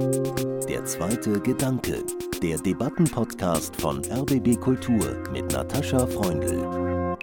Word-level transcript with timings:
Der 0.00 0.82
zweite 0.86 1.38
Gedanke, 1.40 2.02
der 2.42 2.56
Debattenpodcast 2.56 3.76
von 3.76 3.98
RBB 3.98 4.58
Kultur 4.58 5.22
mit 5.30 5.52
Natascha 5.52 6.06
Freundl. 6.06 7.18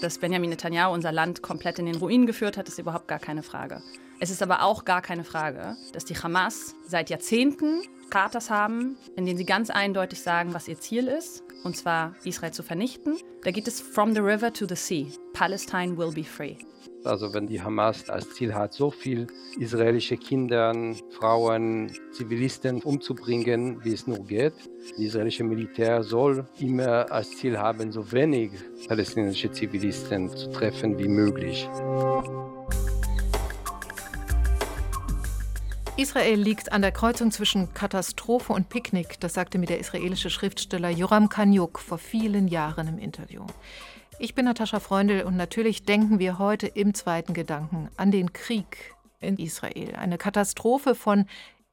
Dass 0.00 0.18
Benjamin 0.18 0.50
Netanyahu 0.50 0.94
unser 0.94 1.10
Land 1.10 1.42
komplett 1.42 1.80
in 1.80 1.86
den 1.86 1.96
Ruin 1.96 2.26
geführt 2.26 2.56
hat, 2.56 2.68
ist 2.68 2.78
überhaupt 2.78 3.08
gar 3.08 3.18
keine 3.18 3.42
Frage. 3.42 3.82
Es 4.20 4.30
ist 4.30 4.44
aber 4.44 4.62
auch 4.62 4.84
gar 4.84 5.02
keine 5.02 5.24
Frage, 5.24 5.76
dass 5.92 6.04
die 6.04 6.16
Hamas 6.16 6.76
seit 6.86 7.10
Jahrzehnten 7.10 7.82
Chartas 8.10 8.48
haben, 8.48 8.96
in 9.16 9.26
denen 9.26 9.38
sie 9.38 9.44
ganz 9.44 9.70
eindeutig 9.70 10.20
sagen, 10.20 10.54
was 10.54 10.68
ihr 10.68 10.78
Ziel 10.78 11.08
ist, 11.08 11.42
und 11.64 11.76
zwar 11.76 12.14
Israel 12.22 12.52
zu 12.52 12.62
vernichten. 12.62 13.16
Da 13.42 13.50
geht 13.50 13.66
es 13.66 13.80
from 13.80 14.14
the 14.14 14.20
river 14.20 14.52
to 14.52 14.66
the 14.68 14.76
sea. 14.76 15.08
Palestine 15.32 15.98
will 15.98 16.12
be 16.12 16.22
free. 16.22 16.56
Also 17.02 17.32
wenn 17.32 17.46
die 17.46 17.62
Hamas 17.62 18.10
als 18.10 18.30
Ziel 18.34 18.54
hat, 18.54 18.74
so 18.74 18.90
viel 18.90 19.26
israelische 19.58 20.18
Kinder, 20.18 20.74
Frauen, 21.18 21.90
Zivilisten 22.12 22.82
umzubringen, 22.82 23.82
wie 23.82 23.94
es 23.94 24.06
nur 24.06 24.26
geht. 24.26 24.52
Das 24.90 24.98
israelische 24.98 25.44
Militär 25.44 26.02
soll 26.02 26.46
immer 26.58 27.10
als 27.10 27.30
Ziel 27.30 27.58
haben, 27.58 27.90
so 27.90 28.12
wenig 28.12 28.52
palästinensische 28.86 29.50
Zivilisten 29.50 30.28
zu 30.28 30.50
treffen 30.50 30.98
wie 30.98 31.08
möglich. 31.08 31.68
Israel 35.96 36.40
liegt 36.40 36.72
an 36.72 36.82
der 36.82 36.92
Kreuzung 36.92 37.30
zwischen 37.30 37.72
Katastrophe 37.74 38.52
und 38.52 38.68
Picknick, 38.68 39.20
das 39.20 39.34
sagte 39.34 39.58
mir 39.58 39.66
der 39.66 39.80
israelische 39.80 40.30
Schriftsteller 40.30 40.90
Joram 40.90 41.28
Kanyuk 41.28 41.78
vor 41.78 41.98
vielen 41.98 42.48
Jahren 42.48 42.88
im 42.88 42.98
Interview. 42.98 43.44
Ich 44.22 44.34
bin 44.34 44.44
Natascha 44.44 44.80
Freundl 44.80 45.22
und 45.22 45.38
natürlich 45.38 45.84
denken 45.84 46.18
wir 46.18 46.38
heute 46.38 46.66
im 46.66 46.92
zweiten 46.92 47.32
Gedanken 47.32 47.88
an 47.96 48.10
den 48.10 48.34
Krieg 48.34 48.94
in 49.18 49.38
Israel. 49.38 49.96
Eine 49.96 50.18
Katastrophe 50.18 50.94
von 50.94 51.24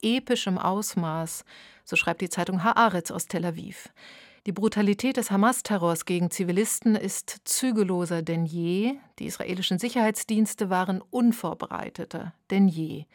epischem 0.02 0.58
Ausmaß, 0.58 1.44
so 1.84 1.98
schreibt 1.98 2.22
die 2.22 2.30
Zeitung 2.30 2.64
Haaretz 2.64 3.12
aus 3.12 3.28
Tel 3.28 3.44
Aviv. 3.44 3.90
Die 4.46 4.54
Brutalität 4.54 5.18
des 5.18 5.30
Hamas-Terrors 5.30 6.06
gegen 6.06 6.32
Zivilisten 6.32 6.96
ist 6.96 7.36
zügelloser 7.44 8.22
denn 8.22 8.46
je. 8.46 8.94
Die 9.20 9.26
israelischen 9.26 9.78
Sicherheitsdienste 9.78 10.70
waren 10.70 11.02
unvorbereiteter 11.02 12.34
denn 12.50 12.70
je. 12.70 13.08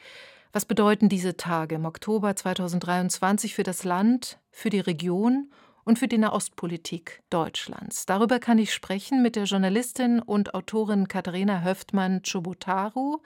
Was 0.53 0.67
bedeuten 0.67 1.09
diese 1.09 1.39
Tage 1.39 1.77
im 1.77 1.87
Oktober 1.87 2.37
2023 2.37 3.55
für 3.55 3.63
das 3.63 3.85
Land, 3.85 4.39
für 4.51 4.69
die 4.69 4.81
Region 4.81 5.51
und 5.85 5.99
für 5.99 6.09
die 6.09 6.19
Nahostpolitik 6.19 7.23
Deutschlands? 7.31 8.07
Darüber 8.07 8.39
kann 8.39 8.59
ich 8.59 8.73
sprechen 8.73 9.23
mit 9.23 9.37
der 9.37 9.45
Journalistin 9.45 10.21
und 10.21 10.55
Autorin 10.55 11.09
Katharina 11.09 11.63
Höftmann-Chobotaru. 11.63 13.19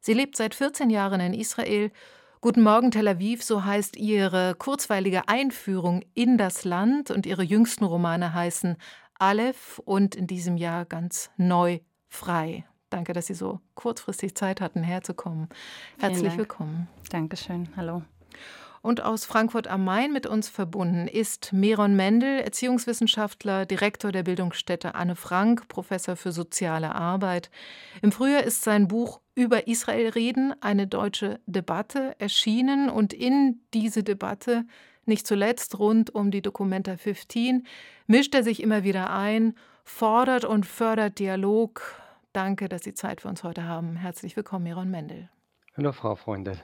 Sie 0.00 0.14
lebt 0.14 0.36
seit 0.36 0.54
14 0.54 0.90
Jahren 0.90 1.20
in 1.20 1.34
Israel. 1.34 1.90
Guten 2.40 2.62
Morgen, 2.62 2.90
Tel 2.90 3.08
Aviv, 3.08 3.42
so 3.42 3.64
heißt 3.64 3.96
ihre 3.96 4.54
kurzweilige 4.54 5.28
Einführung 5.28 6.02
in 6.14 6.36
das 6.36 6.64
Land 6.64 7.10
und 7.10 7.24
ihre 7.24 7.42
jüngsten 7.42 7.84
Romane 7.84 8.34
heißen 8.34 8.76
Aleph 9.18 9.80
und 9.84 10.14
in 10.14 10.26
diesem 10.26 10.56
Jahr 10.56 10.84
ganz 10.84 11.30
neu 11.36 11.80
frei. 12.08 12.66
Danke, 12.90 13.12
dass 13.12 13.26
Sie 13.26 13.34
so 13.34 13.60
kurzfristig 13.74 14.34
Zeit 14.36 14.60
hatten, 14.60 14.82
herzukommen. 14.82 15.48
Herzlich 15.98 16.36
willkommen. 16.36 16.86
Dankeschön. 17.10 17.68
Hallo. 17.76 18.02
Und 18.84 19.02
aus 19.02 19.24
Frankfurt 19.24 19.66
am 19.66 19.82
Main 19.82 20.12
mit 20.12 20.26
uns 20.26 20.50
verbunden 20.50 21.08
ist 21.08 21.54
Meron 21.54 21.96
Mendel, 21.96 22.40
Erziehungswissenschaftler, 22.40 23.64
Direktor 23.64 24.12
der 24.12 24.24
Bildungsstätte 24.24 24.94
Anne 24.94 25.16
Frank, 25.16 25.68
Professor 25.68 26.16
für 26.16 26.32
soziale 26.32 26.94
Arbeit. 26.94 27.50
Im 28.02 28.12
Frühjahr 28.12 28.42
ist 28.42 28.62
sein 28.62 28.86
Buch 28.86 29.22
Über 29.34 29.68
Israel 29.68 30.10
reden, 30.10 30.52
eine 30.60 30.86
deutsche 30.86 31.40
Debatte 31.46 32.14
erschienen 32.18 32.90
und 32.90 33.14
in 33.14 33.62
diese 33.72 34.02
Debatte, 34.02 34.66
nicht 35.06 35.26
zuletzt 35.26 35.78
rund 35.78 36.14
um 36.14 36.30
die 36.30 36.42
Documenta 36.42 36.98
15, 36.98 37.66
mischt 38.06 38.34
er 38.34 38.42
sich 38.42 38.62
immer 38.62 38.84
wieder 38.84 39.08
ein, 39.08 39.54
fordert 39.82 40.44
und 40.44 40.66
fördert 40.66 41.18
Dialog, 41.18 41.80
Danke, 42.34 42.68
dass 42.68 42.84
Sie 42.84 42.92
Zeit 42.92 43.22
für 43.22 43.28
uns 43.28 43.44
heute 43.44 43.64
haben. 43.64 43.96
Herzlich 43.96 44.36
willkommen, 44.36 44.64
Miron 44.64 44.90
Mendel. 44.90 45.30
Hallo, 45.74 45.92
Frau 45.92 46.16
Freunde. 46.16 46.58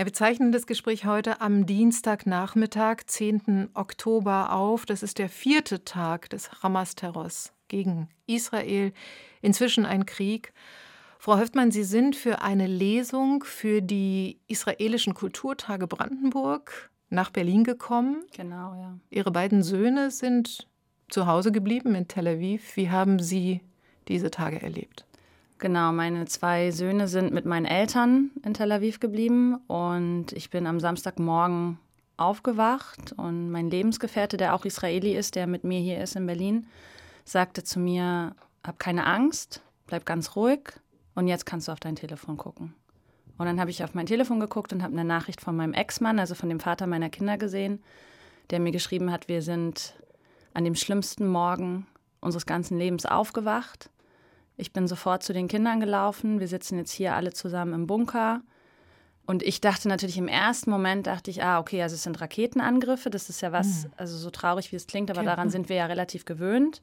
Ja, 0.00 0.06
wir 0.06 0.14
zeichnen 0.14 0.50
das 0.50 0.66
Gespräch 0.66 1.04
heute 1.04 1.42
am 1.42 1.66
Dienstagnachmittag, 1.66 3.02
10. 3.06 3.68
Oktober 3.74 4.50
auf. 4.50 4.86
Das 4.86 5.02
ist 5.02 5.18
der 5.18 5.28
vierte 5.28 5.84
Tag 5.84 6.30
des 6.30 6.62
Hamas-Terrors 6.62 7.52
gegen 7.68 8.08
Israel. 8.26 8.94
Inzwischen 9.42 9.84
ein 9.84 10.06
Krieg. 10.06 10.54
Frau 11.18 11.36
Höftmann, 11.36 11.70
Sie 11.70 11.84
sind 11.84 12.16
für 12.16 12.40
eine 12.40 12.66
Lesung 12.66 13.44
für 13.44 13.82
die 13.82 14.38
israelischen 14.48 15.12
Kulturtage 15.12 15.86
Brandenburg 15.86 16.90
nach 17.10 17.28
Berlin 17.28 17.62
gekommen. 17.62 18.24
Genau, 18.34 18.72
ja. 18.72 18.96
Ihre 19.10 19.30
beiden 19.30 19.62
Söhne 19.62 20.10
sind 20.10 20.66
zu 21.10 21.26
Hause 21.26 21.52
geblieben 21.52 21.94
in 21.94 22.08
Tel 22.08 22.26
Aviv. 22.26 22.74
Wie 22.74 22.88
haben 22.88 23.18
Sie 23.18 23.60
diese 24.08 24.30
Tage 24.30 24.62
erlebt? 24.62 25.04
Genau, 25.60 25.92
meine 25.92 26.24
zwei 26.24 26.70
Söhne 26.70 27.06
sind 27.06 27.34
mit 27.34 27.44
meinen 27.44 27.66
Eltern 27.66 28.30
in 28.42 28.54
Tel 28.54 28.72
Aviv 28.72 28.98
geblieben 28.98 29.56
und 29.66 30.32
ich 30.32 30.48
bin 30.48 30.66
am 30.66 30.80
Samstagmorgen 30.80 31.78
aufgewacht 32.16 33.12
und 33.18 33.50
mein 33.50 33.68
Lebensgefährte, 33.68 34.38
der 34.38 34.54
auch 34.54 34.64
Israeli 34.64 35.14
ist, 35.14 35.34
der 35.34 35.46
mit 35.46 35.62
mir 35.62 35.78
hier 35.78 36.02
ist 36.02 36.16
in 36.16 36.24
Berlin, 36.24 36.66
sagte 37.26 37.62
zu 37.62 37.78
mir, 37.78 38.34
hab 38.66 38.78
keine 38.78 39.04
Angst, 39.04 39.60
bleib 39.86 40.06
ganz 40.06 40.34
ruhig 40.34 40.60
und 41.14 41.28
jetzt 41.28 41.44
kannst 41.44 41.68
du 41.68 41.72
auf 41.72 41.80
dein 41.80 41.94
Telefon 41.96 42.38
gucken. 42.38 42.74
Und 43.36 43.44
dann 43.44 43.60
habe 43.60 43.68
ich 43.68 43.84
auf 43.84 43.92
mein 43.92 44.06
Telefon 44.06 44.40
geguckt 44.40 44.72
und 44.72 44.82
habe 44.82 44.94
eine 44.94 45.04
Nachricht 45.04 45.42
von 45.42 45.54
meinem 45.54 45.74
Ex-Mann, 45.74 46.18
also 46.18 46.34
von 46.34 46.48
dem 46.48 46.60
Vater 46.60 46.86
meiner 46.86 47.10
Kinder 47.10 47.36
gesehen, 47.36 47.82
der 48.48 48.60
mir 48.60 48.72
geschrieben 48.72 49.12
hat, 49.12 49.28
wir 49.28 49.42
sind 49.42 49.94
an 50.54 50.64
dem 50.64 50.74
schlimmsten 50.74 51.28
Morgen 51.28 51.86
unseres 52.22 52.46
ganzen 52.46 52.78
Lebens 52.78 53.04
aufgewacht 53.04 53.90
ich 54.60 54.72
bin 54.72 54.86
sofort 54.86 55.22
zu 55.22 55.32
den 55.32 55.48
Kindern 55.48 55.80
gelaufen. 55.80 56.38
Wir 56.40 56.48
sitzen 56.48 56.78
jetzt 56.78 56.92
hier 56.92 57.14
alle 57.14 57.32
zusammen 57.32 57.72
im 57.74 57.86
Bunker. 57.86 58.42
Und 59.26 59.42
ich 59.42 59.60
dachte 59.60 59.88
natürlich 59.88 60.18
im 60.18 60.28
ersten 60.28 60.70
Moment, 60.70 61.06
dachte 61.06 61.30
ich, 61.30 61.42
ah, 61.42 61.60
okay, 61.60 61.82
also 61.82 61.94
es 61.94 62.02
sind 62.02 62.20
Raketenangriffe. 62.20 63.10
Das 63.10 63.28
ist 63.28 63.40
ja 63.40 63.52
was, 63.52 63.84
mhm. 63.84 63.92
also 63.96 64.16
so 64.16 64.30
traurig 64.30 64.72
wie 64.72 64.76
es 64.76 64.86
klingt, 64.86 65.10
aber 65.10 65.22
daran 65.22 65.50
sind 65.50 65.68
wir 65.68 65.76
ja 65.76 65.86
relativ 65.86 66.24
gewöhnt. 66.24 66.82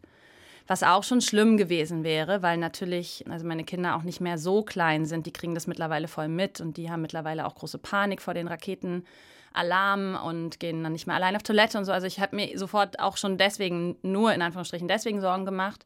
Was 0.65 0.83
auch 0.83 1.03
schon 1.03 1.21
schlimm 1.21 1.57
gewesen 1.57 2.03
wäre, 2.03 2.41
weil 2.41 2.57
natürlich, 2.57 3.23
also 3.29 3.45
meine 3.45 3.63
Kinder 3.63 3.95
auch 3.95 4.03
nicht 4.03 4.19
mehr 4.19 4.37
so 4.37 4.63
klein 4.63 5.05
sind, 5.05 5.25
die 5.25 5.31
kriegen 5.31 5.55
das 5.55 5.67
mittlerweile 5.67 6.07
voll 6.09 6.27
mit 6.27 6.59
und 6.59 6.75
die 6.77 6.91
haben 6.91 7.01
mittlerweile 7.01 7.45
auch 7.45 7.55
große 7.55 7.77
Panik 7.77 8.21
vor 8.21 8.33
den 8.33 8.49
Raketenalarmen 8.49 10.15
und 10.15 10.59
gehen 10.59 10.83
dann 10.83 10.91
nicht 10.91 11.07
mehr 11.07 11.15
allein 11.15 11.37
auf 11.37 11.43
Toilette 11.43 11.77
und 11.77 11.85
so. 11.85 11.93
Also 11.93 12.07
ich 12.07 12.19
habe 12.19 12.35
mir 12.35 12.57
sofort 12.57 12.99
auch 12.99 13.15
schon 13.15 13.37
deswegen, 13.37 13.95
nur 14.01 14.33
in 14.33 14.41
Anführungsstrichen 14.41 14.89
deswegen 14.89 15.21
Sorgen 15.21 15.45
gemacht. 15.45 15.85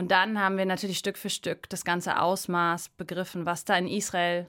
Und 0.00 0.10
dann 0.12 0.40
haben 0.40 0.56
wir 0.56 0.64
natürlich 0.64 0.96
Stück 0.96 1.18
für 1.18 1.28
Stück 1.28 1.68
das 1.68 1.84
ganze 1.84 2.22
Ausmaß 2.22 2.88
begriffen, 2.96 3.44
was 3.44 3.66
da 3.66 3.76
in 3.76 3.86
Israel 3.86 4.46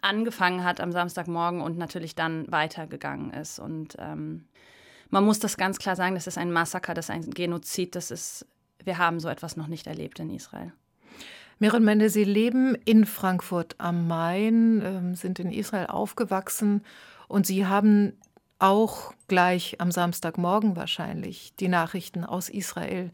angefangen 0.00 0.64
hat 0.64 0.80
am 0.80 0.90
Samstagmorgen 0.90 1.60
und 1.60 1.78
natürlich 1.78 2.16
dann 2.16 2.50
weitergegangen 2.50 3.32
ist. 3.32 3.60
Und 3.60 3.94
ähm, 4.00 4.48
man 5.08 5.24
muss 5.24 5.38
das 5.38 5.56
ganz 5.56 5.78
klar 5.78 5.94
sagen, 5.94 6.16
das 6.16 6.26
ist 6.26 6.36
ein 6.36 6.50
Massaker, 6.50 6.94
das 6.94 7.04
ist 7.04 7.10
ein 7.12 7.30
Genozid, 7.30 7.94
das 7.94 8.10
ist, 8.10 8.44
wir 8.82 8.98
haben 8.98 9.20
so 9.20 9.28
etwas 9.28 9.56
noch 9.56 9.68
nicht 9.68 9.86
erlebt 9.86 10.18
in 10.18 10.30
Israel. 10.30 10.72
Miron 11.60 11.84
Mende, 11.84 12.10
Sie 12.10 12.24
leben 12.24 12.74
in 12.84 13.06
Frankfurt 13.06 13.76
am 13.78 14.08
Main, 14.08 14.82
ähm, 14.84 15.14
sind 15.14 15.38
in 15.38 15.52
Israel 15.52 15.86
aufgewachsen 15.86 16.82
und 17.28 17.46
Sie 17.46 17.66
haben 17.66 18.14
auch 18.58 19.14
gleich 19.28 19.80
am 19.80 19.92
Samstagmorgen 19.92 20.74
wahrscheinlich 20.74 21.54
die 21.60 21.68
Nachrichten 21.68 22.24
aus 22.24 22.48
Israel 22.48 23.12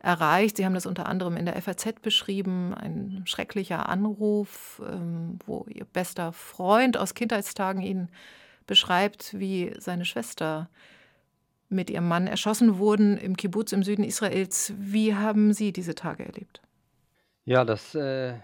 erreicht. 0.00 0.56
Sie 0.56 0.64
haben 0.64 0.74
das 0.74 0.86
unter 0.86 1.06
anderem 1.06 1.36
in 1.36 1.46
der 1.46 1.60
FAZ 1.60 2.00
beschrieben, 2.02 2.74
ein 2.74 3.22
schrecklicher 3.26 3.88
Anruf, 3.88 4.82
ähm, 4.86 5.38
wo 5.46 5.66
Ihr 5.68 5.84
bester 5.84 6.32
Freund 6.32 6.96
aus 6.96 7.14
Kindheitstagen 7.14 7.82
Ihnen 7.82 8.08
beschreibt, 8.66 9.38
wie 9.38 9.74
seine 9.78 10.04
Schwester 10.04 10.68
mit 11.68 11.88
ihrem 11.88 12.08
Mann 12.08 12.26
erschossen 12.26 12.78
wurden 12.78 13.16
im 13.16 13.36
Kibbutz 13.36 13.72
im 13.72 13.82
Süden 13.82 14.04
Israels. 14.04 14.72
Wie 14.76 15.14
haben 15.14 15.52
Sie 15.52 15.72
diese 15.72 15.94
Tage 15.94 16.24
erlebt? 16.24 16.60
Ja, 17.44 17.64
das 17.64 17.94
äh, 17.94 18.34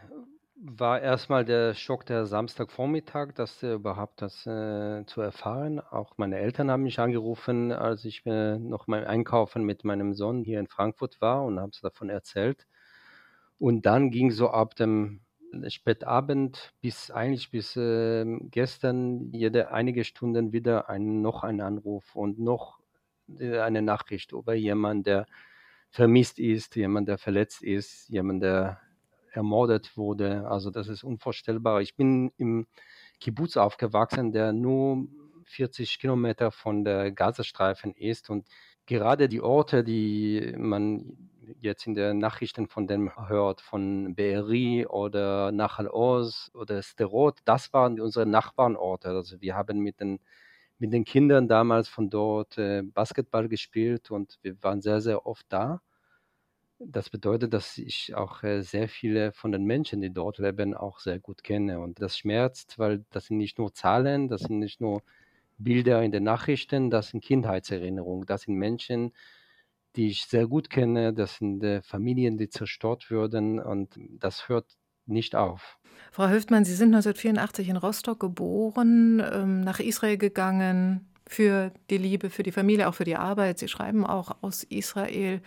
war 0.58 1.00
erstmal 1.00 1.44
der 1.44 1.74
Schock 1.74 2.06
der 2.06 2.26
Samstagvormittag, 2.26 3.32
das 3.34 3.62
äh, 3.62 3.74
überhaupt 3.74 4.22
das 4.22 4.46
äh, 4.46 5.04
zu 5.06 5.20
erfahren. 5.20 5.80
Auch 5.80 6.14
meine 6.16 6.38
Eltern 6.38 6.70
haben 6.70 6.82
mich 6.84 6.98
angerufen, 6.98 7.72
als 7.72 8.04
ich 8.04 8.24
äh, 8.26 8.58
noch 8.58 8.86
mal 8.86 9.06
einkaufen 9.06 9.64
mit 9.64 9.84
meinem 9.84 10.14
Sohn 10.14 10.44
hier 10.44 10.58
in 10.60 10.66
Frankfurt 10.66 11.20
war 11.20 11.44
und 11.44 11.60
haben 11.60 11.70
es 11.70 11.80
davon 11.80 12.08
erzählt. 12.08 12.66
Und 13.58 13.86
dann 13.86 14.10
ging 14.10 14.30
so 14.30 14.50
ab 14.50 14.74
dem 14.76 15.20
Spätabend 15.68 16.74
bis 16.80 17.10
eigentlich 17.10 17.50
bis 17.50 17.76
äh, 17.76 18.24
gestern 18.50 19.32
jede 19.32 19.70
einige 19.72 20.04
Stunden 20.04 20.52
wieder 20.52 20.88
ein, 20.88 21.22
noch 21.22 21.44
ein 21.44 21.60
Anruf 21.60 22.16
und 22.16 22.38
noch 22.38 22.80
äh, 23.38 23.58
eine 23.60 23.82
Nachricht 23.82 24.32
über 24.32 24.54
jemanden, 24.54 25.04
der 25.04 25.26
vermisst 25.90 26.38
ist, 26.38 26.76
jemand, 26.76 27.08
der 27.08 27.18
verletzt 27.18 27.62
ist, 27.62 28.08
jemand, 28.08 28.42
der 28.42 28.80
ermordet 29.36 29.96
wurde. 29.96 30.48
Also 30.48 30.70
das 30.70 30.88
ist 30.88 31.04
unvorstellbar. 31.04 31.80
Ich 31.82 31.94
bin 31.96 32.32
im 32.36 32.66
Kibbutz 33.20 33.56
aufgewachsen, 33.56 34.32
der 34.32 34.52
nur 34.52 35.06
40 35.44 35.98
Kilometer 35.98 36.50
von 36.50 36.84
der 36.84 37.12
Gazastreifen 37.12 37.94
ist 37.94 38.30
und 38.30 38.48
gerade 38.86 39.28
die 39.28 39.40
Orte, 39.40 39.84
die 39.84 40.54
man 40.56 41.30
jetzt 41.60 41.86
in 41.86 41.94
den 41.94 42.18
Nachrichten 42.18 42.66
von 42.68 42.86
dem 42.86 43.10
hört, 43.28 43.60
von 43.60 44.14
Be'eri 44.16 44.86
oder 44.86 45.52
Nachal 45.52 45.88
Oz 45.88 46.50
oder 46.54 46.82
Sterot, 46.82 47.38
das 47.44 47.72
waren 47.72 48.00
unsere 48.00 48.26
Nachbarnorte. 48.26 49.08
Also 49.10 49.40
wir 49.40 49.54
haben 49.54 49.78
mit 49.78 50.00
den, 50.00 50.18
mit 50.78 50.92
den 50.92 51.04
Kindern 51.04 51.48
damals 51.48 51.88
von 51.88 52.10
dort 52.10 52.58
äh, 52.58 52.82
Basketball 52.82 53.48
gespielt 53.48 54.10
und 54.10 54.38
wir 54.42 54.62
waren 54.62 54.82
sehr, 54.82 55.00
sehr 55.00 55.26
oft 55.26 55.46
da. 55.48 55.80
Das 56.78 57.08
bedeutet, 57.08 57.54
dass 57.54 57.78
ich 57.78 58.14
auch 58.14 58.42
äh, 58.42 58.62
sehr 58.62 58.88
viele 58.88 59.32
von 59.32 59.50
den 59.50 59.64
Menschen, 59.64 60.02
die 60.02 60.12
dort 60.12 60.38
leben, 60.38 60.74
auch 60.74 61.00
sehr 61.00 61.18
gut 61.18 61.42
kenne. 61.42 61.80
Und 61.80 62.02
das 62.02 62.18
schmerzt, 62.18 62.78
weil 62.78 63.04
das 63.10 63.26
sind 63.26 63.38
nicht 63.38 63.58
nur 63.58 63.72
Zahlen, 63.72 64.28
das 64.28 64.42
sind 64.42 64.58
nicht 64.58 64.80
nur 64.80 65.02
Bilder 65.56 66.02
in 66.02 66.12
den 66.12 66.24
Nachrichten, 66.24 66.90
das 66.90 67.08
sind 67.08 67.24
Kindheitserinnerungen, 67.24 68.26
das 68.26 68.42
sind 68.42 68.56
Menschen, 68.56 69.12
die 69.96 70.08
ich 70.08 70.26
sehr 70.26 70.46
gut 70.46 70.68
kenne, 70.68 71.14
das 71.14 71.36
sind 71.36 71.62
äh, 71.64 71.80
Familien, 71.80 72.36
die 72.36 72.50
zerstört 72.50 73.10
würden 73.10 73.58
und 73.58 73.98
das 74.18 74.50
hört 74.50 74.76
nicht 75.06 75.34
auf. 75.34 75.78
Frau 76.12 76.28
Höftmann, 76.28 76.66
Sie 76.66 76.74
sind 76.74 76.88
1984 76.88 77.70
in 77.70 77.76
Rostock 77.78 78.20
geboren, 78.20 79.22
ähm, 79.32 79.62
nach 79.62 79.80
Israel 79.80 80.18
gegangen 80.18 81.08
für 81.26 81.72
die 81.90 81.98
Liebe, 81.98 82.30
für 82.30 82.42
die 82.42 82.52
Familie, 82.52 82.88
auch 82.88 82.94
für 82.94 83.04
die 83.04 83.16
Arbeit. 83.16 83.58
Sie 83.58 83.68
schreiben 83.68 84.06
auch 84.06 84.36
aus 84.42 84.62
Israel. 84.64 85.40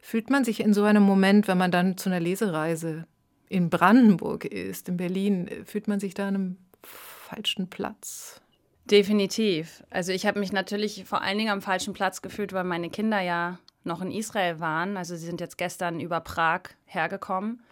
Fühlt 0.00 0.30
man 0.30 0.44
sich 0.44 0.60
in 0.60 0.74
so 0.74 0.84
einem 0.84 1.02
Moment, 1.02 1.48
wenn 1.48 1.58
man 1.58 1.70
dann 1.70 1.96
zu 1.96 2.08
einer 2.10 2.20
Lesereise 2.20 3.06
in 3.48 3.70
Brandenburg 3.70 4.44
ist, 4.44 4.88
in 4.88 4.96
Berlin, 4.96 5.48
fühlt 5.64 5.86
man 5.86 6.00
sich 6.00 6.14
da 6.14 6.28
an 6.28 6.34
einem 6.34 6.56
falschen 6.82 7.68
Platz? 7.68 8.40
Definitiv. 8.84 9.84
Also 9.90 10.12
ich 10.12 10.26
habe 10.26 10.40
mich 10.40 10.52
natürlich 10.52 11.04
vor 11.04 11.22
allen 11.22 11.38
Dingen 11.38 11.50
am 11.50 11.62
falschen 11.62 11.94
Platz 11.94 12.20
gefühlt, 12.22 12.52
weil 12.52 12.64
meine 12.64 12.90
Kinder 12.90 13.20
ja 13.20 13.58
noch 13.84 14.00
in 14.00 14.10
Israel 14.10 14.60
waren. 14.60 14.96
Also 14.96 15.16
sie 15.16 15.26
sind 15.26 15.40
jetzt 15.40 15.58
gestern 15.58 16.00
über 16.00 16.20
Prag 16.20 16.62
hergekommen, 16.84 17.62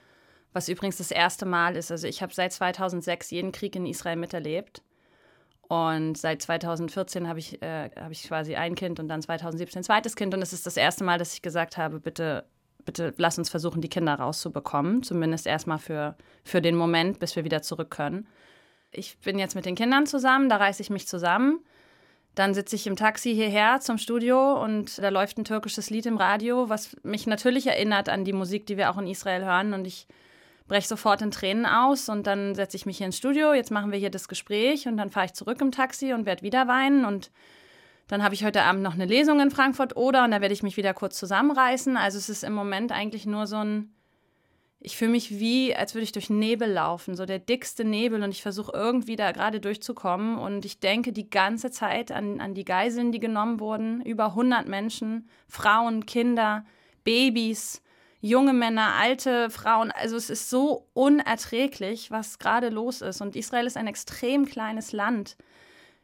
was 0.53 0.69
übrigens 0.69 0.99
das 0.99 1.11
erste 1.11 1.47
Mal 1.47 1.77
ist. 1.77 1.91
Also 1.91 2.07
ich 2.07 2.23
habe 2.23 2.33
seit 2.33 2.53
2006 2.53 3.31
jeden 3.31 3.53
Krieg 3.53 3.75
in 3.75 3.87
Israel 3.87 4.17
miterlebt. 4.17 4.83
Und 5.71 6.19
seit 6.19 6.43
2014 6.43 7.29
habe 7.29 7.39
ich, 7.39 7.63
äh, 7.63 7.91
hab 7.95 8.11
ich 8.11 8.25
quasi 8.25 8.57
ein 8.57 8.75
Kind 8.75 8.99
und 8.99 9.07
dann 9.07 9.23
2017 9.23 9.79
ein 9.79 9.85
zweites 9.85 10.17
Kind. 10.17 10.35
Und 10.35 10.43
es 10.43 10.53
ist 10.53 10.67
das 10.67 10.77
erste 10.77 11.05
Mal, 11.05 11.17
dass 11.17 11.33
ich 11.33 11.43
gesagt 11.43 11.77
habe, 11.77 12.01
bitte, 12.01 12.45
bitte 12.85 13.15
lass 13.19 13.39
uns 13.39 13.51
versuchen, 13.51 13.81
die 13.81 13.89
Kinder 13.89 14.17
rauszubekommen. 14.17 15.05
Zumindest 15.05 15.47
erstmal 15.47 15.79
für, 15.79 16.17
für 16.43 16.61
den 16.61 16.75
Moment, 16.75 17.21
bis 17.21 17.37
wir 17.37 17.45
wieder 17.45 17.63
zurück 17.63 17.93
können. 17.93 18.27
Ich 18.91 19.17
bin 19.21 19.39
jetzt 19.39 19.55
mit 19.55 19.65
den 19.65 19.77
Kindern 19.77 20.07
zusammen, 20.07 20.49
da 20.49 20.57
reiße 20.57 20.83
ich 20.83 20.91
mich 20.91 21.07
zusammen. 21.07 21.61
Dann 22.35 22.53
sitze 22.53 22.75
ich 22.75 22.89
im 22.89 22.97
Taxi 22.97 23.33
hierher 23.33 23.79
zum 23.79 23.97
Studio 23.97 24.61
und 24.61 24.99
da 24.99 25.09
läuft 25.09 25.39
ein 25.39 25.45
türkisches 25.45 25.89
Lied 25.89 26.05
im 26.07 26.17
Radio, 26.17 26.69
was 26.69 26.97
mich 27.05 27.29
natürlich 27.29 27.69
erinnert 27.69 28.09
an 28.09 28.25
die 28.25 28.33
Musik, 28.33 28.67
die 28.67 28.77
wir 28.77 28.91
auch 28.91 28.99
in 28.99 29.07
Israel 29.07 29.45
hören. 29.45 29.73
Und 29.73 29.87
ich 29.87 30.09
breche 30.71 30.87
sofort 30.87 31.21
in 31.21 31.33
Tränen 31.33 31.67
aus 31.67 32.09
und 32.09 32.29
dann 32.29 32.55
setze 32.55 32.77
ich 32.77 32.87
mich 32.87 32.99
hier 32.99 33.07
ins 33.07 33.19
Studio. 33.19 33.53
Jetzt 33.53 33.73
machen 33.73 33.91
wir 33.91 33.99
hier 33.99 34.09
das 34.09 34.29
Gespräch 34.29 34.87
und 34.87 34.97
dann 34.97 35.11
fahre 35.11 35.27
ich 35.27 35.33
zurück 35.33 35.61
im 35.61 35.73
Taxi 35.73 36.13
und 36.13 36.27
werde 36.27 36.43
wieder 36.43 36.69
weinen. 36.69 37.05
Und 37.05 37.33
dann 38.07 38.23
habe 38.23 38.35
ich 38.35 38.45
heute 38.45 38.63
Abend 38.63 38.83
noch 38.83 38.95
eine 38.95 39.05
Lesung 39.05 39.41
in 39.41 39.51
Frankfurt 39.51 39.97
oder 39.97 40.25
und 40.25 40.31
da 40.31 40.41
werde 40.41 40.55
ich 40.55 40.63
mich 40.63 40.77
wieder 40.77 40.95
kurz 40.95 41.19
zusammenreißen. 41.19 41.97
Also 41.97 42.19
es 42.19 42.29
ist 42.29 42.45
im 42.45 42.53
Moment 42.53 42.93
eigentlich 42.93 43.27
nur 43.27 43.49
so 43.49 43.57
ein 43.57 43.93
ich 44.83 44.97
fühle 44.97 45.11
mich 45.11 45.39
wie, 45.39 45.75
als 45.77 45.95
würde 45.95 46.05
ich 46.05 46.13
durch 46.13 46.31
Nebel 46.31 46.71
laufen, 46.71 47.15
so 47.15 47.27
der 47.27 47.39
dickste 47.39 47.85
Nebel 47.85 48.23
und 48.23 48.31
ich 48.31 48.41
versuche 48.41 48.73
irgendwie 48.73 49.15
da 49.15 49.33
gerade 49.33 49.61
durchzukommen 49.61 50.39
und 50.39 50.65
ich 50.65 50.81
denke 50.81 51.13
die 51.13 51.29
ganze 51.29 51.71
Zeit 51.71 52.11
an, 52.11 52.41
an 52.41 52.55
die 52.55 52.65
Geiseln, 52.65 53.13
die 53.13 53.21
genommen 53.21 53.61
wurden, 53.61 54.01
über 54.01 54.27
100 54.29 54.67
Menschen, 54.67 55.29
Frauen, 55.49 56.07
Kinder, 56.07 56.65
Babys, 57.05 57.83
junge 58.21 58.53
Männer, 58.53 58.95
alte 58.95 59.51
Frauen. 59.51 59.91
Also 59.91 60.17
es 60.17 60.31
ist 60.31 60.51
so 60.51 60.87
unerträglich, 60.93 62.11
was 62.11 62.39
gerade 62.39 62.69
los 62.69 63.01
ist 63.01 63.21
und 63.21 63.37
Israel 63.37 63.67
ist 63.67 63.77
ein 63.77 63.87
extrem 63.87 64.47
kleines 64.47 64.93
Land 64.93 65.37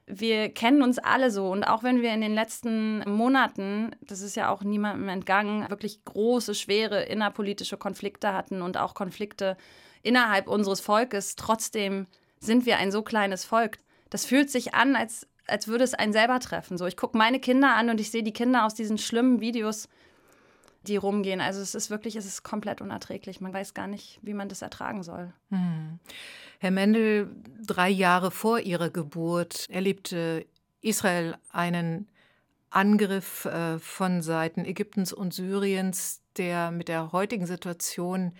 wir 0.07 0.51
kennen 0.51 0.83
uns 0.83 0.99
alle 0.99 1.31
so. 1.31 1.51
Und 1.51 1.65
auch 1.65 1.83
wenn 1.83 2.01
wir 2.01 2.15
in 2.15 2.21
den 2.21 2.35
letzten 2.35 2.99
Monaten, 3.11 3.95
das 4.01 4.21
ist 4.21 4.37
ja 4.37 4.51
auch 4.51 4.63
niemandem 4.63 5.09
entgangen, 5.09 5.69
wirklich 5.69 6.05
große, 6.05 6.55
schwere 6.55 7.03
innerpolitische 7.03 7.77
Konflikte 7.77 8.33
hatten 8.33 8.63
und 8.63 8.77
auch 8.77 8.95
Konflikte 8.95 9.57
innerhalb 10.03 10.47
unseres 10.47 10.81
Volkes, 10.81 11.35
trotzdem 11.35 12.07
sind 12.39 12.67
wir 12.67 12.79
ein 12.79 12.93
so 12.93 13.03
kleines 13.03 13.45
Volk. 13.45 13.79
Das 14.09 14.25
fühlt 14.25 14.51
sich 14.51 14.75
an, 14.75 14.95
als, 14.95 15.27
als 15.49 15.67
würde 15.67 15.83
es 15.83 15.95
einen 15.95 16.13
selber 16.13 16.39
treffen. 16.39 16.79
So, 16.79 16.87
ich 16.87 16.97
gucke 16.97 17.19
meine 17.19 17.41
Kinder 17.41 17.75
an 17.75 17.91
und 17.91 18.01
ich 18.01 18.13
sehe 18.13 18.23
die 18.23 18.33
Kinder 18.33 18.65
aus 18.65 18.75
diesen 18.75 18.99
schlimmen 18.99 19.41
Videos, 19.41 19.89
die 20.89 20.97
rumgehen. 20.97 21.41
Also 21.41 21.61
es 21.61 21.75
ist 21.75 21.91
wirklich, 21.91 22.17
es 22.17 22.27
ist 22.27 22.43
komplett 22.43 22.81
unerträglich. 22.81 23.41
Man 23.41 23.53
weiß 23.53 23.75
gar 23.75 23.87
nicht, 23.87 24.19
wie 24.23 24.35
man 24.35 24.49
das 24.49 24.63
ertragen 24.63 25.03
soll. 25.03 25.33
Hm. 25.51 25.99
Herr 26.59 26.71
Mendel, 26.71 27.31
drei 27.65 27.91
Jahre 27.91 28.31
vor 28.31 28.61
Ihrer 28.61 28.91
Geburt 28.91 29.67
erlebte 29.69 30.47
Israel 30.81 31.37
einen 31.51 32.09
Angriff 32.71 33.45
äh, 33.45 33.79
von 33.79 34.23
Seiten 34.23 34.65
Ägyptens 34.65 35.13
und 35.13 35.35
Syriens, 35.35 36.21
der 36.37 36.71
mit 36.71 36.89
der 36.89 37.13
heutigen 37.13 37.47
Situation 37.47 38.33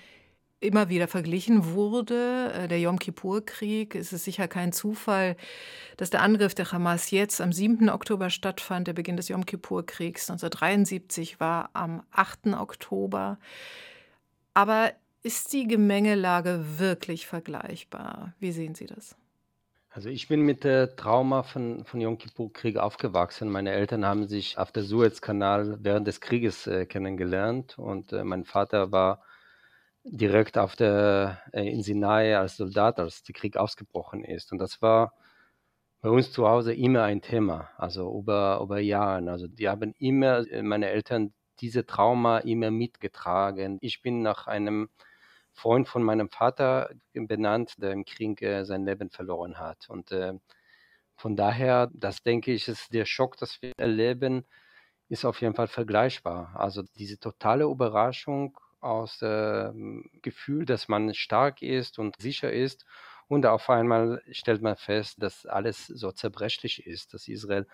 immer 0.67 0.89
wieder 0.89 1.09
verglichen 1.09 1.73
wurde. 1.73 2.53
Äh, 2.53 2.69
der 2.69 2.81
Yom 2.81 2.99
Kippur-Krieg. 2.99 3.95
Es 3.95 4.13
ist 4.13 4.25
sicher 4.25 4.49
kein 4.49 4.73
Zufall, 4.73 5.37
dass 5.97 6.11
der 6.11 6.23
Angriff 6.23 6.55
der 6.55 6.71
Hamas 6.73 7.11
jetzt 7.11 7.41
am 7.41 7.53
7. 7.53 7.89
Oktober 7.89 8.31
stattfand. 8.31 8.87
Der 8.87 8.93
Beginn 8.93 9.17
des 9.17 9.29
Yom 9.29 9.47
Kippur-Kriegs 9.47 10.31
1973 10.31 11.41
war 11.41 11.71
am 11.73 12.03
8. 12.11 12.49
Oktober. 12.59 13.39
Aber 14.55 14.93
ist 15.23 15.53
die 15.53 15.67
Gemengelage 15.67 16.65
wirklich 16.79 17.27
vergleichbar? 17.27 18.35
Wie 18.39 18.53
sehen 18.53 18.75
Sie 18.75 18.87
das? 18.87 19.17
Also 19.97 20.11
ich 20.11 20.29
bin 20.29 20.43
mit 20.43 20.63
der 20.63 20.95
Trauma 20.95 21.43
von, 21.43 21.87
von 21.87 22.03
Yom 22.03 22.19
Kippur-Krieg 22.19 22.77
aufgewachsen. 22.77 23.49
Meine 23.49 23.73
Eltern 23.73 24.05
haben 24.05 24.29
sich 24.29 24.59
auf 24.59 24.71
der 24.71 24.83
Suezkanal 24.83 25.79
während 25.81 26.07
des 26.07 26.21
Krieges 26.21 26.67
äh, 26.67 26.85
kennengelernt 26.85 27.79
und 27.79 28.13
äh, 28.13 28.23
mein 28.23 28.45
Vater 28.45 28.93
war 28.93 29.23
direkt 30.11 30.59
auf 30.59 30.77
der, 30.77 31.43
äh, 31.53 31.69
in 31.69 31.83
Sinai 31.83 32.37
als 32.37 32.57
Soldat, 32.57 32.99
als 32.99 33.23
der 33.25 33.35
Krieg 33.35 33.57
ausgebrochen 33.57 34.25
ist. 34.25 34.53
Und 34.53 34.59
das 34.59 34.81
war 34.83 35.13
bei 36.01 36.11
uns 36.11 36.33
zu 36.33 36.49
Hause 36.49 36.75
immer 36.75 37.03
ein 37.05 37.23
Thema, 37.23 37.71
also 37.79 38.17
über, 38.19 38.61
über 38.63 38.79
Jahre. 38.79 39.31
Also 39.31 39.49
die 39.49 39.69
haben 39.69 39.95
immer, 39.99 40.47
äh, 40.51 40.63
meine 40.63 40.89
Eltern, 40.91 41.35
diese 41.61 41.87
Trauma 41.87 42.39
immer 42.39 42.71
mitgetragen. 42.71 43.79
Ich 43.81 44.03
bin 44.03 44.23
nach 44.23 44.47
einem 44.47 44.89
Freund 45.53 45.89
von 45.89 46.03
meinem 46.03 46.29
Vater 46.29 46.91
benannt, 47.15 47.75
der 47.79 47.93
im 47.93 48.05
Krieg 48.05 48.43
äh, 48.43 48.65
sein 48.65 48.85
Leben 48.85 49.11
verloren 49.11 49.59
hat. 49.59 49.89
Und 49.89 50.13
äh, 50.13 50.35
von 51.17 51.35
daher, 51.37 51.91
das 51.95 52.23
denke 52.23 52.53
ich, 52.53 52.69
ist 52.69 52.93
der 52.93 53.07
Schock, 53.07 53.39
das 53.39 53.61
wir 53.63 53.73
erleben, 53.79 54.45
ist 55.09 55.25
auf 55.25 55.41
jeden 55.41 55.55
Fall 55.55 55.69
vergleichbar. 55.69 56.53
Also 56.55 56.83
diese 56.97 57.19
totale 57.19 57.65
Überraschung 57.65 58.59
aus 58.87 59.19
dem 59.19 60.09
Gefühl, 60.23 60.65
dass 60.65 60.89
man 60.89 61.15
stark 61.15 61.63
ist 61.63 61.99
und 61.99 62.17
sicher 62.19 62.53
ist. 62.53 62.87
Und 63.29 63.45
auf 63.47 63.69
einmal 63.69 64.23
stellt 64.31 64.63
man 64.63 64.77
fest, 64.77 65.23
dass 65.23 65.47
alles 65.47 65.87
so 65.87 66.13
zerbrechlich 66.13 66.87
ist, 66.87 67.13
dass 67.13 67.29
Israel 67.29 67.67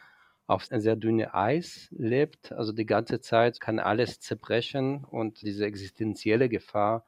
auf 0.46 0.64
sehr 0.64 0.96
dünne 0.96 1.34
Eis 1.34 1.88
lebt. 1.90 2.52
Also 2.52 2.72
die 2.72 2.86
ganze 2.86 3.20
Zeit 3.20 3.60
kann 3.60 3.78
alles 3.78 4.20
zerbrechen 4.20 5.04
und 5.04 5.42
diese 5.42 5.66
existenzielle 5.66 6.48
Gefahr 6.48 7.04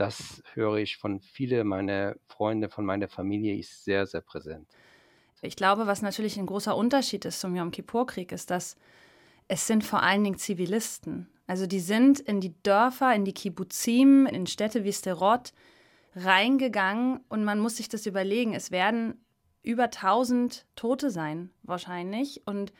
das 0.00 0.42
höre 0.54 0.76
ich 0.76 0.96
von 0.96 1.20
vielen 1.20 1.66
meiner 1.66 2.16
Freunde, 2.26 2.70
von 2.70 2.86
meiner 2.86 3.06
Familie, 3.06 3.58
ist 3.58 3.84
sehr, 3.84 4.06
sehr 4.06 4.22
präsent. 4.22 4.66
Ich 5.42 5.56
glaube, 5.56 5.86
was 5.86 6.00
natürlich 6.00 6.38
ein 6.38 6.46
großer 6.46 6.74
Unterschied 6.74 7.26
ist 7.26 7.40
zum 7.40 7.54
Yom 7.54 7.70
Kippur-Krieg, 7.70 8.32
ist, 8.32 8.50
dass 8.50 8.76
es 9.46 9.66
sind 9.66 9.84
vor 9.84 10.02
allen 10.02 10.24
Dingen 10.24 10.38
Zivilisten. 10.38 11.28
Also 11.50 11.66
die 11.66 11.80
sind 11.80 12.20
in 12.20 12.40
die 12.40 12.54
Dörfer, 12.62 13.12
in 13.12 13.24
die 13.24 13.34
Kibbuzim, 13.34 14.24
in 14.26 14.46
Städte 14.46 14.84
wie 14.84 14.92
Sterot 14.92 15.52
reingegangen 16.14 17.24
und 17.28 17.42
man 17.42 17.58
muss 17.58 17.78
sich 17.78 17.88
das 17.88 18.06
überlegen. 18.06 18.54
Es 18.54 18.70
werden 18.70 19.20
über 19.64 19.86
1000 19.86 20.64
Tote 20.76 21.10
sein, 21.10 21.50
wahrscheinlich. 21.64 22.46
Und 22.46 22.72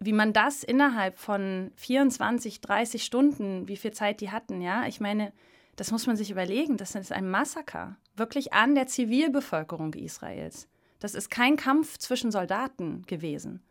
wie 0.00 0.12
man 0.12 0.34
das 0.34 0.62
innerhalb 0.64 1.18
von 1.18 1.72
24, 1.76 2.60
30 2.60 3.02
Stunden, 3.02 3.68
wie 3.68 3.76
viel 3.78 3.94
Zeit 3.94 4.20
die 4.20 4.30
hatten, 4.30 4.60
ja, 4.60 4.86
ich 4.86 5.00
meine, 5.00 5.32
das 5.74 5.90
muss 5.90 6.06
man 6.06 6.16
sich 6.16 6.30
überlegen. 6.30 6.76
Das 6.76 6.94
ist 6.94 7.10
ein 7.10 7.30
Massaker, 7.30 7.96
wirklich 8.16 8.52
an 8.52 8.74
der 8.74 8.86
Zivilbevölkerung 8.86 9.94
Israels. 9.94 10.68
Das 10.98 11.14
ist 11.14 11.30
kein 11.30 11.56
Kampf 11.56 11.96
zwischen 11.96 12.30
Soldaten 12.30 13.06
gewesen. 13.06 13.62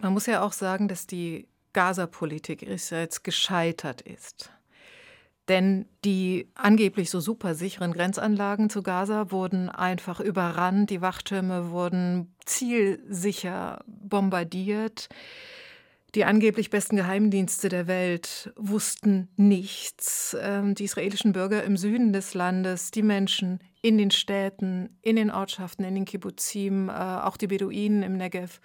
Man 0.00 0.14
muss 0.14 0.24
ja 0.24 0.40
auch 0.40 0.52
sagen, 0.52 0.88
dass 0.88 1.06
die 1.06 1.46
Gaza-Politik 1.72 2.62
Israels 2.62 3.22
gescheitert 3.22 4.00
ist. 4.00 4.50
Denn 5.48 5.86
die 6.04 6.50
angeblich 6.54 7.08
so 7.08 7.20
super 7.20 7.54
sicheren 7.54 7.92
Grenzanlagen 7.92 8.68
zu 8.68 8.82
Gaza 8.82 9.30
wurden 9.30 9.70
einfach 9.70 10.20
überrannt, 10.20 10.90
die 10.90 11.00
Wachtürme 11.00 11.70
wurden 11.70 12.34
zielsicher 12.44 13.82
bombardiert. 13.86 15.08
Die 16.14 16.24
angeblich 16.24 16.70
besten 16.70 16.96
Geheimdienste 16.96 17.68
der 17.68 17.86
Welt 17.86 18.50
wussten 18.56 19.28
nichts. 19.36 20.36
Ähm, 20.40 20.74
die 20.74 20.84
israelischen 20.84 21.32
Bürger 21.32 21.64
im 21.64 21.76
Süden 21.76 22.12
des 22.12 22.34
Landes, 22.34 22.90
die 22.90 23.02
Menschen 23.02 23.60
in 23.82 23.98
den 23.98 24.10
Städten, 24.10 24.98
in 25.02 25.16
den 25.16 25.30
Ortschaften, 25.30 25.84
in 25.84 25.94
den 25.94 26.04
Kibbuzim, 26.06 26.88
äh, 26.88 26.92
auch 26.92 27.36
die 27.36 27.46
Beduinen 27.46 28.02
im 28.02 28.16
Negev, 28.16 28.60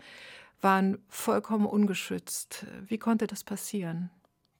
waren 0.63 1.03
vollkommen 1.09 1.65
ungeschützt. 1.65 2.65
Wie 2.85 2.97
konnte 2.97 3.27
das 3.27 3.43
passieren? 3.43 4.09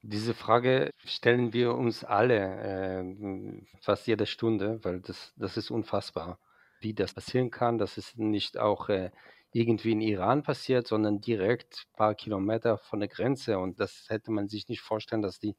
Diese 0.02 0.34
Frage 0.34 0.90
stellen 1.04 1.52
wir 1.54 1.74
uns 1.74 2.04
alle 2.04 2.36
äh, 2.36 3.62
fast 3.80 4.06
jede 4.06 4.26
Stunde, 4.26 4.84
weil 4.84 5.00
das, 5.00 5.32
das 5.36 5.56
ist 5.56 5.70
unfassbar, 5.70 6.38
wie 6.80 6.92
das 6.92 7.14
passieren 7.14 7.50
kann, 7.50 7.78
dass 7.78 7.96
es 7.96 8.14
nicht 8.16 8.58
auch 8.58 8.90
äh, 8.90 9.10
irgendwie 9.52 9.92
in 9.92 10.02
Iran 10.02 10.42
passiert, 10.42 10.86
sondern 10.88 11.20
direkt 11.20 11.86
ein 11.88 11.96
paar 11.96 12.14
Kilometer 12.14 12.76
von 12.76 13.00
der 13.00 13.08
Grenze. 13.08 13.58
Und 13.58 13.80
das 13.80 14.06
hätte 14.08 14.30
man 14.30 14.48
sich 14.48 14.68
nicht 14.68 14.82
vorstellen, 14.82 15.22
dass 15.22 15.38
die 15.38 15.56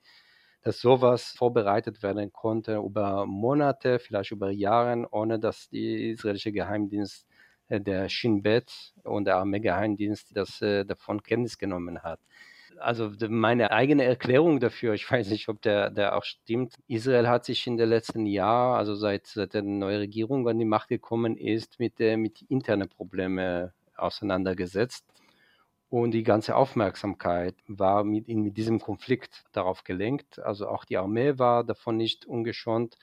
dass 0.64 0.82
sowas 0.82 1.28
vorbereitet 1.38 2.02
werden 2.02 2.34
konnte 2.34 2.78
über 2.78 3.28
Monate, 3.28 4.00
vielleicht 4.00 4.32
über 4.32 4.50
Jahre, 4.50 5.08
ohne 5.12 5.40
dass 5.40 5.70
die 5.70 6.10
israelische 6.12 6.52
Geheimdienst, 6.52 7.28
der 7.70 8.10
Shin 8.10 8.42
Bet 8.44 8.94
und 9.04 9.26
der 9.26 9.38
Armeegeheimdienst 9.38 10.36
das 10.36 10.62
äh, 10.62 10.86
davon 10.86 11.24
Kenntnis 11.24 11.58
genommen 11.58 12.04
hat. 12.04 12.20
Also 12.80 13.12
meine 13.30 13.72
eigene 13.72 14.04
Erklärung 14.04 14.60
dafür, 14.60 14.94
ich 14.94 15.10
weiß 15.12 15.30
nicht, 15.30 15.50
ob 15.50 15.62
der, 15.62 15.90
der 15.90 16.16
auch 16.16 16.24
stimmt. 16.24 16.76
Israel 16.88 17.28
hat 17.28 17.46
sich 17.46 17.66
in 17.68 17.78
den 17.78 17.90
letzten 17.90 18.26
Jahren, 18.26 18.78
also 18.78 18.96
seit, 18.96 19.28
seit 19.28 19.54
der 19.54 19.64
neue 19.64 20.00
Regierung 20.00 20.48
an 20.48 20.60
die 20.60 20.66
Macht 20.66 20.90
gekommen 20.90 21.38
ist, 21.38 21.80
mit, 21.80 22.00
äh, 22.00 22.18
mit 22.18 22.42
internen 22.44 22.90
Problemen 22.90 23.72
auseinandergesetzt. 23.96 25.06
Und 25.90 26.12
die 26.12 26.24
ganze 26.24 26.56
Aufmerksamkeit 26.56 27.56
war 27.68 28.04
mit, 28.04 28.28
mit 28.28 28.58
diesem 28.58 28.80
Konflikt 28.80 29.46
darauf 29.54 29.84
gelenkt. 29.84 30.40
Also 30.40 30.68
auch 30.68 30.84
die 30.84 30.98
Armee 30.98 31.38
war 31.38 31.64
davon 31.64 31.96
nicht 31.96 32.26
ungeschont. 32.26 32.98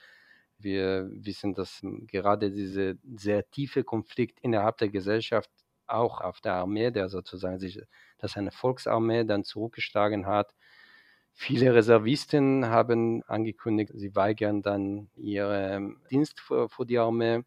Wir 0.63 1.09
wissen, 1.11 1.53
dass 1.53 1.81
gerade 2.07 2.51
dieser 2.51 2.93
sehr 3.15 3.49
tiefe 3.51 3.83
Konflikt 3.83 4.39
innerhalb 4.41 4.77
der 4.77 4.89
Gesellschaft 4.89 5.51
auch 5.87 6.21
auf 6.21 6.41
der 6.41 6.53
Armee, 6.53 6.91
der 6.91 7.09
sozusagen 7.09 7.59
sich, 7.59 7.79
dass 8.17 8.37
eine 8.37 8.51
Volksarmee 8.51 9.25
dann 9.25 9.43
zurückgeschlagen 9.43 10.25
hat. 10.25 10.53
Viele 11.33 11.73
Reservisten 11.73 12.67
haben 12.67 13.23
angekündigt, 13.23 13.91
sie 13.95 14.15
weigern 14.15 14.61
dann 14.61 15.09
ihren 15.15 16.01
Dienst 16.09 16.39
für, 16.39 16.69
für 16.69 16.85
die 16.85 16.99
Armee. 16.99 17.43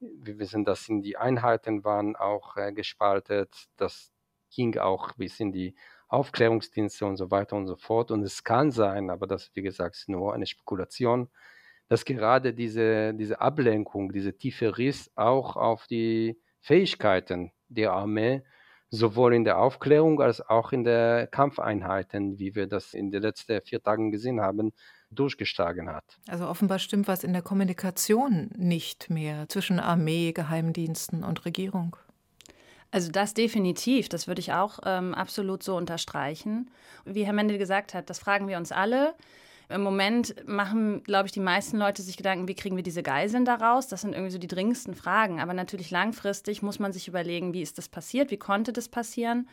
Wir 0.00 0.38
wissen, 0.38 0.64
dass 0.64 0.88
in 0.88 1.02
die 1.02 1.16
Einheiten 1.16 1.84
waren 1.84 2.16
auch 2.16 2.56
äh, 2.56 2.72
gespaltet. 2.72 3.68
Das 3.76 4.12
ging 4.50 4.78
auch 4.78 5.12
bis 5.12 5.40
in 5.40 5.52
die 5.52 5.74
Aufklärungsdienste 6.08 7.04
und 7.04 7.16
so 7.16 7.30
weiter 7.30 7.56
und 7.56 7.66
so 7.66 7.76
fort. 7.76 8.10
Und 8.10 8.22
es 8.22 8.44
kann 8.44 8.70
sein, 8.70 9.10
aber 9.10 9.26
das, 9.26 9.50
wie 9.54 9.62
gesagt, 9.62 9.96
ist 9.96 10.08
nur 10.08 10.34
eine 10.34 10.46
Spekulation, 10.46 11.28
dass 11.88 12.04
gerade 12.04 12.52
diese, 12.52 13.14
diese 13.14 13.40
Ablenkung, 13.40 14.12
diese 14.12 14.36
tiefe 14.36 14.76
Riss 14.76 15.10
auch 15.16 15.56
auf 15.56 15.86
die 15.86 16.38
Fähigkeiten 16.60 17.52
der 17.68 17.92
Armee 17.92 18.42
sowohl 18.90 19.34
in 19.34 19.44
der 19.44 19.58
Aufklärung 19.58 20.20
als 20.20 20.40
auch 20.40 20.72
in 20.72 20.84
der 20.84 21.26
Kampfeinheiten, 21.26 22.38
wie 22.38 22.54
wir 22.54 22.66
das 22.66 22.94
in 22.94 23.10
den 23.10 23.22
letzten 23.22 23.60
vier 23.62 23.82
Tagen 23.82 24.10
gesehen 24.10 24.40
haben, 24.40 24.72
durchgeschlagen 25.10 25.90
hat. 25.90 26.04
Also 26.26 26.46
offenbar 26.46 26.78
stimmt 26.78 27.08
was 27.08 27.24
in 27.24 27.32
der 27.32 27.42
Kommunikation 27.42 28.50
nicht 28.56 29.10
mehr 29.10 29.48
zwischen 29.48 29.78
Armee, 29.78 30.32
Geheimdiensten 30.32 31.24
und 31.24 31.44
Regierung. 31.44 31.96
Also 32.90 33.10
das 33.10 33.34
definitiv, 33.34 34.08
das 34.08 34.26
würde 34.26 34.40
ich 34.40 34.54
auch 34.54 34.78
ähm, 34.84 35.14
absolut 35.14 35.62
so 35.62 35.76
unterstreichen. 35.76 36.70
Wie 37.04 37.24
Herr 37.24 37.34
Mendel 37.34 37.58
gesagt 37.58 37.92
hat, 37.92 38.08
das 38.08 38.18
fragen 38.18 38.48
wir 38.48 38.56
uns 38.56 38.72
alle. 38.72 39.14
Im 39.70 39.82
Moment 39.82 40.34
machen, 40.46 41.02
glaube 41.02 41.26
ich, 41.26 41.32
die 41.32 41.40
meisten 41.40 41.76
Leute 41.76 42.00
sich 42.00 42.16
Gedanken, 42.16 42.48
wie 42.48 42.54
kriegen 42.54 42.76
wir 42.76 42.82
diese 42.82 43.02
Geiseln 43.02 43.44
da 43.44 43.56
raus? 43.56 43.86
Das 43.86 44.00
sind 44.00 44.14
irgendwie 44.14 44.32
so 44.32 44.38
die 44.38 44.46
dringendsten 44.46 44.94
Fragen. 44.94 45.40
Aber 45.40 45.52
natürlich 45.52 45.90
langfristig 45.90 46.62
muss 46.62 46.78
man 46.78 46.92
sich 46.92 47.06
überlegen, 47.06 47.52
wie 47.52 47.60
ist 47.60 47.76
das 47.76 47.88
passiert? 47.88 48.30
Wie 48.30 48.38
konnte 48.38 48.72
das 48.72 48.88
passieren? 48.88 49.46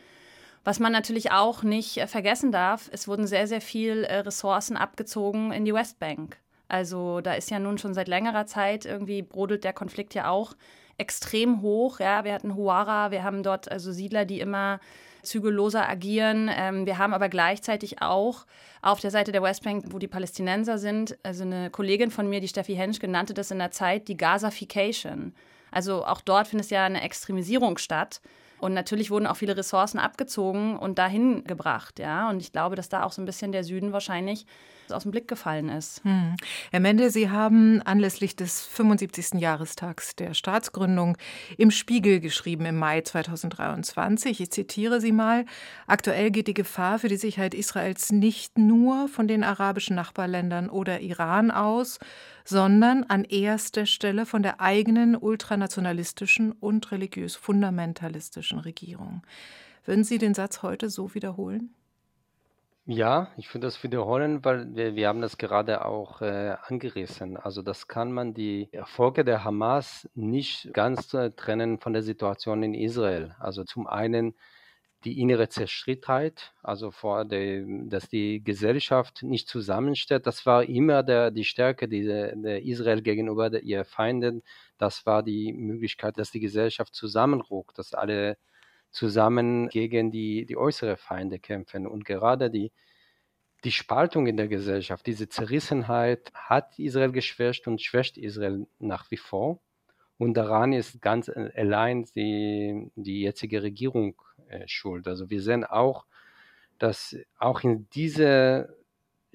Was 0.64 0.80
man 0.80 0.90
natürlich 0.90 1.32
auch 1.32 1.62
nicht 1.62 1.98
äh, 1.98 2.06
vergessen 2.06 2.50
darf, 2.50 2.88
es 2.92 3.06
wurden 3.06 3.26
sehr, 3.26 3.46
sehr 3.46 3.60
viel 3.60 4.04
äh, 4.04 4.20
Ressourcen 4.20 4.76
abgezogen 4.76 5.52
in 5.52 5.64
die 5.64 5.74
Westbank. 5.74 6.38
Also 6.66 7.20
da 7.20 7.34
ist 7.34 7.50
ja 7.50 7.58
nun 7.58 7.78
schon 7.78 7.94
seit 7.94 8.08
längerer 8.08 8.46
Zeit 8.46 8.84
irgendwie 8.84 9.22
brodelt 9.22 9.64
der 9.64 9.72
Konflikt 9.72 10.14
ja 10.14 10.28
auch 10.28 10.54
extrem 10.98 11.62
hoch. 11.62 12.00
Ja, 12.00 12.24
wir 12.24 12.32
hatten 12.32 12.56
Huara, 12.56 13.10
wir 13.10 13.22
haben 13.22 13.42
dort 13.42 13.70
also 13.70 13.92
Siedler, 13.92 14.24
die 14.24 14.40
immer 14.40 14.80
zügelloser 15.26 15.88
agieren. 15.88 16.50
Ähm, 16.52 16.86
wir 16.86 16.98
haben 16.98 17.12
aber 17.12 17.28
gleichzeitig 17.28 18.00
auch 18.00 18.46
auf 18.82 19.00
der 19.00 19.10
Seite 19.10 19.32
der 19.32 19.42
Westbank, 19.42 19.86
wo 19.88 19.98
die 19.98 20.08
Palästinenser 20.08 20.78
sind, 20.78 21.18
also 21.22 21.44
eine 21.44 21.70
Kollegin 21.70 22.10
von 22.10 22.28
mir, 22.28 22.40
die 22.40 22.48
Steffi 22.48 22.74
Henschke, 22.74 23.08
nannte 23.08 23.34
das 23.34 23.50
in 23.50 23.58
der 23.58 23.70
Zeit 23.70 24.08
die 24.08 24.16
Gazafication. 24.16 25.34
Also 25.70 26.04
auch 26.06 26.20
dort 26.20 26.48
findet 26.48 26.70
ja 26.70 26.84
eine 26.84 27.02
Extremisierung 27.02 27.78
statt. 27.78 28.20
Und 28.58 28.74
natürlich 28.74 29.10
wurden 29.10 29.26
auch 29.26 29.36
viele 29.36 29.56
Ressourcen 29.56 29.98
abgezogen 29.98 30.76
und 30.76 30.98
dahin 30.98 31.44
gebracht, 31.44 31.98
ja. 31.98 32.30
Und 32.30 32.40
ich 32.40 32.52
glaube, 32.52 32.76
dass 32.76 32.88
da 32.88 33.02
auch 33.02 33.12
so 33.12 33.20
ein 33.20 33.26
bisschen 33.26 33.52
der 33.52 33.64
Süden 33.64 33.92
wahrscheinlich 33.92 34.46
aus 34.92 35.02
dem 35.02 35.10
Blick 35.10 35.28
gefallen 35.28 35.68
ist. 35.68 36.02
Hm. 36.04 36.36
Herr 36.70 36.80
Mende, 36.80 37.10
Sie 37.10 37.30
haben 37.30 37.82
anlässlich 37.82 38.36
des 38.36 38.64
75. 38.66 39.40
Jahrestags 39.40 40.16
der 40.16 40.34
Staatsgründung 40.34 41.16
im 41.58 41.70
Spiegel 41.70 42.20
geschrieben 42.20 42.66
im 42.66 42.76
Mai 42.76 43.00
2023. 43.00 44.40
Ich 44.40 44.50
zitiere 44.50 45.00
Sie 45.00 45.12
mal. 45.12 45.44
Aktuell 45.86 46.30
geht 46.30 46.46
die 46.46 46.54
Gefahr 46.54 46.98
für 46.98 47.08
die 47.08 47.16
Sicherheit 47.16 47.54
Israels 47.54 48.12
nicht 48.12 48.58
nur 48.58 49.08
von 49.08 49.28
den 49.28 49.44
arabischen 49.44 49.96
Nachbarländern 49.96 50.70
oder 50.70 51.00
Iran 51.00 51.50
aus, 51.50 51.98
sondern 52.46 53.04
an 53.04 53.24
erster 53.24 53.86
Stelle 53.86 54.24
von 54.24 54.42
der 54.42 54.60
eigenen 54.60 55.16
ultranationalistischen 55.16 56.52
und 56.52 56.92
religiös 56.92 57.36
fundamentalistischen 57.36 58.60
Regierung. 58.60 59.22
Würden 59.84 60.04
Sie 60.04 60.18
den 60.18 60.34
Satz 60.34 60.62
heute 60.62 60.88
so 60.88 61.14
wiederholen? 61.14 61.74
Ja, 62.88 63.32
ich 63.36 63.52
würde 63.52 63.66
das 63.66 63.82
wiederholen, 63.82 64.44
weil 64.44 64.76
wir, 64.76 64.94
wir 64.94 65.08
haben 65.08 65.20
das 65.20 65.38
gerade 65.38 65.84
auch 65.84 66.22
äh, 66.22 66.56
angerissen. 66.62 67.36
Also 67.36 67.60
das 67.60 67.88
kann 67.88 68.12
man 68.12 68.32
die 68.32 68.68
Erfolge 68.72 69.24
der 69.24 69.42
Hamas 69.42 70.08
nicht 70.14 70.72
ganz 70.72 71.12
äh, 71.12 71.32
trennen 71.32 71.80
von 71.80 71.92
der 71.94 72.04
Situation 72.04 72.62
in 72.62 72.74
Israel. 72.74 73.34
Also 73.40 73.64
zum 73.64 73.88
einen 73.88 74.36
die 75.06 75.20
innere 75.20 75.48
Zerstrittenheit, 75.48 76.52
also 76.64 76.90
vor 76.90 77.24
der, 77.24 77.64
dass 77.84 78.08
die 78.08 78.42
Gesellschaft 78.42 79.22
nicht 79.22 79.48
zusammensteht, 79.48 80.26
das 80.26 80.44
war 80.44 80.64
immer 80.64 81.04
der, 81.04 81.30
die 81.30 81.44
Stärke 81.44 81.88
der, 81.88 82.34
der 82.34 82.64
Israel 82.64 83.02
gegenüber 83.02 83.48
der, 83.48 83.62
ihr 83.62 83.84
Feinden. 83.84 84.42
Das 84.78 85.06
war 85.06 85.22
die 85.22 85.52
Möglichkeit, 85.52 86.18
dass 86.18 86.32
die 86.32 86.40
Gesellschaft 86.40 86.92
zusammenruckt, 86.94 87.78
dass 87.78 87.94
alle 87.94 88.36
zusammen 88.90 89.68
gegen 89.68 90.10
die, 90.10 90.44
die 90.44 90.56
äußere 90.56 90.96
Feinde 90.96 91.38
kämpfen. 91.38 91.86
Und 91.86 92.04
gerade 92.04 92.50
die, 92.50 92.72
die 93.62 93.72
Spaltung 93.72 94.26
in 94.26 94.36
der 94.36 94.48
Gesellschaft, 94.48 95.06
diese 95.06 95.28
Zerrissenheit 95.28 96.32
hat 96.34 96.78
Israel 96.80 97.12
geschwächt 97.12 97.68
und 97.68 97.80
schwächt 97.80 98.18
Israel 98.18 98.66
nach 98.80 99.08
wie 99.12 99.18
vor. 99.18 99.60
Und 100.18 100.34
daran 100.34 100.72
ist 100.72 101.00
ganz 101.00 101.28
allein 101.28 102.06
die, 102.16 102.90
die 102.96 103.20
jetzige 103.22 103.62
Regierung 103.62 104.16
äh, 104.48 104.66
schuld. 104.66 105.08
Also 105.08 105.30
wir 105.30 105.42
sehen 105.42 105.64
auch, 105.64 106.06
dass 106.78 107.16
auch 107.38 107.62
in 107.62 107.88
dieser 107.90 108.68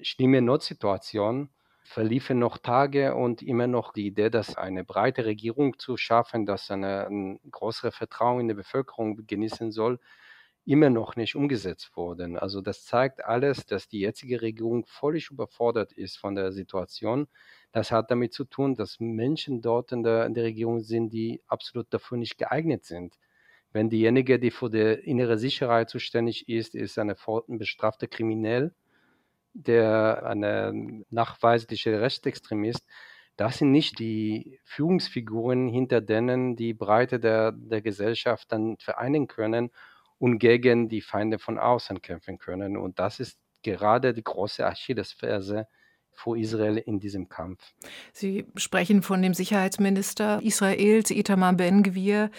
schlimmen 0.00 0.44
Notsituation 0.44 1.50
verliefen 1.84 2.38
noch 2.38 2.58
Tage 2.58 3.14
und 3.14 3.42
immer 3.42 3.66
noch 3.66 3.92
die 3.92 4.06
Idee, 4.06 4.30
dass 4.30 4.56
eine 4.56 4.84
breite 4.84 5.24
Regierung 5.24 5.78
zu 5.78 5.96
schaffen, 5.96 6.46
dass 6.46 6.70
eine, 6.70 7.06
ein 7.06 7.40
größeres 7.50 7.94
Vertrauen 7.94 8.40
in 8.40 8.48
der 8.48 8.54
Bevölkerung 8.54 9.26
genießen 9.26 9.72
soll, 9.72 9.98
immer 10.64 10.90
noch 10.90 11.16
nicht 11.16 11.34
umgesetzt 11.34 11.96
wurden. 11.96 12.38
Also 12.38 12.60
das 12.60 12.84
zeigt 12.84 13.24
alles, 13.24 13.66
dass 13.66 13.88
die 13.88 14.00
jetzige 14.00 14.42
Regierung 14.42 14.86
völlig 14.86 15.30
überfordert 15.30 15.92
ist 15.92 16.18
von 16.18 16.34
der 16.36 16.52
Situation. 16.52 17.26
Das 17.72 17.90
hat 17.90 18.10
damit 18.10 18.32
zu 18.32 18.44
tun, 18.44 18.76
dass 18.76 19.00
Menschen 19.00 19.60
dort 19.60 19.92
in 19.92 20.02
der, 20.04 20.24
in 20.26 20.34
der 20.34 20.44
Regierung 20.44 20.80
sind, 20.80 21.12
die 21.12 21.42
absolut 21.48 21.92
dafür 21.92 22.16
nicht 22.18 22.38
geeignet 22.38 22.84
sind. 22.84 23.18
Wenn 23.72 23.88
diejenige, 23.88 24.38
die 24.38 24.50
für 24.50 24.70
die 24.70 25.00
innere 25.08 25.38
Sicherheit 25.38 25.90
zuständig 25.90 26.48
ist, 26.48 26.74
ist 26.74 26.98
eine 26.98 27.16
bestrafte 27.48 28.08
Kriminell, 28.08 28.74
der 29.54 30.24
eine 30.26 31.04
nachweisliche 31.10 32.00
Rechtsextremist, 32.00 32.86
das 33.36 33.58
sind 33.58 33.72
nicht 33.72 33.98
die 33.98 34.60
Führungsfiguren, 34.64 35.68
hinter 35.68 36.00
denen 36.00 36.54
die 36.54 36.74
Breite 36.74 37.18
der, 37.18 37.52
der 37.52 37.80
Gesellschaft 37.80 38.52
dann 38.52 38.76
vereinen 38.78 39.26
können 39.26 39.70
und 40.18 40.38
gegen 40.38 40.88
die 40.88 41.00
Feinde 41.00 41.38
von 41.38 41.58
außen 41.58 42.02
kämpfen 42.02 42.38
können. 42.38 42.76
Und 42.76 42.98
das 42.98 43.20
ist 43.20 43.38
gerade 43.62 44.12
die 44.12 44.22
große 44.22 44.66
Achillesferse 44.66 45.66
vor 46.10 46.36
Israel 46.36 46.76
in 46.76 47.00
diesem 47.00 47.28
Kampf. 47.28 47.72
Sie 48.12 48.46
sprechen 48.56 49.02
von 49.02 49.22
dem 49.22 49.32
Sicherheitsminister 49.32 50.40
Israels, 50.42 51.10
Itamar 51.10 51.54
Ben-Gvir. 51.54 52.30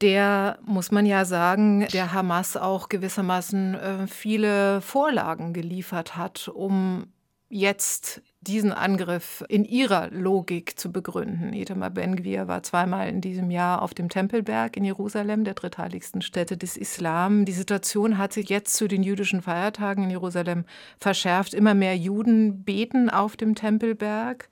Der, 0.00 0.58
muss 0.64 0.90
man 0.90 1.04
ja 1.04 1.24
sagen, 1.24 1.86
der 1.92 2.12
Hamas 2.12 2.56
auch 2.56 2.88
gewissermaßen 2.88 3.74
äh, 3.74 4.06
viele 4.06 4.80
Vorlagen 4.80 5.52
geliefert 5.52 6.16
hat, 6.16 6.48
um 6.48 7.06
jetzt 7.50 8.22
diesen 8.40 8.72
Angriff 8.72 9.44
in 9.48 9.64
ihrer 9.64 10.08
Logik 10.10 10.78
zu 10.78 10.92
begründen. 10.92 11.52
Itamar 11.52 11.90
Ben-Gvir 11.90 12.48
war 12.48 12.62
zweimal 12.62 13.08
in 13.08 13.20
diesem 13.20 13.50
Jahr 13.50 13.82
auf 13.82 13.92
dem 13.92 14.08
Tempelberg 14.08 14.76
in 14.76 14.84
Jerusalem, 14.84 15.44
der 15.44 15.54
drittheiligsten 15.54 16.22
Stätte 16.22 16.56
des 16.56 16.76
Islam. 16.76 17.44
Die 17.44 17.52
Situation 17.52 18.16
hat 18.16 18.32
sich 18.32 18.48
jetzt 18.48 18.76
zu 18.76 18.88
den 18.88 19.02
jüdischen 19.02 19.42
Feiertagen 19.42 20.04
in 20.04 20.10
Jerusalem 20.10 20.64
verschärft. 20.98 21.52
Immer 21.52 21.74
mehr 21.74 21.96
Juden 21.96 22.62
beten 22.62 23.10
auf 23.10 23.36
dem 23.36 23.54
Tempelberg. 23.54 24.48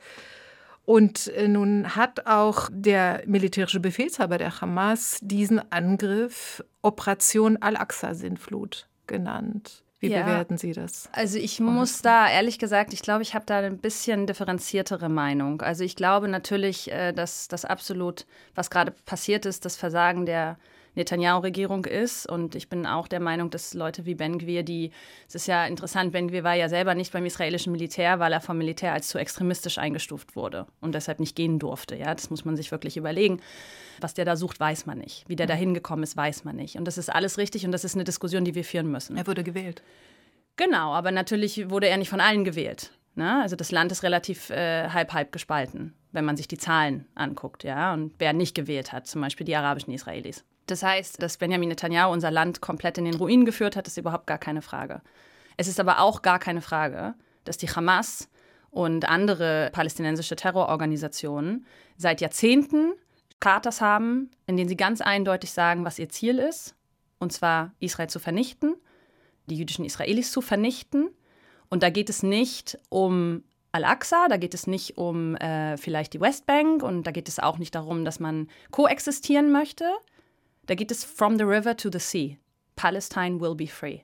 Und 0.89 1.27
äh, 1.35 1.49
nun 1.49 1.97
hat 1.97 2.27
auch 2.27 2.71
der 2.73 3.23
militärische 3.27 3.79
Befehlshaber 3.79 4.39
der 4.39 4.63
Hamas 4.63 5.19
diesen 5.21 5.61
Angriff 5.71 6.65
Operation 6.81 7.59
Al-Aqsa-Sintflut 7.59 8.89
genannt. 9.07 9.85
Wie 10.01 10.09
ja, 10.09 10.23
bewerten 10.23 10.57
Sie 10.57 10.73
das? 10.73 11.11
Also 11.13 11.39
ich 11.39 11.61
muss 11.61 12.01
da 12.01 12.31
ehrlich 12.31 12.59
gesagt, 12.59 12.95
ich 12.95 13.03
glaube, 13.03 13.21
ich 13.21 13.35
habe 13.35 13.45
da 13.45 13.59
ein 13.59 13.77
bisschen 13.77 14.27
differenziertere 14.27 15.11
Meinung. 15.11 15.61
Also 15.61 15.85
ich 15.85 15.95
glaube 15.95 16.27
natürlich, 16.27 16.91
äh, 16.91 17.13
dass 17.13 17.49
das 17.49 17.67
absolut, 17.67 18.25
was 18.55 18.71
gerade 18.71 18.93
passiert 19.05 19.45
ist, 19.45 19.67
das 19.67 19.77
Versagen 19.77 20.25
der 20.25 20.57
Netanyahu-Regierung 20.99 21.87
ist. 21.87 22.29
Und 22.29 22.55
ich 22.55 22.69
bin 22.69 22.87
auch 22.87 23.09
der 23.09 23.21
Meinung, 23.21 23.51
dass 23.51 23.73
Leute 23.73 24.05
wie 24.05 24.15
Ben 24.15 24.39
Gvir, 24.39 24.63
die, 24.63 24.91
es 25.27 25.35
ist 25.35 25.47
ja 25.47 25.67
interessant, 25.67 26.13
Ben 26.13 26.29
Gvir 26.29 26.45
war 26.45 26.55
ja 26.55 26.69
selber 26.69 26.95
nicht 26.95 27.13
beim 27.13 27.25
israelischen 27.25 27.73
Militär, 27.73 28.19
weil 28.19 28.33
er 28.33 28.41
vom 28.41 28.59
Militär 28.59 28.93
als 28.93 29.09
zu 29.09 29.19
extremistisch 29.19 29.79
eingestuft 29.79 30.37
wurde 30.37 30.67
und 30.81 30.95
deshalb 30.95 31.21
nicht 31.21 31.35
gehen 31.35 31.59
durfte. 31.59 31.97
Ja, 31.97 32.15
das 32.15 32.29
muss 32.31 32.45
man 32.45 32.57
sich 32.57 32.71
wirklich 32.71 32.97
überlegen. 32.97 33.41
Was 34.01 34.15
der 34.15 34.25
da 34.25 34.37
sucht, 34.37 34.61
weiß 34.61 34.87
man 34.87 34.99
nicht. 34.99 35.25
Wie 35.29 35.37
der 35.37 35.47
da 35.47 35.55
hingekommen 35.55 36.03
ist, 36.03 36.17
weiß 36.17 36.45
man 36.45 36.57
nicht. 36.57 36.77
Und 36.77 36.85
das 36.85 36.99
ist 36.99 37.09
alles 37.09 37.39
richtig 37.39 37.65
und 37.65 37.73
das 37.73 37.85
ist 37.85 37.95
eine 37.95 38.05
Diskussion, 38.05 38.45
die 38.45 38.55
wir 38.55 38.65
führen 38.65 38.91
müssen. 38.91 39.17
Er 39.17 39.27
wurde 39.27 39.43
gewählt. 39.43 39.83
Genau, 40.57 40.93
aber 40.93 41.13
natürlich 41.13 41.71
wurde 41.71 41.89
er 41.89 41.97
nicht 41.97 42.11
von 42.11 42.21
allen 42.21 42.45
gewählt. 42.45 42.93
Ne? 43.15 43.41
Also 43.43 43.57
das 43.57 43.73
Land 43.73 43.93
ist 43.93 44.03
relativ 44.03 44.51
äh, 44.51 44.89
halb 44.91 45.13
halb 45.13 45.33
gespalten, 45.33 45.95
wenn 46.13 46.25
man 46.25 46.37
sich 46.37 46.47
die 46.47 46.57
Zahlen 46.57 47.07
anguckt, 47.17 47.65
ja, 47.65 47.93
und 47.93 48.13
wer 48.19 48.33
nicht 48.33 48.55
gewählt 48.55 48.93
hat, 48.93 49.07
zum 49.07 49.21
Beispiel 49.21 49.45
die 49.45 49.57
arabischen 49.57 49.93
Israelis. 49.93 50.45
Das 50.71 50.83
heißt, 50.83 51.23
dass 51.23 51.39
Benjamin 51.39 51.71
Netanyahu 51.71 52.13
unser 52.13 52.31
Land 52.31 52.61
komplett 52.61 52.99
in 52.99 53.07
den 53.07 53.15
Ruin 53.15 53.45
geführt 53.45 53.75
hat, 53.75 53.87
ist 53.87 53.97
überhaupt 53.97 54.27
gar 54.27 54.39
keine 54.39 54.63
Frage. 54.63 55.01
Es 55.57 55.67
ist 55.67 55.81
aber 55.81 56.01
auch 56.01 56.23
gar 56.23 56.39
keine 56.39 56.61
Frage, 56.61 57.15
dass 57.45 57.57
die 57.57 57.69
Hamas 57.69 58.29
und 58.71 59.09
andere 59.09 59.71
palästinensische 59.73 60.37
Terrororganisationen 60.37 61.67
seit 61.97 62.21
Jahrzehnten 62.21 62.93
Chartas 63.41 63.81
haben, 63.81 64.31
in 64.47 64.57
denen 64.57 64.69
sie 64.69 64.77
ganz 64.77 65.01
eindeutig 65.01 65.53
sagen, 65.53 65.85
was 65.85 65.99
ihr 65.99 66.11
Ziel 66.11 66.39
ist, 66.39 66.75
und 67.19 67.33
zwar 67.33 67.73
Israel 67.81 68.11
zu 68.11 68.19
vernichten, 68.19 68.75
die 69.47 69.57
jüdischen 69.57 69.87
Israelis 69.87 70.31
zu 70.31 70.43
vernichten. 70.43 71.09
Und 71.71 71.83
da 71.83 71.91
geht 71.91 72.11
es 72.11 72.23
nicht 72.23 72.79
um 72.91 73.43
Al-Aqsa, 73.73 74.29
da 74.29 74.37
geht 74.37 74.55
es 74.55 74.67
nicht 74.67 74.99
um 74.99 75.35
äh, 75.37 75.77
vielleicht 75.79 76.13
die 76.13 76.21
Westbank 76.21 76.83
und 76.83 77.05
da 77.05 77.11
geht 77.11 77.29
es 77.29 77.39
auch 77.39 77.59
nicht 77.59 77.75
darum, 77.75 78.05
dass 78.05 78.21
man 78.21 78.49
koexistieren 78.71 79.51
möchte, 79.51 79.85
da 80.69 80.75
geht 80.75 80.91
es 80.91 81.03
From 81.03 81.39
the 81.39 81.45
River 81.45 81.77
to 81.77 81.89
the 81.91 81.99
Sea. 81.99 82.39
Palestine 82.77 83.41
will 83.41 83.55
be 83.55 83.67
free. 83.67 84.01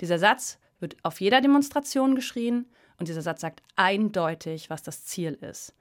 Dieser 0.00 0.18
Satz 0.18 0.58
wird 0.80 0.96
auf 1.04 1.20
jeder 1.20 1.40
Demonstration 1.40 2.16
geschrien 2.16 2.66
und 2.98 3.08
dieser 3.08 3.22
Satz 3.22 3.40
sagt 3.40 3.62
eindeutig, 3.76 4.68
was 4.68 4.82
das 4.82 5.04
Ziel 5.04 5.34
ist. 5.34 5.74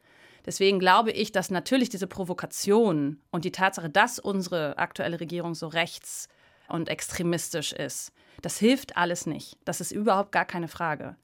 Deswegen 0.46 0.80
glaube 0.80 1.12
ich, 1.12 1.32
dass 1.32 1.50
natürlich 1.50 1.90
diese 1.90 2.08
Provokation 2.08 3.20
und 3.32 3.46
die 3.46 3.52
Tatsache, 3.52 3.90
dass 3.90 4.20
unsere 4.20 4.78
aktuelle 4.78 5.20
Regierung 5.20 5.56
so 5.56 5.68
rechts 5.68 6.30
und 6.70 6.88
extremistisch 6.88 7.74
ist, 7.74 8.14
das 8.44 8.60
hilft 8.60 8.96
alles 8.96 9.26
nicht. 9.26 9.58
Das 9.66 9.82
ist 9.82 9.92
überhaupt 9.92 10.32
gar 10.32 10.46
keine 10.46 10.68
Frage. 10.68 11.16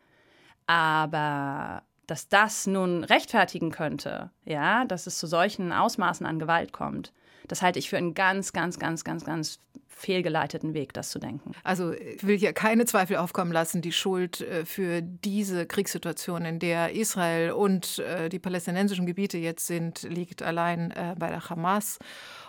Aber 0.66 1.84
dass 2.08 2.30
das 2.30 2.66
nun 2.66 3.04
rechtfertigen 3.04 3.70
könnte, 3.70 4.32
ja, 4.44 4.86
dass 4.86 5.06
es 5.06 5.20
zu 5.20 5.28
solchen 5.28 5.72
Ausmaßen 5.72 6.26
an 6.26 6.40
Gewalt 6.40 6.74
kommt, 6.74 7.14
das 7.48 7.62
halte 7.62 7.80
ich 7.80 7.90
für 7.90 7.98
einen 7.98 8.14
ganz, 8.14 8.54
ganz, 8.54 8.80
ganz, 8.80 9.04
ganz, 9.04 9.26
ganz 9.26 9.60
fehlgeleiteten 9.88 10.74
Weg, 10.74 10.94
das 10.94 11.10
zu 11.10 11.20
denken. 11.20 11.52
Also 11.64 11.94
ich 11.94 12.26
will 12.26 12.38
hier 12.38 12.54
keine 12.54 12.86
Zweifel 12.86 13.18
aufkommen 13.18 13.52
lassen, 13.52 13.82
die 13.82 13.92
Schuld 13.92 14.42
äh, 14.42 14.66
für 14.66 15.02
diese 15.02 15.66
Kriegssituation, 15.66 16.46
in 16.46 16.60
der 16.60 16.94
Israel 16.94 17.52
und 17.52 18.00
äh, 18.00 18.30
die 18.30 18.40
palästinensischen 18.40 19.06
Gebiete 19.06 19.38
jetzt 19.38 19.68
sind, 19.68 20.04
liegt 20.04 20.42
allein 20.42 20.92
äh, 20.92 21.16
bei 21.18 21.30
der 21.30 21.50
Hamas. 21.50 22.00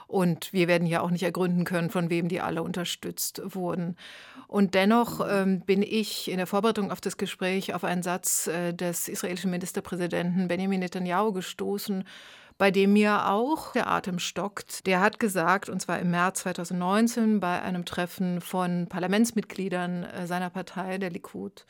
Und 0.07 0.53
wir 0.53 0.69
werden 0.69 0.87
ja 0.87 1.01
auch 1.01 1.11
nicht 1.11 1.23
ergründen 1.23 1.65
können, 1.65 1.91
von 1.91 2.11
wem 2.11 2.29
die 2.29 2.41
alle 2.41 2.63
unterstützt 2.63 3.41
wurden. 3.45 3.97
Und 4.47 4.75
dennoch 4.75 5.27
ähm, 5.29 5.61
bin 5.61 5.83
ich 5.83 6.31
in 6.31 6.37
der 6.37 6.47
Vorbereitung 6.47 6.91
auf 6.93 7.01
das 7.01 7.17
Gespräch 7.17 7.75
auf 7.75 7.85
einen 7.85 8.03
Satz 8.03 8.47
äh, 8.47 8.73
des 8.73 9.09
israelischen 9.09 9.51
Ministerpräsidenten 9.51 10.49
Benjamin 10.49 10.81
Netanyahu 10.81 11.33
gestoßen, 11.33 12.05
bei 12.59 12.71
dem 12.71 12.93
mir 12.93 13.29
auch 13.29 13.73
der 13.73 13.89
Atem 13.89 14.19
stockt. 14.19 14.87
Der 14.87 15.01
hat 15.01 15.19
gesagt, 15.19 15.69
und 15.69 15.81
zwar 15.81 15.99
im 15.99 16.11
März 16.11 16.41
2019 16.41 17.41
bei 17.41 17.61
einem 17.63 17.85
Treffen 17.85 18.41
von 18.41 18.87
Parlamentsmitgliedern 18.89 20.05
äh, 20.05 20.27
seiner 20.27 20.51
Partei, 20.51 20.99
der 20.99 21.11
Likud, 21.11 21.67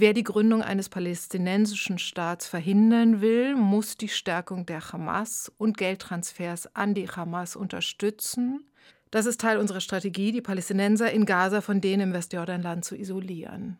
Wer 0.00 0.14
die 0.14 0.22
Gründung 0.22 0.62
eines 0.62 0.88
palästinensischen 0.88 1.98
Staats 1.98 2.46
verhindern 2.46 3.20
will, 3.20 3.56
muss 3.56 3.96
die 3.96 4.06
Stärkung 4.06 4.64
der 4.64 4.92
Hamas 4.92 5.50
und 5.58 5.76
Geldtransfers 5.76 6.72
an 6.76 6.94
die 6.94 7.08
Hamas 7.08 7.56
unterstützen. 7.56 8.64
Das 9.10 9.26
ist 9.26 9.40
Teil 9.40 9.58
unserer 9.58 9.80
Strategie, 9.80 10.30
die 10.30 10.40
Palästinenser 10.40 11.10
in 11.10 11.26
Gaza 11.26 11.62
von 11.62 11.80
denen 11.80 12.10
im 12.10 12.12
Westjordanland 12.12 12.84
zu 12.84 12.96
isolieren. 12.96 13.76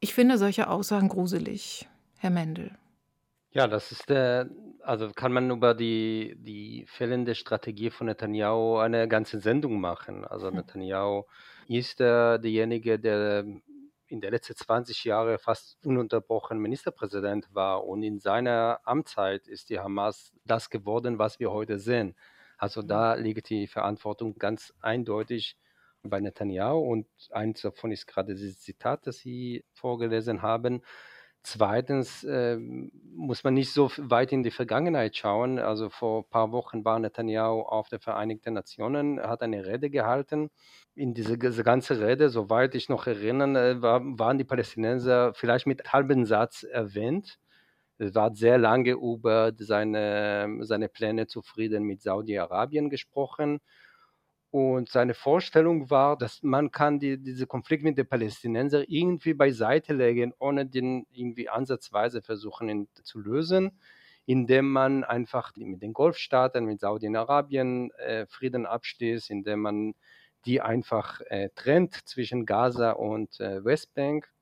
Ich 0.00 0.14
finde 0.14 0.38
solche 0.38 0.66
Aussagen 0.66 1.10
gruselig, 1.10 1.86
Herr 2.16 2.30
Mendel. 2.30 2.70
Ja, 3.52 3.66
das 3.66 3.90
ist 3.90 4.08
der, 4.08 4.48
also 4.82 5.10
kann 5.10 5.32
man 5.32 5.50
über 5.50 5.74
die, 5.74 6.36
die 6.38 6.86
fehlende 6.86 7.34
Strategie 7.34 7.90
von 7.90 8.06
Netanyahu 8.06 8.78
eine 8.78 9.08
ganze 9.08 9.40
Sendung 9.40 9.80
machen. 9.80 10.24
Also 10.24 10.48
hm. 10.48 10.56
Netanyahu 10.56 11.24
ist 11.66 12.00
äh, 12.00 12.38
derjenige, 12.38 13.00
der 13.00 13.44
in 14.06 14.20
den 14.20 14.30
letzten 14.30 14.54
20 14.54 15.04
Jahren 15.04 15.36
fast 15.38 15.84
ununterbrochen 15.84 16.58
Ministerpräsident 16.58 17.52
war 17.52 17.84
und 17.84 18.04
in 18.04 18.20
seiner 18.20 18.80
Amtszeit 18.84 19.48
ist 19.48 19.70
die 19.70 19.80
Hamas 19.80 20.32
das 20.44 20.70
geworden, 20.70 21.18
was 21.18 21.40
wir 21.40 21.50
heute 21.50 21.80
sehen. 21.80 22.14
Also 22.56 22.82
da 22.82 23.16
hm. 23.16 23.22
liegt 23.24 23.50
die 23.50 23.66
Verantwortung 23.66 24.38
ganz 24.38 24.72
eindeutig 24.80 25.56
bei 26.04 26.20
Netanyahu 26.20 26.78
und 26.78 27.08
eins 27.30 27.62
davon 27.62 27.90
ist 27.90 28.06
gerade 28.06 28.34
dieses 28.34 28.60
Zitat, 28.60 29.08
das 29.08 29.18
Sie 29.18 29.64
vorgelesen 29.72 30.40
haben. 30.40 30.82
Zweitens 31.42 32.22
äh, 32.24 32.58
muss 32.58 33.44
man 33.44 33.54
nicht 33.54 33.72
so 33.72 33.90
weit 33.96 34.30
in 34.32 34.42
die 34.42 34.50
Vergangenheit 34.50 35.16
schauen. 35.16 35.58
Also 35.58 35.88
vor 35.88 36.20
ein 36.22 36.28
paar 36.28 36.52
Wochen 36.52 36.84
war 36.84 36.98
Netanyahu 36.98 37.62
auf 37.62 37.88
der 37.88 37.98
Vereinigten 37.98 38.52
Nationen, 38.52 39.18
hat 39.20 39.42
eine 39.42 39.64
Rede 39.64 39.88
gehalten. 39.88 40.50
In 40.94 41.14
diese, 41.14 41.38
diese 41.38 41.64
ganze 41.64 41.98
Rede, 41.98 42.28
soweit 42.28 42.74
ich 42.74 42.90
noch 42.90 43.06
erinnere, 43.06 43.70
äh, 43.70 43.82
war, 43.82 44.02
waren 44.18 44.36
die 44.36 44.44
Palästinenser 44.44 45.32
vielleicht 45.34 45.66
mit 45.66 45.92
halbem 45.92 46.26
Satz 46.26 46.62
erwähnt. 46.62 47.38
Es 47.98 48.14
war 48.14 48.34
sehr 48.34 48.58
lange 48.58 48.92
über 48.92 49.52
seine, 49.58 50.58
seine 50.62 50.88
Pläne 50.88 51.26
zu 51.26 51.42
Frieden 51.42 51.84
mit 51.84 52.02
Saudi-Arabien 52.02 52.90
gesprochen. 52.90 53.60
Und 54.52 54.88
seine 54.88 55.14
Vorstellung 55.14 55.90
war, 55.90 56.18
dass 56.18 56.42
man 56.42 56.72
kann 56.72 56.98
die, 56.98 57.18
diese 57.18 57.46
Konflikt 57.46 57.84
mit 57.84 57.96
den 57.96 58.08
Palästinensern 58.08 58.84
irgendwie 58.88 59.32
beiseite 59.32 59.94
legen, 59.94 60.32
ohne 60.40 60.66
den 60.66 61.06
irgendwie 61.12 61.48
ansatzweise 61.48 62.20
versuchen 62.20 62.68
ihn 62.68 62.88
zu 63.04 63.20
lösen, 63.20 63.78
indem 64.26 64.72
man 64.72 65.04
einfach 65.04 65.52
mit 65.56 65.82
den 65.82 65.92
Golfstaaten, 65.92 66.64
mit 66.64 66.80
Saudi-Arabien 66.80 67.92
äh, 67.92 68.26
Frieden 68.26 68.66
abschließt, 68.66 69.30
indem 69.30 69.60
man 69.60 69.94
die 70.46 70.60
einfach 70.60 71.20
äh, 71.26 71.50
trennt 71.54 71.94
zwischen 72.08 72.44
Gaza 72.44 72.92
und 72.92 73.38
äh, 73.38 73.64
Westbank. 73.64 74.32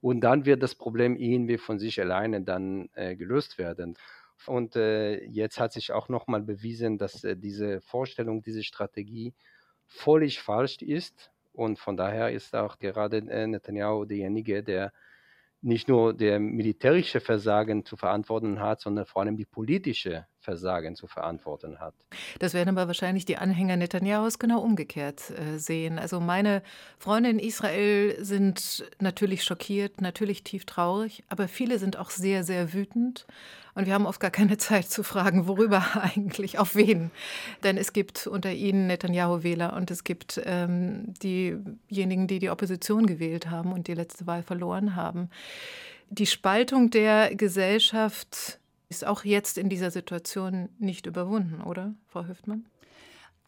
Und 0.00 0.20
dann 0.20 0.46
wird 0.46 0.62
das 0.62 0.74
Problem 0.74 1.16
irgendwie 1.16 1.58
von 1.58 1.78
sich 1.78 2.00
alleine 2.00 2.42
dann 2.42 2.88
äh, 2.94 3.14
gelöst 3.16 3.56
werden. 3.58 3.96
Und 4.48 4.76
äh, 4.76 5.24
jetzt 5.24 5.58
hat 5.58 5.72
sich 5.72 5.92
auch 5.92 6.08
nochmal 6.08 6.42
bewiesen, 6.42 6.98
dass 6.98 7.24
äh, 7.24 7.36
diese 7.36 7.80
Vorstellung, 7.80 8.42
diese 8.42 8.62
Strategie 8.62 9.34
völlig 9.86 10.40
falsch 10.40 10.82
ist. 10.82 11.30
Und 11.52 11.78
von 11.78 11.96
daher 11.96 12.32
ist 12.32 12.54
auch 12.54 12.78
gerade 12.78 13.18
äh, 13.18 13.46
Netanyahu 13.46 14.04
derjenige, 14.04 14.62
der 14.62 14.92
nicht 15.62 15.88
nur 15.88 16.12
der 16.12 16.40
militärische 16.40 17.20
Versagen 17.20 17.84
zu 17.84 17.96
verantworten 17.96 18.60
hat, 18.60 18.80
sondern 18.80 19.06
vor 19.06 19.22
allem 19.22 19.36
die 19.36 19.46
politische 19.46 20.26
Versagen 20.44 20.94
zu 20.94 21.06
verantworten 21.06 21.80
hat. 21.80 21.94
Das 22.38 22.54
werden 22.54 22.68
aber 22.68 22.86
wahrscheinlich 22.86 23.24
die 23.24 23.38
Anhänger 23.38 23.76
Netanyahus 23.76 24.38
genau 24.38 24.60
umgekehrt 24.60 25.30
äh, 25.30 25.58
sehen. 25.58 25.98
Also 25.98 26.20
meine 26.20 26.62
Freunde 26.98 27.30
in 27.30 27.38
Israel 27.38 28.22
sind 28.22 28.84
natürlich 29.00 29.42
schockiert, 29.42 30.00
natürlich 30.00 30.44
tief 30.44 30.66
traurig, 30.66 31.24
aber 31.28 31.48
viele 31.48 31.78
sind 31.78 31.96
auch 31.96 32.10
sehr, 32.10 32.44
sehr 32.44 32.72
wütend. 32.72 33.26
Und 33.74 33.86
wir 33.86 33.94
haben 33.94 34.06
oft 34.06 34.20
gar 34.20 34.30
keine 34.30 34.56
Zeit 34.58 34.88
zu 34.88 35.02
fragen, 35.02 35.48
worüber 35.48 35.82
eigentlich, 36.00 36.58
auf 36.58 36.76
wen. 36.76 37.10
Denn 37.62 37.76
es 37.76 37.92
gibt 37.92 38.26
unter 38.26 38.52
ihnen 38.52 38.86
Netanyahu-Wähler 38.86 39.74
und 39.74 39.90
es 39.90 40.04
gibt 40.04 40.40
ähm, 40.44 41.14
diejenigen, 41.22 42.26
die 42.26 42.38
die 42.38 42.50
Opposition 42.50 43.06
gewählt 43.06 43.50
haben 43.50 43.72
und 43.72 43.88
die 43.88 43.94
letzte 43.94 44.26
Wahl 44.26 44.42
verloren 44.42 44.94
haben. 44.94 45.30
Die 46.10 46.26
Spaltung 46.26 46.90
der 46.90 47.34
Gesellschaft 47.34 48.60
ist 48.96 49.06
auch 49.06 49.24
jetzt 49.24 49.58
in 49.58 49.68
dieser 49.68 49.90
Situation 49.90 50.68
nicht 50.78 51.06
überwunden, 51.06 51.62
oder, 51.62 51.94
Frau 52.06 52.26
Hüftmann? 52.26 52.64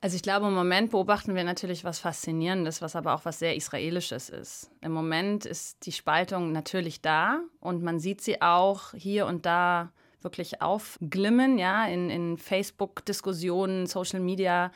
Also 0.00 0.16
ich 0.16 0.22
glaube, 0.22 0.46
im 0.46 0.54
Moment 0.54 0.90
beobachten 0.90 1.34
wir 1.34 1.42
natürlich 1.42 1.82
was 1.82 1.98
Faszinierendes, 1.98 2.82
was 2.82 2.94
aber 2.96 3.14
auch 3.14 3.24
was 3.24 3.38
sehr 3.38 3.56
Israelisches 3.56 4.28
ist. 4.28 4.70
Im 4.80 4.92
Moment 4.92 5.46
ist 5.46 5.86
die 5.86 5.92
Spaltung 5.92 6.52
natürlich 6.52 7.00
da 7.00 7.40
und 7.60 7.82
man 7.82 7.98
sieht 7.98 8.20
sie 8.20 8.42
auch 8.42 8.92
hier 8.92 9.26
und 9.26 9.46
da 9.46 9.90
wirklich 10.20 10.60
aufglimmen, 10.60 11.58
ja, 11.58 11.86
in, 11.86 12.10
in 12.10 12.36
Facebook-Diskussionen, 12.36 13.86
Social 13.86 14.20
Media 14.20 14.70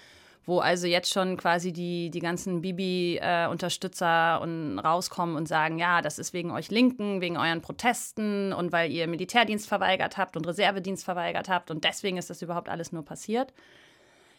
wo 0.47 0.59
also 0.59 0.87
jetzt 0.87 1.13
schon 1.13 1.37
quasi 1.37 1.73
die, 1.73 2.11
die 2.11 2.21
ganzen 2.21 2.63
Bibi-Unterstützer 2.63 4.41
äh, 4.43 4.81
rauskommen 4.81 5.37
und 5.37 5.47
sagen, 5.47 5.79
ja, 5.79 6.03
das 6.03 6.19
ist 6.19 6.33
wegen 6.33 6.51
euch 6.51 6.71
Linken, 6.71 7.21
wegen 7.21 7.37
euren 7.37 7.61
Protesten 7.61 8.53
und 8.53 8.73
weil 8.73 8.91
ihr 8.91 9.07
Militärdienst 9.07 9.69
verweigert 9.69 10.17
habt 10.17 10.37
und 10.37 10.47
Reservedienst 10.47 11.05
verweigert 11.05 11.49
habt 11.49 11.71
und 11.71 11.85
deswegen 11.85 12.17
ist 12.17 12.31
das 12.31 12.43
überhaupt 12.43 12.69
alles 12.69 12.93
nur 12.93 13.05
passiert. 13.05 13.53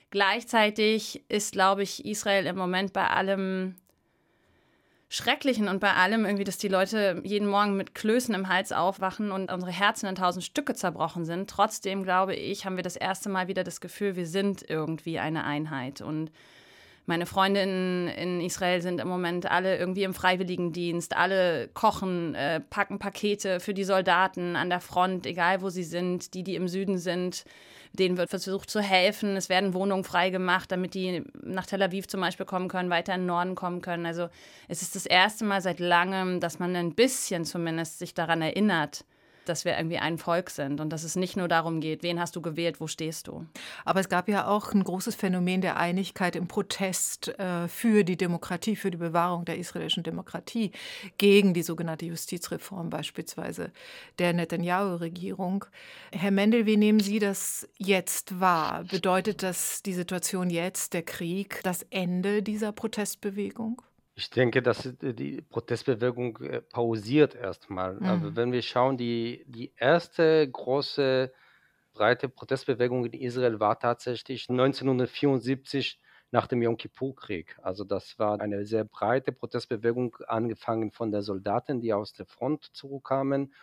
Gleichzeitig 0.09 1.23
ist, 1.29 1.53
glaube 1.53 1.83
ich, 1.83 2.05
Israel 2.05 2.45
im 2.45 2.57
Moment 2.57 2.91
bei 2.91 3.07
allem 3.07 3.75
Schrecklichen 5.13 5.67
und 5.67 5.81
bei 5.81 5.93
allem 5.93 6.23
irgendwie, 6.23 6.45
dass 6.45 6.57
die 6.57 6.69
Leute 6.69 7.19
jeden 7.25 7.49
Morgen 7.49 7.75
mit 7.75 7.93
Klößen 7.93 8.33
im 8.33 8.47
Hals 8.47 8.71
aufwachen 8.71 9.33
und 9.33 9.51
unsere 9.51 9.73
Herzen 9.73 10.07
in 10.07 10.15
tausend 10.15 10.45
Stücke 10.45 10.73
zerbrochen 10.73 11.25
sind. 11.25 11.49
Trotzdem, 11.49 12.03
glaube 12.03 12.33
ich, 12.33 12.65
haben 12.65 12.77
wir 12.77 12.83
das 12.83 12.95
erste 12.95 13.27
Mal 13.27 13.49
wieder 13.49 13.65
das 13.65 13.81
Gefühl, 13.81 14.15
wir 14.15 14.25
sind 14.25 14.63
irgendwie 14.69 15.19
eine 15.19 15.43
Einheit. 15.43 15.99
Und 15.99 16.31
meine 17.07 17.25
Freunde 17.25 17.59
in, 17.59 18.07
in 18.07 18.39
Israel 18.39 18.81
sind 18.81 19.01
im 19.01 19.09
Moment 19.09 19.51
alle 19.51 19.77
irgendwie 19.77 20.03
im 20.03 20.13
Freiwilligendienst, 20.13 21.17
alle 21.17 21.67
kochen, 21.73 22.33
äh, 22.33 22.61
packen 22.61 22.97
Pakete 22.97 23.59
für 23.59 23.73
die 23.73 23.83
Soldaten 23.83 24.55
an 24.55 24.69
der 24.69 24.79
Front, 24.79 25.25
egal 25.25 25.61
wo 25.61 25.67
sie 25.67 25.83
sind, 25.83 26.33
die, 26.35 26.43
die 26.43 26.55
im 26.55 26.69
Süden 26.69 26.97
sind 26.97 27.43
denen 27.93 28.17
wird 28.17 28.29
versucht 28.29 28.69
zu 28.69 28.81
helfen. 28.81 29.35
Es 29.35 29.49
werden 29.49 29.73
Wohnungen 29.73 30.03
freigemacht, 30.03 30.71
damit 30.71 30.93
die 30.93 31.23
nach 31.43 31.65
Tel 31.65 31.81
Aviv 31.81 32.07
zum 32.07 32.21
Beispiel 32.21 32.45
kommen 32.45 32.67
können, 32.67 32.89
weiter 32.89 33.13
in 33.13 33.21
den 33.21 33.27
Norden 33.27 33.55
kommen 33.55 33.81
können. 33.81 34.05
Also 34.05 34.29
es 34.67 34.81
ist 34.81 34.95
das 34.95 35.05
erste 35.05 35.45
Mal 35.45 35.61
seit 35.61 35.79
langem, 35.79 36.39
dass 36.39 36.59
man 36.59 36.75
ein 36.75 36.93
bisschen 36.93 37.45
zumindest 37.45 37.99
sich 37.99 38.13
daran 38.13 38.41
erinnert, 38.41 39.05
dass 39.45 39.65
wir 39.65 39.77
irgendwie 39.77 39.97
ein 39.97 40.17
Volk 40.17 40.49
sind 40.49 40.79
und 40.79 40.89
dass 40.89 41.03
es 41.03 41.15
nicht 41.15 41.37
nur 41.37 41.47
darum 41.47 41.81
geht, 41.81 42.03
wen 42.03 42.19
hast 42.19 42.35
du 42.35 42.41
gewählt, 42.41 42.79
wo 42.79 42.87
stehst 42.87 43.27
du. 43.27 43.45
Aber 43.85 43.99
es 43.99 44.09
gab 44.09 44.27
ja 44.27 44.47
auch 44.47 44.73
ein 44.73 44.83
großes 44.83 45.15
Phänomen 45.15 45.61
der 45.61 45.77
Einigkeit 45.77 46.35
im 46.35 46.47
Protest 46.47 47.27
äh, 47.39 47.67
für 47.67 48.03
die 48.03 48.17
Demokratie, 48.17 48.75
für 48.75 48.91
die 48.91 48.97
Bewahrung 48.97 49.45
der 49.45 49.57
israelischen 49.57 50.03
Demokratie, 50.03 50.71
gegen 51.17 51.53
die 51.53 51.63
sogenannte 51.63 52.05
Justizreform 52.05 52.89
beispielsweise 52.89 53.71
der 54.19 54.33
Netanyahu-Regierung. 54.33 55.65
Herr 56.11 56.31
Mendel, 56.31 56.65
wie 56.65 56.77
nehmen 56.77 56.99
Sie 56.99 57.19
das 57.19 57.67
jetzt 57.77 58.39
wahr? 58.39 58.83
Bedeutet 58.83 59.43
das 59.43 59.81
die 59.83 59.93
Situation 59.93 60.49
jetzt, 60.49 60.93
der 60.93 61.03
Krieg, 61.03 61.61
das 61.63 61.85
Ende 61.89 62.43
dieser 62.43 62.71
Protestbewegung? 62.71 63.81
Ich 64.13 64.29
denke, 64.29 64.61
dass 64.61 64.89
die 65.01 65.41
Protestbewegung 65.41 66.37
äh, 66.41 66.61
pausiert 66.61 67.33
erstmal. 67.35 67.95
Mhm. 67.95 68.05
Aber 68.05 68.35
wenn 68.35 68.51
wir 68.51 68.61
schauen, 68.61 68.97
die, 68.97 69.45
die 69.47 69.73
erste 69.77 70.49
große 70.49 71.31
breite 71.93 72.29
Protestbewegung 72.29 73.05
in 73.05 73.13
Israel 73.13 73.59
war 73.59 73.79
tatsächlich 73.79 74.49
1974 74.49 75.99
nach 76.31 76.47
dem 76.47 76.61
Yom 76.61 76.77
Kippur-Krieg. 76.77 77.57
Also 77.61 77.83
das 77.83 78.17
war 78.17 78.39
eine 78.39 78.65
sehr 78.65 78.85
breite 78.85 79.31
Protestbewegung, 79.31 80.15
angefangen 80.27 80.91
von 80.91 81.11
der 81.11 81.21
Soldaten, 81.21 81.81
die 81.81 81.93
aus 81.93 82.13
der 82.13 82.25
Front 82.25 82.69
zurückkamen 82.73 83.53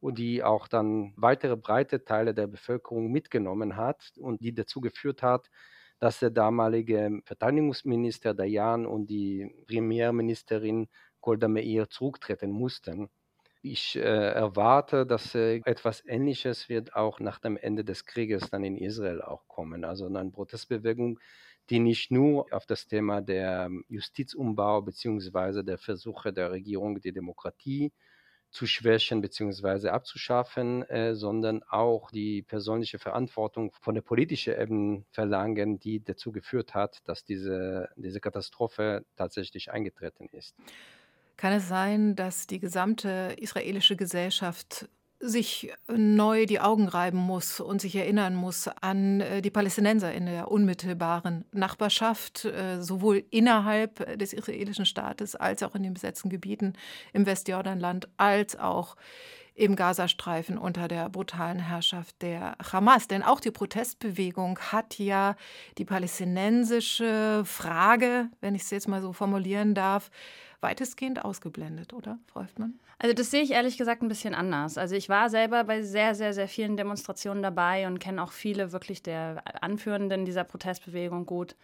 und 0.00 0.18
die 0.18 0.42
auch 0.42 0.68
dann 0.68 1.14
weitere 1.16 1.56
breite 1.56 2.04
Teile 2.04 2.34
der 2.34 2.46
Bevölkerung 2.46 3.10
mitgenommen 3.10 3.76
hat 3.76 4.12
und 4.18 4.42
die 4.42 4.54
dazu 4.54 4.80
geführt 4.80 5.22
hat, 5.22 5.50
dass 5.98 6.20
der 6.20 6.30
damalige 6.30 7.20
Verteidigungsminister 7.24 8.34
Dayan 8.34 8.86
und 8.86 9.08
die 9.08 9.50
Premierministerin 9.66 10.88
Golda 11.20 11.48
Meir 11.48 11.90
zurücktreten 11.90 12.50
mussten. 12.50 13.08
Ich 13.60 13.96
äh, 13.96 14.00
erwarte, 14.00 15.04
dass 15.04 15.34
äh, 15.34 15.60
etwas 15.64 16.04
Ähnliches 16.06 16.68
wird 16.68 16.94
auch 16.94 17.18
nach 17.18 17.40
dem 17.40 17.56
Ende 17.56 17.84
des 17.84 18.06
Krieges 18.06 18.50
dann 18.50 18.62
in 18.62 18.76
Israel 18.76 19.20
auch 19.20 19.48
kommen. 19.48 19.84
Also 19.84 20.06
eine 20.06 20.30
Protestbewegung, 20.30 21.18
die 21.68 21.80
nicht 21.80 22.10
nur 22.12 22.46
auf 22.52 22.66
das 22.66 22.86
Thema 22.86 23.20
der 23.20 23.68
Justizumbau 23.88 24.82
bzw. 24.82 25.64
der 25.64 25.78
Versuche 25.78 26.32
der 26.32 26.52
Regierung, 26.52 27.00
die 27.00 27.12
Demokratie 27.12 27.92
zu 28.50 28.66
schwächen 28.66 29.20
bzw. 29.20 29.88
abzuschaffen, 29.88 30.82
äh, 30.88 31.14
sondern 31.14 31.62
auch 31.64 32.10
die 32.10 32.42
persönliche 32.42 32.98
Verantwortung 32.98 33.72
von 33.80 33.94
der 33.94 34.02
politischen 34.02 34.58
Ebene 34.58 35.04
verlangen, 35.10 35.78
die 35.78 36.02
dazu 36.02 36.32
geführt 36.32 36.74
hat, 36.74 37.00
dass 37.04 37.24
diese, 37.24 37.88
diese 37.96 38.20
Katastrophe 38.20 39.04
tatsächlich 39.16 39.70
eingetreten 39.70 40.28
ist. 40.32 40.54
Kann 41.36 41.52
es 41.52 41.68
sein, 41.68 42.16
dass 42.16 42.46
die 42.46 42.58
gesamte 42.58 43.36
israelische 43.38 43.96
Gesellschaft 43.96 44.88
sich 45.20 45.72
neu 45.88 46.46
die 46.46 46.60
Augen 46.60 46.86
reiben 46.86 47.18
muss 47.18 47.60
und 47.60 47.80
sich 47.80 47.96
erinnern 47.96 48.34
muss 48.34 48.68
an 48.68 49.20
äh, 49.20 49.42
die 49.42 49.50
Palästinenser 49.50 50.12
in 50.12 50.26
der 50.26 50.50
unmittelbaren 50.50 51.44
Nachbarschaft, 51.52 52.44
äh, 52.44 52.80
sowohl 52.80 53.24
innerhalb 53.30 54.18
des 54.18 54.32
israelischen 54.32 54.86
Staates 54.86 55.34
als 55.34 55.62
auch 55.62 55.74
in 55.74 55.82
den 55.82 55.94
besetzten 55.94 56.28
Gebieten 56.28 56.74
im 57.12 57.26
Westjordanland, 57.26 58.08
als 58.16 58.56
auch 58.56 58.96
im 59.58 59.74
Gazastreifen 59.74 60.56
unter 60.56 60.86
der 60.86 61.08
brutalen 61.08 61.58
Herrschaft 61.58 62.22
der 62.22 62.56
Hamas. 62.72 63.08
Denn 63.08 63.22
auch 63.22 63.40
die 63.40 63.50
Protestbewegung 63.50 64.58
hat 64.58 64.98
ja 64.98 65.34
die 65.78 65.84
palästinensische 65.84 67.42
Frage, 67.44 68.28
wenn 68.40 68.54
ich 68.54 68.62
es 68.62 68.70
jetzt 68.70 68.88
mal 68.88 69.02
so 69.02 69.12
formulieren 69.12 69.74
darf, 69.74 70.10
weitestgehend 70.60 71.24
ausgeblendet, 71.24 71.92
oder, 71.92 72.18
Frau 72.26 72.42
Höftmann? 72.42 72.78
Also 73.00 73.14
das 73.14 73.30
sehe 73.30 73.42
ich 73.42 73.52
ehrlich 73.52 73.78
gesagt 73.78 74.02
ein 74.02 74.08
bisschen 74.08 74.34
anders. 74.34 74.78
Also 74.78 74.94
ich 74.94 75.08
war 75.08 75.28
selber 75.28 75.64
bei 75.64 75.82
sehr, 75.82 76.14
sehr, 76.14 76.32
sehr 76.32 76.48
vielen 76.48 76.76
Demonstrationen 76.76 77.42
dabei 77.42 77.86
und 77.86 77.98
kenne 77.98 78.22
auch 78.22 78.32
viele 78.32 78.72
wirklich 78.72 79.02
der 79.02 79.42
Anführenden 79.60 80.24
dieser 80.24 80.44
Protestbewegung 80.44 81.26
gut. 81.26 81.56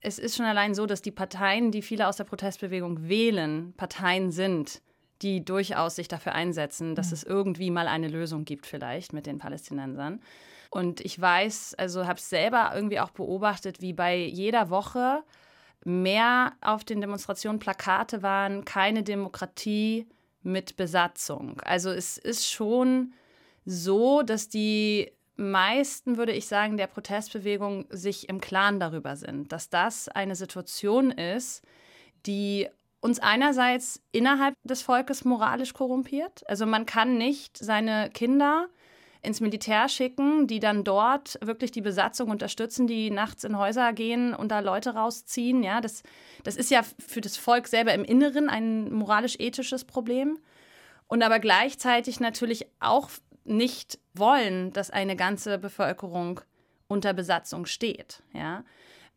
Es 0.00 0.18
ist 0.18 0.36
schon 0.36 0.46
allein 0.46 0.74
so, 0.74 0.86
dass 0.86 1.02
die 1.02 1.10
Parteien, 1.10 1.72
die 1.72 1.82
viele 1.82 2.08
aus 2.08 2.16
der 2.16 2.24
Protestbewegung 2.24 3.08
wählen, 3.08 3.74
Parteien 3.76 4.30
sind, 4.30 4.80
die 5.22 5.44
durchaus 5.44 5.96
sich 5.96 6.08
dafür 6.08 6.34
einsetzen, 6.34 6.94
dass 6.94 7.08
mhm. 7.08 7.14
es 7.14 7.24
irgendwie 7.24 7.70
mal 7.70 7.88
eine 7.88 8.08
Lösung 8.08 8.44
gibt, 8.44 8.66
vielleicht 8.66 9.12
mit 9.12 9.26
den 9.26 9.38
Palästinensern. 9.38 10.20
Und 10.70 11.00
ich 11.00 11.20
weiß, 11.20 11.74
also 11.76 12.06
habe 12.06 12.18
es 12.18 12.28
selber 12.28 12.72
irgendwie 12.74 13.00
auch 13.00 13.10
beobachtet, 13.10 13.80
wie 13.80 13.92
bei 13.92 14.16
jeder 14.16 14.70
Woche 14.70 15.22
mehr 15.84 16.52
auf 16.60 16.84
den 16.84 17.00
Demonstrationen 17.00 17.58
Plakate 17.58 18.22
waren, 18.22 18.64
keine 18.64 19.02
Demokratie 19.02 20.06
mit 20.42 20.76
Besatzung. 20.76 21.60
Also 21.60 21.90
es 21.90 22.18
ist 22.18 22.50
schon 22.50 23.14
so, 23.64 24.22
dass 24.22 24.48
die 24.48 25.12
meisten, 25.36 26.16
würde 26.16 26.32
ich 26.32 26.46
sagen, 26.46 26.76
der 26.76 26.88
Protestbewegung 26.88 27.86
sich 27.90 28.28
im 28.28 28.40
Klaren 28.40 28.80
darüber 28.80 29.16
sind, 29.16 29.52
dass 29.52 29.70
das 29.70 30.08
eine 30.08 30.34
Situation 30.34 31.10
ist, 31.10 31.62
die 32.26 32.68
uns 33.00 33.20
einerseits 33.20 34.02
innerhalb 34.12 34.54
des 34.64 34.82
Volkes 34.82 35.24
moralisch 35.24 35.72
korrumpiert. 35.72 36.48
Also 36.48 36.66
man 36.66 36.86
kann 36.86 37.16
nicht 37.16 37.56
seine 37.56 38.10
Kinder 38.10 38.68
ins 39.22 39.40
Militär 39.40 39.88
schicken, 39.88 40.46
die 40.46 40.60
dann 40.60 40.84
dort 40.84 41.38
wirklich 41.42 41.70
die 41.70 41.80
Besatzung 41.80 42.30
unterstützen, 42.30 42.86
die 42.86 43.10
nachts 43.10 43.44
in 43.44 43.58
Häuser 43.58 43.92
gehen 43.92 44.34
und 44.34 44.50
da 44.50 44.60
Leute 44.60 44.94
rausziehen. 44.94 45.62
Ja, 45.62 45.80
das, 45.80 46.02
das 46.44 46.56
ist 46.56 46.70
ja 46.70 46.82
für 46.98 47.20
das 47.20 47.36
Volk 47.36 47.68
selber 47.68 47.94
im 47.94 48.04
Inneren 48.04 48.48
ein 48.48 48.92
moralisch-ethisches 48.92 49.84
Problem. 49.84 50.38
Und 51.08 51.22
aber 51.22 51.38
gleichzeitig 51.40 52.20
natürlich 52.20 52.66
auch 52.80 53.10
nicht 53.44 53.98
wollen, 54.14 54.72
dass 54.72 54.90
eine 54.90 55.16
ganze 55.16 55.58
Bevölkerung 55.58 56.40
unter 56.86 57.12
Besatzung 57.12 57.66
steht. 57.66 58.22
Ja. 58.32 58.64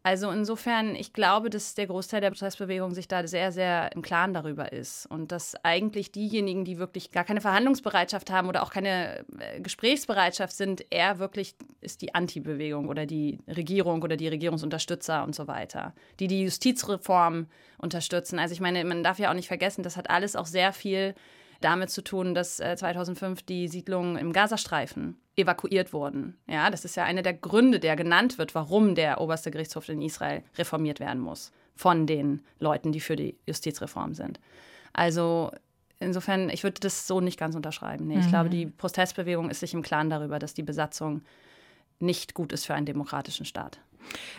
Also 0.04 0.32
insofern, 0.32 0.96
ich 0.96 1.14
glaube, 1.14 1.52
dass 1.52 1.76
der 1.76 1.86
Großteil 1.86 2.22
der 2.22 2.32
Protestbewegung 2.32 2.96
sich 2.96 3.08
da 3.08 3.28
sehr, 3.28 3.52
sehr 3.52 3.92
im 3.94 4.02
Klaren 4.02 4.34
darüber 4.34 4.72
ist. 4.72 5.06
Und 5.06 5.32
dass 5.32 5.54
eigentlich 5.64 6.12
diejenigen, 6.12 6.66
die 6.66 6.80
wirklich 6.80 7.12
gar 7.12 7.24
keine 7.24 7.40
Verhandlungsbereitschaft 7.40 8.32
haben 8.32 8.50
oder 8.50 8.64
auch 8.64 8.72
keine 8.72 9.20
äh, 9.40 9.62
Gesprächsbereitschaft 9.62 10.56
sind, 10.56 10.84
eher 10.90 11.20
wirklich 11.20 11.54
ist 11.82 12.02
die 12.02 12.16
Anti-Bewegung 12.16 12.90
oder 12.90 13.06
die 13.06 13.40
Regierung 13.48 14.02
oder 14.02 14.18
die 14.18 14.28
Regierungsunterstützer 14.28 15.24
und 15.24 15.36
so 15.36 15.48
weiter. 15.48 15.94
Die 16.20 16.28
die 16.28 16.44
Justizreform 16.44 17.46
unterstützen. 17.78 18.40
Also 18.40 18.54
ich 18.54 18.60
meine, 18.60 18.84
man 18.84 19.04
darf 19.04 19.20
ja 19.20 19.30
auch 19.30 19.36
nicht 19.36 19.48
vergessen, 19.48 19.84
das 19.84 19.98
hat 19.98 20.10
alles 20.10 20.36
auch 20.36 20.48
sehr 20.48 20.74
viel 20.74 21.14
damit 21.60 21.92
zu 21.92 22.04
tun, 22.04 22.34
dass 22.34 22.58
2005 22.58 23.42
äh, 23.42 23.44
die 23.48 23.68
Siedlungen 23.68 24.18
im 24.18 24.34
Gazastreifen 24.34 25.21
evakuiert 25.36 25.94
wurden. 25.94 26.38
Ja, 26.48 26.70
das 26.70 26.86
ist 26.86 26.96
ja 26.96 27.04
einer 27.04 27.22
der 27.22 27.34
Gründe, 27.34 27.80
der 27.80 27.96
genannt 27.96 28.38
wird, 28.38 28.54
warum 28.54 28.96
der 28.96 29.22
oberste 29.22 29.52
Gerichtshof 29.52 29.88
in 29.90 30.02
Israel 30.02 30.44
reformiert 30.58 31.00
werden 31.00 31.22
muss 31.22 31.52
von 31.76 32.06
den 32.06 32.42
Leuten, 32.60 32.92
die 32.92 33.00
für 33.00 33.16
die 33.16 33.38
Justizreform 33.48 34.14
sind. 34.14 34.40
Also 34.94 35.52
insofern, 36.00 36.50
ich 36.50 36.64
würde 36.64 36.80
das 36.82 37.08
so 37.08 37.22
nicht 37.22 37.40
ganz 37.40 37.56
unterschreiben. 37.56 38.08
Nee, 38.08 38.20
ich 38.20 38.28
glaube, 38.28 38.50
mhm. 38.50 38.52
die 38.52 38.66
Protestbewegung 38.66 39.50
ist 39.50 39.62
sich 39.62 39.74
im 39.74 39.82
Klaren 39.82 40.10
darüber, 40.10 40.38
dass 40.38 40.54
die 40.54 40.64
Besatzung 40.64 41.22
nicht 42.00 42.34
gut 42.34 42.52
ist 42.52 42.66
für 42.66 42.74
einen 42.74 42.86
demokratischen 42.86 43.46
Staat. 43.46 43.80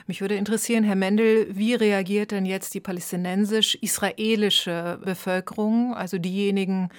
Mich 0.07 0.20
würde 0.20 0.35
interessieren, 0.35 0.85
Herr 0.85 0.96
Mendel, 0.96 1.46
wie 1.51 1.75
reagiert 1.75 2.31
denn 2.31 2.46
jetzt 2.46 2.75
die 2.75 2.81
palästinensisch-israelische 2.81 5.01
Bevölkerung, 5.05 5.94
also 5.94 6.18
diejenigen, 6.18 6.90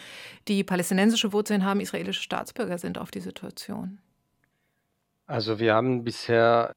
die 0.48 0.64
palästinensische 0.64 1.34
Wurzeln 1.34 1.66
haben, 1.66 1.80
israelische 1.80 2.22
Staatsbürger 2.22 2.78
sind, 2.78 2.98
auf 2.98 3.12
die 3.12 3.20
Situation? 3.20 4.00
Also 5.26 5.60
wir 5.60 5.74
haben 5.74 6.04
bisher 6.04 6.74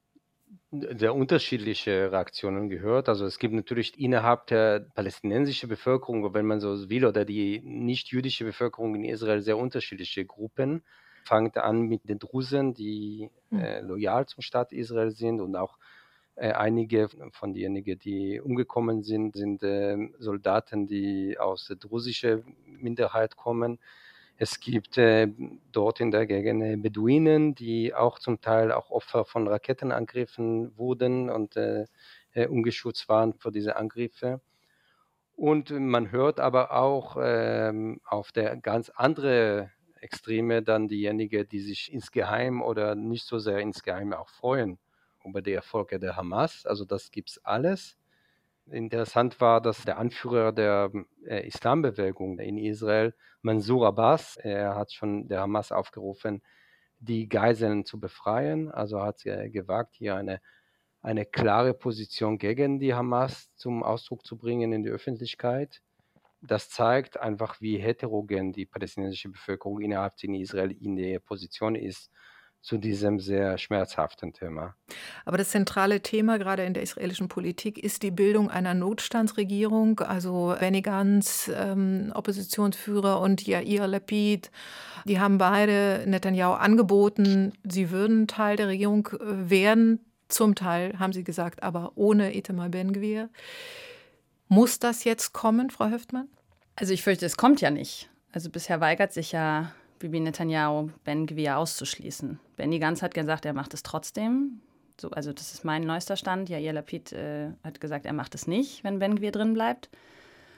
sehr 0.71 1.15
unterschiedliche 1.15 2.13
Reaktionen 2.13 2.69
gehört. 2.69 3.09
Also 3.09 3.25
es 3.25 3.39
gibt 3.39 3.55
natürlich 3.55 3.99
innerhalb 3.99 4.47
der 4.49 4.81
palästinensischen 4.95 5.69
Bevölkerung, 5.69 6.35
wenn 6.35 6.47
man 6.47 6.61
so 6.61 6.91
will, 6.91 7.05
oder 7.05 7.25
die 7.25 7.61
nicht-jüdische 7.65 8.45
Bevölkerung 8.45 8.95
in 8.95 9.05
Israel 9.05 9.43
sehr 9.43 9.59
unterschiedliche 9.59 10.25
Gruppen 10.25 10.83
fängt 11.27 11.57
an 11.59 11.83
mit 11.83 12.09
den 12.09 12.19
Drusen, 12.19 12.75
die 12.75 13.31
hm. 13.51 13.59
äh, 13.59 13.81
loyal 13.81 14.27
zum 14.27 14.43
Staat 14.43 14.73
Israel 14.73 15.11
sind 15.11 15.41
und 15.41 15.57
auch 15.57 15.79
äh, 16.37 16.53
einige 16.53 17.09
von 17.33 17.55
denjenigen, 17.55 17.99
die 17.99 18.41
umgekommen 18.41 19.03
sind, 19.03 19.37
sind 19.37 19.63
äh, 19.63 19.97
Soldaten, 20.19 20.87
die 20.87 21.39
aus 21.39 21.67
der 21.67 21.77
drusischen 21.77 22.57
Minderheit 22.67 23.37
kommen. 23.37 23.79
Es 24.39 24.61
gibt 24.61 24.99
äh, 24.99 25.29
dort 25.73 26.01
in 26.01 26.11
der 26.11 26.27
Gegend 26.27 26.63
äh, 26.63 26.77
Beduinen, 26.77 27.55
die 27.55 27.95
auch 27.95 28.19
zum 28.19 28.41
Teil 28.43 28.71
auch 28.71 28.91
Opfer 28.91 29.25
von 29.25 29.49
Raketenangriffen 29.49 30.77
wurden 30.77 31.31
und 31.31 31.57
äh, 31.57 31.87
ungeschützt 32.49 33.09
waren 33.09 33.33
für 33.33 33.51
diese 33.51 33.77
Angriffe. 33.77 34.43
Und 35.37 35.71
man 35.71 36.11
hört 36.11 36.39
aber 36.39 36.73
auch 36.73 37.17
ähm, 37.19 38.01
auf 38.05 38.33
der 38.33 38.57
ganz 38.57 38.91
andere 38.91 39.71
Extreme 40.01 40.63
dann 40.63 40.89
diejenigen, 40.89 41.49
die 41.49 41.61
sich 41.61 41.93
insgeheim 41.93 42.63
oder 42.63 42.95
nicht 42.95 43.25
so 43.27 43.39
sehr 43.39 43.59
insgeheim 43.59 44.13
auch 44.13 44.29
freuen 44.29 44.79
über 45.25 45.43
die 45.43 45.53
Erfolge 45.53 45.99
der 45.99 46.17
Hamas. 46.17 46.67
Also 46.67 46.85
das 46.85 47.11
gibt 47.11 47.31
es 47.31 47.45
alles. 47.45 47.97
Interessant 48.71 49.41
war, 49.41 49.61
dass 49.61 49.85
der 49.85 49.99
Anführer 49.99 50.53
der 50.53 50.91
äh, 51.25 51.47
Islambewegung 51.47 52.39
in 52.39 52.59
Israel, 52.59 53.15
Mansour 53.43 53.87
Abbas, 53.87 54.37
er 54.39 54.75
hat 54.75 54.93
schon 54.93 55.29
der 55.29 55.41
Hamas 55.41 55.71
aufgerufen, 55.71 56.43
die 56.99 57.29
Geiseln 57.29 57.85
zu 57.85 58.01
befreien. 58.01 58.71
Also 58.71 59.03
hat 59.03 59.25
er 59.25 59.49
gewagt, 59.51 59.95
hier 59.95 60.17
eine, 60.17 60.41
eine 61.01 61.25
klare 61.25 61.75
Position 61.75 62.39
gegen 62.39 62.81
die 62.81 62.95
Hamas 62.95 63.55
zum 63.55 63.85
Ausdruck 63.85 64.27
zu 64.27 64.37
bringen 64.37 64.73
in 64.73 64.83
die 64.83 64.91
Öffentlichkeit 64.91 65.81
das 66.41 66.71
zeigt 66.71 67.19
einfach, 67.19 67.61
wie 67.61 67.79
heterogen 67.79 68.53
die 68.53 68.67
palästinensische 68.67 69.31
Bevölkerung 69.31 69.81
innerhalb 69.81 70.21
von 70.21 70.35
Israel 70.35 70.71
in 70.71 70.97
der 70.97 71.19
Position 71.19 71.75
ist 71.75 72.11
zu 72.67 72.79
diesem 72.79 73.21
sehr 73.21 73.59
schmerzhaften 73.59 74.33
Thema. 74.33 74.75
Aber 75.25 75.39
das 75.39 75.51
zentrale 75.51 76.03
Thema 76.03 76.37
gerade 76.37 76.65
in 76.65 76.75
der 76.75 76.83
israelischen 76.83 77.29
Politik 77.29 77.79
ist 77.79 78.03
die 78.03 78.11
Bildung 78.11 78.51
einer 78.51 78.75
Notstandsregierung. 78.75 80.01
Also 80.01 80.57
Benny 80.59 80.83
Gantz, 80.83 81.49
ähm, 81.55 82.11
Oppositionsführer 82.13 83.21
und 83.21 83.47
Yair 83.47 83.87
Lapid, 83.87 84.51
die 85.05 85.21
haben 85.21 85.39
beide 85.39 86.03
Netanyahu 86.09 86.55
angeboten, 86.55 87.53
sie 87.63 87.93
würden 87.93 88.27
Teil 88.27 88.57
der 88.57 88.67
Regierung 88.67 89.07
äh, 89.13 89.49
werden. 89.49 90.01
Zum 90.27 90.57
Teil 90.57 90.99
haben 90.99 91.13
sie 91.13 91.23
gesagt, 91.23 91.63
aber 91.63 91.93
ohne 91.95 92.37
Itamar 92.37 92.69
Ben-Gvir. 92.69 93.31
Muss 94.49 94.79
das 94.79 95.05
jetzt 95.05 95.33
kommen, 95.33 95.71
Frau 95.71 95.89
Höftmann? 95.89 96.29
Also 96.77 96.93
ich 96.93 97.03
fürchte, 97.03 97.27
es 97.27 97.37
kommt 97.37 97.61
ja 97.61 97.71
nicht. 97.71 98.11
Also 98.33 98.51
bisher 98.51 98.81
weigert 98.81 99.13
sich 99.13 99.33
ja 99.33 99.73
Bibi 99.99 100.21
Netanyahu, 100.21 100.91
Ben 101.05 101.27
Gvir 101.27 101.59
auszuschließen. 101.59 102.39
Benny 102.57 102.79
Gantz 102.79 103.03
hat 103.03 103.15
gesagt, 103.15 103.47
er 103.47 103.55
macht 103.55 103.75
es 103.75 103.83
trotzdem. 103.83 104.61
So, 105.01 105.11
also 105.11 105.33
das 105.33 105.53
ist 105.53 105.65
mein 105.65 105.83
neuester 105.83 106.17
Stand. 106.17 106.49
Ja, 106.49 106.59
Lapid 106.59 107.13
äh, 107.13 107.51
hat 107.65 107.81
gesagt, 107.81 108.07
er 108.07 108.13
macht 108.13 108.35
es 108.35 108.47
nicht, 108.47 108.85
wenn 108.85 108.99
Ben 108.99 109.17
Gvir 109.17 109.33
drin 109.33 109.55
bleibt. 109.55 109.89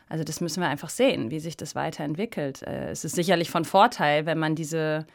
Also 0.09 0.25
das 0.25 0.41
müssen 0.41 0.61
wir 0.61 0.69
einfach 0.69 0.91
sehen, 0.91 1.31
wie 1.31 1.41
sich 1.41 1.57
das 1.57 1.75
weiterentwickelt. 1.75 2.63
Äh, 2.63 2.91
es 2.91 3.05
ist 3.05 3.15
sicherlich 3.15 3.51
von 3.51 3.65
Vorteil, 3.65 4.27
wenn 4.27 4.39
man 4.39 4.55
diese 4.55 5.07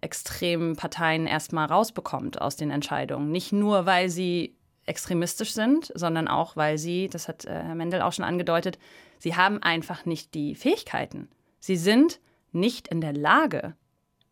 extremen 0.00 0.76
Parteien 0.76 1.26
erstmal 1.26 1.66
rausbekommt 1.66 2.40
aus 2.40 2.56
den 2.56 2.70
Entscheidungen. 2.70 3.30
Nicht 3.30 3.52
nur, 3.52 3.86
weil 3.86 4.10
sie 4.10 4.54
extremistisch 4.86 5.52
sind, 5.52 5.92
sondern 5.94 6.28
auch, 6.28 6.56
weil 6.56 6.78
sie, 6.78 7.08
das 7.08 7.28
hat 7.28 7.44
äh, 7.44 7.50
Herr 7.50 7.74
Mendel 7.74 8.02
auch 8.02 8.12
schon 8.12 8.24
angedeutet, 8.24 8.78
sie 9.18 9.36
haben 9.36 9.62
einfach 9.62 10.04
nicht 10.04 10.34
die 10.34 10.54
Fähigkeiten. 10.54 11.28
Sie 11.60 11.76
sind 11.76 12.20
nicht 12.52 12.88
in 12.88 13.00
der 13.00 13.12
Lage, 13.12 13.74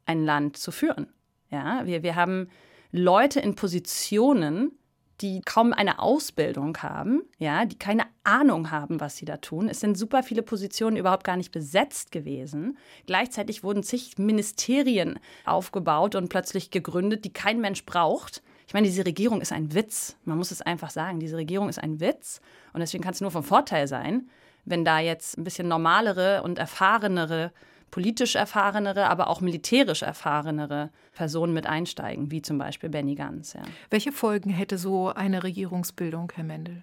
ein 0.06 0.24
Land 0.24 0.56
zu 0.56 0.70
führen. 0.70 1.08
Ja, 1.50 1.86
wir, 1.86 2.02
wir 2.02 2.16
haben 2.16 2.48
Leute 2.90 3.40
in 3.40 3.54
Positionen, 3.54 4.72
die 5.20 5.40
kaum 5.42 5.72
eine 5.72 6.00
Ausbildung 6.00 6.76
haben, 6.78 7.22
ja, 7.38 7.64
die 7.64 7.78
keine 7.78 8.04
Ahnung 8.24 8.70
haben, 8.70 9.00
was 9.00 9.16
sie 9.16 9.24
da 9.24 9.36
tun. 9.36 9.68
Es 9.68 9.80
sind 9.80 9.96
super 9.96 10.22
viele 10.22 10.42
Positionen 10.42 10.96
überhaupt 10.96 11.24
gar 11.24 11.36
nicht 11.36 11.52
besetzt 11.52 12.10
gewesen. 12.10 12.76
Gleichzeitig 13.06 13.62
wurden 13.62 13.82
zig 13.84 14.18
Ministerien 14.18 15.20
aufgebaut 15.44 16.16
und 16.16 16.28
plötzlich 16.28 16.70
gegründet, 16.70 17.24
die 17.24 17.32
kein 17.32 17.60
Mensch 17.60 17.86
braucht. 17.86 18.42
Ich 18.72 18.74
meine, 18.74 18.86
diese 18.86 19.04
Regierung 19.04 19.42
ist 19.42 19.52
ein 19.52 19.74
Witz. 19.74 20.16
Man 20.24 20.38
muss 20.38 20.50
es 20.50 20.62
einfach 20.62 20.88
sagen. 20.88 21.20
Diese 21.20 21.36
Regierung 21.36 21.68
ist 21.68 21.78
ein 21.78 22.00
Witz. 22.00 22.40
Und 22.72 22.80
deswegen 22.80 23.04
kann 23.04 23.12
es 23.12 23.20
nur 23.20 23.30
von 23.30 23.42
Vorteil 23.42 23.86
sein, 23.86 24.30
wenn 24.64 24.82
da 24.82 24.98
jetzt 24.98 25.36
ein 25.36 25.44
bisschen 25.44 25.68
normalere 25.68 26.42
und 26.42 26.58
erfahrenere, 26.58 27.52
politisch 27.90 28.34
erfahrenere, 28.34 29.10
aber 29.10 29.28
auch 29.28 29.42
militärisch 29.42 30.00
erfahrenere 30.00 30.88
Personen 31.12 31.52
mit 31.52 31.66
einsteigen, 31.66 32.30
wie 32.30 32.40
zum 32.40 32.56
Beispiel 32.56 32.88
Benny 32.88 33.14
Gantz. 33.14 33.52
Ja. 33.52 33.60
Welche 33.90 34.10
Folgen 34.10 34.48
hätte 34.48 34.78
so 34.78 35.10
eine 35.10 35.42
Regierungsbildung, 35.42 36.32
Herr 36.34 36.44
Mendel? 36.44 36.82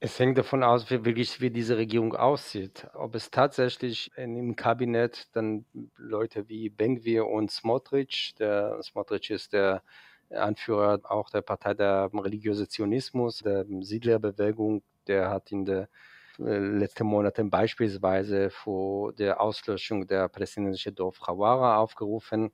Es 0.00 0.18
hängt 0.18 0.36
davon 0.36 0.62
aus, 0.62 0.90
wie, 0.90 1.02
wirklich, 1.06 1.40
wie 1.40 1.48
diese 1.48 1.78
Regierung 1.78 2.14
aussieht. 2.14 2.88
Ob 2.92 3.14
es 3.14 3.30
tatsächlich 3.30 4.10
im 4.18 4.54
Kabinett 4.54 5.28
dann 5.32 5.64
Leute 5.96 6.46
wie 6.50 6.68
Benvir 6.68 7.26
und 7.26 7.50
Smotrich, 7.50 8.34
der 8.38 8.82
Smotrich 8.82 9.30
ist 9.30 9.54
der 9.54 9.82
Anführer 10.36 11.00
auch 11.04 11.30
der 11.30 11.42
Partei 11.42 11.74
der 11.74 12.10
religiöse 12.12 12.68
Zionismus, 12.68 13.38
der 13.38 13.64
Siedlerbewegung, 13.80 14.82
der 15.06 15.30
hat 15.30 15.52
in 15.52 15.64
den 15.64 15.86
äh, 16.38 16.58
letzten 16.58 17.06
Monaten 17.06 17.50
beispielsweise 17.50 18.50
vor 18.50 19.12
der 19.12 19.40
Auslöschung 19.40 20.06
der 20.06 20.28
palästinensischen 20.28 20.94
Dorf 20.94 21.20
Hawara 21.26 21.78
aufgerufen, 21.78 22.50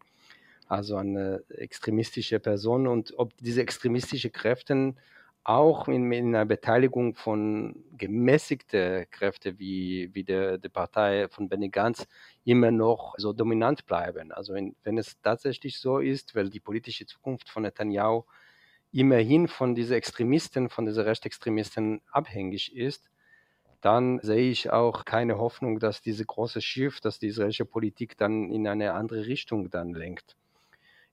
also 0.69 0.97
eine 0.97 1.43
extremistische 1.49 2.41
Person. 2.41 2.87
Und 2.87 3.15
ob 3.17 3.37
diese 3.39 3.63
extremistischen 3.63 4.33
Kräfte 4.33 4.95
auch 5.45 5.89
in, 5.89 6.13
in 6.13 6.35
einer 6.35 6.45
Beteiligung 6.45 7.15
von 7.15 7.85
gemäßigten 7.97 9.07
Kräften 9.11 9.59
wie, 9.59 10.11
wie 10.15 10.25
der, 10.25 10.59
der 10.59 10.69
Partei 10.69 11.29
von 11.29 11.49
Benny 11.49 11.71
Gantz 11.71 12.07
immer 12.45 12.71
noch 12.71 13.15
so 13.17 13.33
dominant 13.33 13.87
bleiben. 13.87 14.33
Also 14.33 14.55
wenn, 14.55 14.77
wenn 14.83 14.99
es 14.99 15.21
tatsächlich 15.23 15.79
so 15.79 15.99
ist, 15.99 16.35
weil 16.35 16.51
die 16.51 16.61
politische 16.61 17.07
Zukunft 17.07 17.49
von 17.49 17.63
Netanyahu 17.63 18.25
immerhin 18.93 19.49
von 19.49 19.75
diesen 19.75 19.97
Extremisten, 19.97 20.69
von 20.69 20.85
diesen 20.87 21.05
Rechtsextremisten 21.05 22.03
abhängig 22.11 22.75
ist, 22.77 23.11
dann 23.81 24.21
sehe 24.21 24.51
ich 24.51 24.71
auch 24.71 25.05
keine 25.05 25.39
Hoffnung, 25.39 25.79
dass 25.79 26.03
diese 26.03 26.25
große 26.25 26.61
Schiff, 26.61 27.01
dass 27.01 27.19
die 27.19 27.29
israelische 27.29 27.65
Politik 27.65 28.17
dann 28.19 28.51
in 28.51 28.69
eine 28.69 28.93
andere 28.93 29.27
Richtung 29.27 29.71
dann 29.71 29.95
lenkt. 29.95 30.37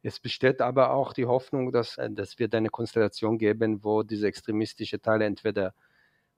Es 0.08 0.22
besteht 0.22 0.62
aber 0.62 0.91
auch 0.91 1.12
die 1.12 1.26
Hoffnung, 1.26 1.74
dass, 1.74 1.98
äh, 1.98 2.10
dass 2.10 2.39
wird 2.39 2.56
eine 2.56 2.70
Konstellation 2.70 3.38
geben, 3.38 3.84
wo 3.84 4.04
diese 4.04 4.26
extremistischen 4.26 5.02
Teile 5.02 5.26
entweder 5.26 5.74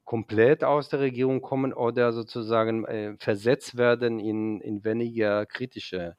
komplett 0.05 0.63
aus 0.63 0.89
der 0.89 1.01
Regierung 1.01 1.39
kommen 1.39 1.71
oder 1.71 2.12
sozusagen 2.12 2.86
äh, 2.86 3.15
versetzt 3.19 3.77
werden 3.77 4.19
in, 4.19 4.60
in 4.62 4.84
weniger 4.84 5.45
kritische 5.45 6.15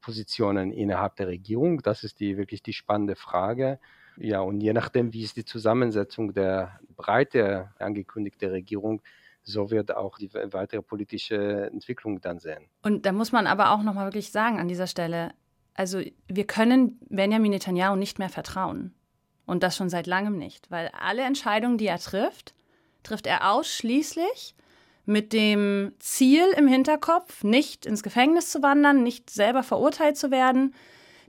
Positionen 0.00 0.72
innerhalb 0.72 1.14
der 1.14 1.28
Regierung. 1.28 1.80
Das 1.80 2.02
ist 2.02 2.18
die 2.18 2.36
wirklich 2.36 2.60
die 2.60 2.72
spannende 2.72 3.14
Frage. 3.14 3.78
Ja, 4.16 4.40
und 4.40 4.60
je 4.60 4.72
nachdem, 4.72 5.12
wie 5.12 5.22
ist 5.22 5.36
die 5.36 5.44
Zusammensetzung 5.44 6.34
der 6.34 6.80
breite 6.96 7.70
angekündigte 7.78 8.50
Regierung, 8.50 9.00
so 9.44 9.70
wird 9.70 9.94
auch 9.94 10.18
die 10.18 10.34
weitere 10.34 10.82
politische 10.82 11.70
Entwicklung 11.72 12.20
dann 12.20 12.40
sehen. 12.40 12.64
Und 12.82 13.06
da 13.06 13.12
muss 13.12 13.30
man 13.30 13.46
aber 13.46 13.70
auch 13.70 13.84
nochmal 13.84 14.06
wirklich 14.06 14.32
sagen 14.32 14.58
an 14.58 14.66
dieser 14.66 14.88
Stelle, 14.88 15.34
also 15.80 16.02
wir 16.28 16.46
können 16.46 16.98
Benjamin 17.08 17.52
Netanyahu 17.52 17.96
nicht 17.96 18.18
mehr 18.18 18.28
vertrauen. 18.28 18.94
Und 19.46 19.62
das 19.62 19.78
schon 19.78 19.88
seit 19.88 20.06
langem 20.06 20.36
nicht, 20.36 20.70
weil 20.70 20.88
alle 20.88 21.22
Entscheidungen, 21.22 21.78
die 21.78 21.86
er 21.86 21.98
trifft, 21.98 22.52
trifft 23.02 23.26
er 23.26 23.50
ausschließlich 23.50 24.54
mit 25.06 25.32
dem 25.32 25.94
Ziel 25.98 26.44
im 26.58 26.68
Hinterkopf, 26.68 27.44
nicht 27.44 27.86
ins 27.86 28.02
Gefängnis 28.02 28.50
zu 28.50 28.62
wandern, 28.62 29.02
nicht 29.02 29.30
selber 29.30 29.62
verurteilt 29.62 30.18
zu 30.18 30.30
werden. 30.30 30.74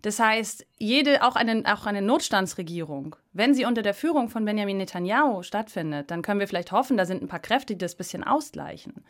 Das 0.01 0.19
heißt, 0.19 0.65
jede, 0.77 1.23
auch 1.23 1.37
eine, 1.37 1.63
auch 1.73 1.85
eine 1.85 2.01
Notstandsregierung, 2.01 3.15
wenn 3.31 3.53
sie 3.53 3.63
unter 3.63 3.83
der 3.83 3.93
Führung 3.93 4.27
von 4.27 4.43
Benjamin 4.43 4.77
Netanyahu 4.77 5.43
stattfindet, 5.43 6.11
dann 6.11 6.23
können 6.23 6.41
wir 6.41 6.47
vielleicht 6.49 6.73
hoffen, 6.73 6.97
da 6.97 7.05
sind 7.05 7.23
ein 7.23 7.29
paar 7.29 7.39
Kräfte, 7.39 7.73
die 7.73 7.79
das 7.79 7.93
ein 7.93 7.99
bisschen 7.99 8.25
ausgleichen. 8.25 9.05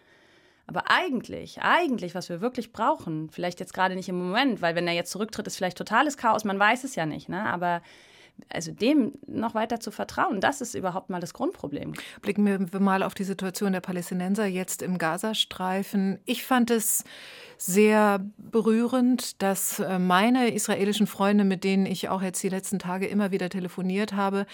Aber 0.72 0.90
eigentlich, 0.90 1.62
eigentlich, 1.62 2.16
was 2.16 2.30
wir 2.30 2.40
wirklich 2.40 2.72
brauchen, 2.72 3.30
vielleicht 3.30 3.60
jetzt 3.60 3.74
gerade 3.74 3.94
nicht 3.94 4.08
im 4.08 4.18
Moment, 4.18 4.62
weil 4.62 4.74
wenn 4.74 4.88
er 4.88 4.94
jetzt 4.94 5.12
zurücktritt, 5.12 5.46
ist 5.46 5.58
vielleicht 5.58 5.78
totales 5.78 6.16
Chaos, 6.16 6.46
man 6.46 6.58
weiß 6.58 6.86
es 6.86 6.96
ja 6.96 7.06
nicht, 7.06 7.28
ne? 7.28 7.46
aber 7.46 7.82
also 8.48 8.72
dem 8.72 9.12
noch 9.28 9.54
weiter 9.54 9.82
zu 9.82 9.92
vertrauen, 9.92 10.40
das 10.40 10.62
ist 10.62 10.74
überhaupt 10.74 11.10
mal 11.10 11.20
das 11.20 11.34
Grundproblem. 11.34 11.92
Blicken 12.22 12.46
wir 12.46 12.80
mal 12.80 13.04
auf 13.04 13.14
die 13.14 13.26
Situation 13.26 13.74
der 13.74 13.82
Palästinenser 13.82 14.46
jetzt 14.46 14.82
im 14.82 14.98
Gazastreifen. 14.98 16.20
Ich 16.24 16.46
fand 16.46 16.72
es 16.72 17.04
sehr 17.58 18.26
berührend, 18.38 19.42
dass 19.42 19.80
äh, 19.80 20.00
meine 20.00 20.54
israelischen 20.54 21.06
Freunde, 21.06 21.44
mit 21.44 21.66
denen 21.66 21.86
ich 21.86 22.08
auch 22.08 22.22
jetzt 22.22 22.42
die 22.42 22.50
letzten 22.50 22.80
Tage 22.80 23.08
immer 23.08 23.32
wieder 23.32 23.50
telefoniert 23.50 24.14
habe, 24.14 24.46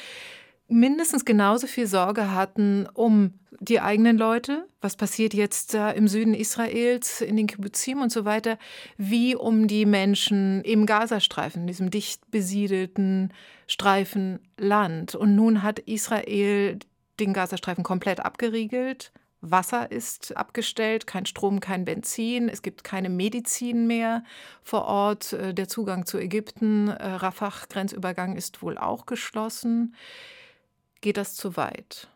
mindestens 0.67 1.25
genauso 1.25 1.67
viel 1.67 1.87
Sorge 1.87 2.31
hatten 2.33 2.87
um 2.93 3.33
die 3.59 3.79
eigenen 3.79 4.17
Leute, 4.17 4.67
was 4.81 4.95
passiert 4.95 5.33
jetzt 5.33 5.73
im 5.73 6.07
Süden 6.07 6.33
Israels, 6.33 7.21
in 7.21 7.37
den 7.37 7.47
Kibbuzim 7.47 8.01
und 8.01 8.11
so 8.11 8.23
weiter, 8.25 8.57
wie 8.97 9.35
um 9.35 9.67
die 9.67 9.85
Menschen 9.85 10.61
im 10.61 10.85
Gazastreifen, 10.85 11.65
diesem 11.65 11.89
dicht 11.89 12.29
besiedelten 12.29 13.33
Streifen 13.65 14.39
Land. 14.57 15.15
Und 15.15 15.35
nun 15.35 15.63
hat 15.63 15.79
Israel 15.79 16.77
den 17.19 17.33
Gazastreifen 17.33 17.83
komplett 17.83 18.19
abgeriegelt. 18.19 19.11
Wasser 19.41 19.91
ist 19.91 20.35
abgestellt, 20.35 21.05
kein 21.05 21.25
Strom, 21.25 21.59
kein 21.59 21.85
Benzin, 21.85 22.49
es 22.49 22.61
gibt 22.61 22.83
keine 22.83 23.09
Medizin 23.09 23.85
mehr 23.85 24.23
vor 24.63 24.85
Ort. 24.85 25.33
Äh, 25.33 25.53
der 25.53 25.67
Zugang 25.67 26.05
zu 26.05 26.17
Ägypten, 26.17 26.87
äh, 26.89 27.05
Rafah-Grenzübergang 27.07 28.35
ist 28.35 28.61
wohl 28.61 28.77
auch 28.77 29.05
geschlossen. 29.05 29.95
Geht 31.01 31.17
das 31.17 31.35
zu 31.35 31.57
weit? 31.57 32.09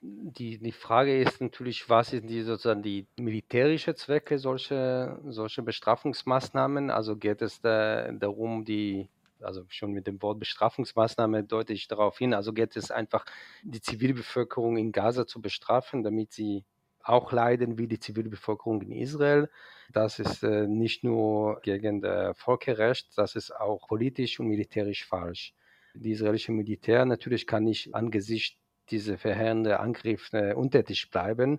Die, 0.00 0.58
die 0.58 0.72
Frage 0.72 1.20
ist 1.20 1.40
natürlich, 1.40 1.88
was 1.90 2.10
sind 2.10 2.28
die 2.28 2.42
sozusagen 2.42 2.82
die 2.82 3.06
militärische 3.18 3.96
Zwecke 3.96 4.38
solcher 4.38 5.18
solche 5.26 5.62
Bestrafungsmaßnahmen? 5.62 6.90
Also 6.90 7.16
geht 7.16 7.42
es 7.42 7.60
da, 7.60 8.12
darum, 8.12 8.64
die, 8.64 9.08
also 9.40 9.64
schon 9.68 9.92
mit 9.92 10.06
dem 10.06 10.22
Wort 10.22 10.38
Bestrafungsmaßnahme 10.38 11.42
deute 11.44 11.72
ich 11.72 11.88
darauf 11.88 12.18
hin, 12.18 12.32
also 12.32 12.52
geht 12.52 12.76
es 12.76 12.92
einfach, 12.92 13.24
die 13.64 13.80
Zivilbevölkerung 13.80 14.76
in 14.76 14.92
Gaza 14.92 15.26
zu 15.26 15.40
bestrafen, 15.40 16.04
damit 16.04 16.32
sie 16.32 16.64
auch 17.02 17.32
leiden 17.32 17.78
wie 17.78 17.88
die 17.88 17.98
Zivilbevölkerung 17.98 18.82
in 18.82 18.92
Israel. 18.92 19.50
Das 19.92 20.18
ist 20.20 20.42
äh, 20.44 20.66
nicht 20.68 21.02
nur 21.02 21.60
gegen 21.62 22.02
das 22.02 22.38
Völkerrecht, 22.38 23.16
das 23.16 23.34
ist 23.34 23.50
auch 23.50 23.88
politisch 23.88 24.38
und 24.38 24.48
militärisch 24.48 25.06
falsch. 25.06 25.54
Die 25.94 26.12
israelische 26.12 26.52
Militär 26.52 27.04
natürlich 27.04 27.46
kann 27.46 27.64
nicht 27.64 27.94
angesichts 27.94 28.58
dieser 28.90 29.18
verheerenden 29.18 29.74
Angriffe 29.74 30.56
untätig 30.56 31.10
bleiben. 31.10 31.58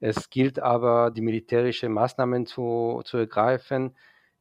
Es 0.00 0.30
gilt 0.30 0.58
aber, 0.58 1.10
die 1.10 1.20
militärischen 1.20 1.92
Maßnahmen 1.92 2.46
zu, 2.46 3.02
zu 3.04 3.18
ergreifen, 3.18 3.96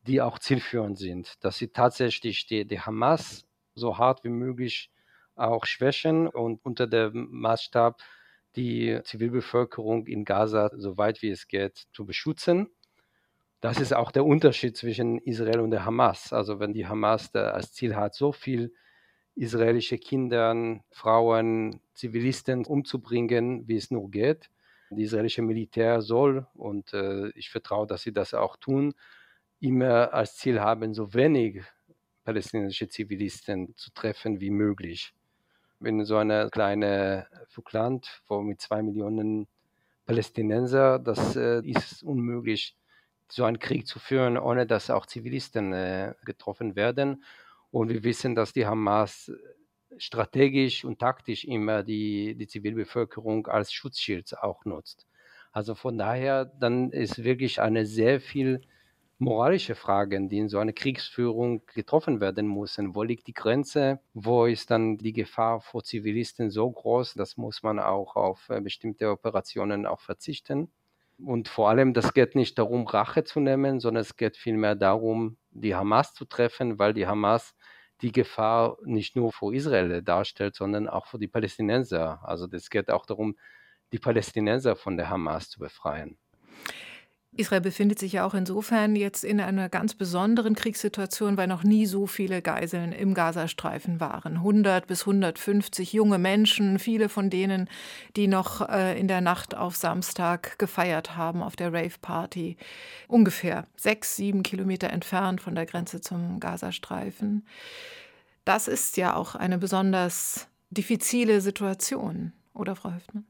die 0.07 0.21
auch 0.21 0.39
zielführend 0.39 0.97
sind, 0.97 1.43
dass 1.43 1.57
sie 1.57 1.69
tatsächlich 1.69 2.47
die, 2.47 2.65
die 2.65 2.79
Hamas 2.79 3.45
so 3.75 3.97
hart 3.97 4.23
wie 4.23 4.29
möglich 4.29 4.91
auch 5.35 5.65
schwächen 5.65 6.27
und 6.27 6.63
unter 6.63 6.87
dem 6.87 7.27
Maßstab 7.31 8.01
die 8.55 8.99
Zivilbevölkerung 9.03 10.07
in 10.07 10.25
Gaza 10.25 10.71
so 10.75 10.97
weit 10.97 11.21
wie 11.21 11.29
es 11.29 11.47
geht 11.47 11.87
zu 11.93 12.05
beschützen. 12.05 12.69
Das 13.61 13.79
ist 13.79 13.93
auch 13.93 14.11
der 14.11 14.25
Unterschied 14.25 14.77
zwischen 14.77 15.19
Israel 15.19 15.59
und 15.59 15.71
der 15.71 15.85
Hamas. 15.85 16.31
Also 16.33 16.59
wenn 16.59 16.73
die 16.73 16.87
Hamas 16.87 17.33
als 17.35 17.73
Ziel 17.73 17.95
hat, 17.95 18.15
so 18.15 18.31
viel 18.31 18.73
israelische 19.39 19.97
Kinder, 19.97 20.81
Frauen, 20.91 21.79
Zivilisten 21.93 22.65
umzubringen, 22.65 23.67
wie 23.67 23.77
es 23.77 23.89
nur 23.89 24.11
geht. 24.11 24.49
Die 24.91 25.03
israelische 25.03 25.41
Militär 25.41 26.01
soll, 26.01 26.45
und 26.55 26.93
äh, 26.93 27.29
ich 27.29 27.49
vertraue, 27.49 27.87
dass 27.87 28.01
sie 28.01 28.11
das 28.11 28.33
auch 28.33 28.57
tun, 28.57 28.93
immer 29.61 30.13
als 30.13 30.35
Ziel 30.35 30.59
haben, 30.59 30.93
so 30.93 31.13
wenig 31.13 31.63
palästinensische 32.25 32.89
Zivilisten 32.89 33.75
zu 33.77 33.91
treffen 33.93 34.41
wie 34.41 34.49
möglich. 34.49 35.13
In 35.81 36.03
so 36.03 36.17
einer 36.17 36.49
kleinen 36.49 37.25
Flugland, 37.47 38.21
wo 38.27 38.41
mit 38.41 38.59
zwei 38.59 38.81
Millionen 38.81 39.47
Palästinenser, 40.05 40.99
das 40.99 41.37
äh, 41.37 41.61
ist 41.61 42.03
unmöglich, 42.03 42.75
so 43.29 43.45
einen 43.45 43.59
Krieg 43.59 43.87
zu 43.87 43.99
führen, 43.99 44.37
ohne 44.37 44.65
dass 44.65 44.89
auch 44.89 45.05
Zivilisten 45.05 45.71
äh, 45.71 46.15
getroffen 46.25 46.75
werden. 46.75 47.23
Und 47.71 47.89
wir 47.89 48.03
wissen, 48.03 48.35
dass 48.35 48.53
die 48.53 48.65
Hamas 48.65 49.31
strategisch 49.97 50.85
und 50.85 50.99
taktisch 50.99 51.45
immer 51.45 51.83
die, 51.83 52.35
die 52.35 52.47
Zivilbevölkerung 52.47 53.47
als 53.47 53.71
Schutzschild 53.71 54.37
auch 54.39 54.65
nutzt. 54.65 55.07
Also 55.51 55.75
von 55.75 55.97
daher, 55.97 56.45
dann 56.45 56.91
ist 56.91 57.23
wirklich 57.23 57.59
eine 57.61 57.85
sehr 57.85 58.21
viel 58.21 58.61
moralische 59.17 59.75
Frage, 59.75 60.27
die 60.27 60.37
in 60.37 60.47
so 60.47 60.59
einer 60.59 60.71
Kriegsführung 60.73 61.65
getroffen 61.73 62.21
werden 62.21 62.47
müssen. 62.47 62.95
Wo 62.95 63.03
liegt 63.03 63.27
die 63.27 63.33
Grenze? 63.33 63.99
Wo 64.13 64.45
ist 64.45 64.71
dann 64.71 64.97
die 64.97 65.11
Gefahr 65.11 65.59
vor 65.59 65.83
Zivilisten 65.83 66.49
so 66.51 66.71
groß? 66.71 67.15
Das 67.15 67.35
muss 67.35 67.61
man 67.61 67.79
auch 67.79 68.15
auf 68.15 68.47
äh, 68.49 68.61
bestimmte 68.61 69.09
Operationen 69.09 69.85
auch 69.85 69.99
verzichten. 69.99 70.71
Und 71.17 71.49
vor 71.49 71.69
allem, 71.69 71.93
das 71.93 72.13
geht 72.13 72.35
nicht 72.35 72.57
darum, 72.57 72.87
Rache 72.87 73.25
zu 73.25 73.41
nehmen, 73.41 73.81
sondern 73.81 74.01
es 74.01 74.15
geht 74.15 74.37
vielmehr 74.37 74.75
darum, 74.75 75.35
die 75.51 75.75
Hamas 75.75 76.13
zu 76.13 76.23
treffen, 76.23 76.79
weil 76.79 76.93
die 76.93 77.07
Hamas 77.07 77.55
die 78.01 78.11
Gefahr 78.11 78.77
nicht 78.83 79.15
nur 79.15 79.31
für 79.31 79.53
Israel 79.53 80.01
darstellt, 80.01 80.55
sondern 80.55 80.87
auch 80.87 81.07
für 81.07 81.19
die 81.19 81.27
Palästinenser. 81.27 82.19
Also 82.23 82.47
es 82.51 82.69
geht 82.69 82.89
auch 82.89 83.05
darum, 83.05 83.35
die 83.91 83.99
Palästinenser 83.99 84.75
von 84.75 84.97
der 84.97 85.09
Hamas 85.09 85.49
zu 85.49 85.59
befreien. 85.59 86.17
Israel 87.31 87.61
befindet 87.61 87.99
sich 87.99 88.13
ja 88.13 88.25
auch 88.25 88.33
insofern 88.33 88.95
jetzt 88.95 89.23
in 89.23 89.39
einer 89.39 89.69
ganz 89.69 89.93
besonderen 89.93 90.55
Kriegssituation, 90.55 91.37
weil 91.37 91.47
noch 91.47 91.63
nie 91.63 91.85
so 91.85 92.07
viele 92.07 92.41
Geiseln 92.41 92.91
im 92.91 93.13
Gazastreifen 93.13 93.99
waren. 93.99 94.37
100 94.37 94.87
bis 94.87 95.01
150 95.01 95.93
junge 95.93 96.17
Menschen, 96.17 96.79
viele 96.79 97.07
von 97.07 97.29
denen, 97.29 97.69
die 98.15 98.27
noch 98.27 98.67
äh, 98.67 98.99
in 98.99 99.07
der 99.07 99.21
Nacht 99.21 99.55
auf 99.55 99.75
Samstag 99.75 100.57
gefeiert 100.57 101.15
haben 101.15 101.43
auf 101.43 101.55
der 101.55 101.71
Rave-Party. 101.71 102.57
Ungefähr 103.07 103.67
sechs, 103.77 104.15
sieben 104.15 104.41
Kilometer 104.41 104.89
entfernt 104.89 105.39
von 105.39 105.53
der 105.53 105.67
Grenze 105.67 106.01
zum 106.01 106.39
Gazastreifen. 106.39 107.45
Das 108.43 108.67
ist 108.67 108.97
ja 108.97 109.15
auch 109.15 109.35
eine 109.35 109.59
besonders 109.59 110.47
diffizile 110.71 111.41
Situation, 111.41 112.33
oder 112.53 112.75
Frau 112.75 112.91
Höftmann? 112.91 113.25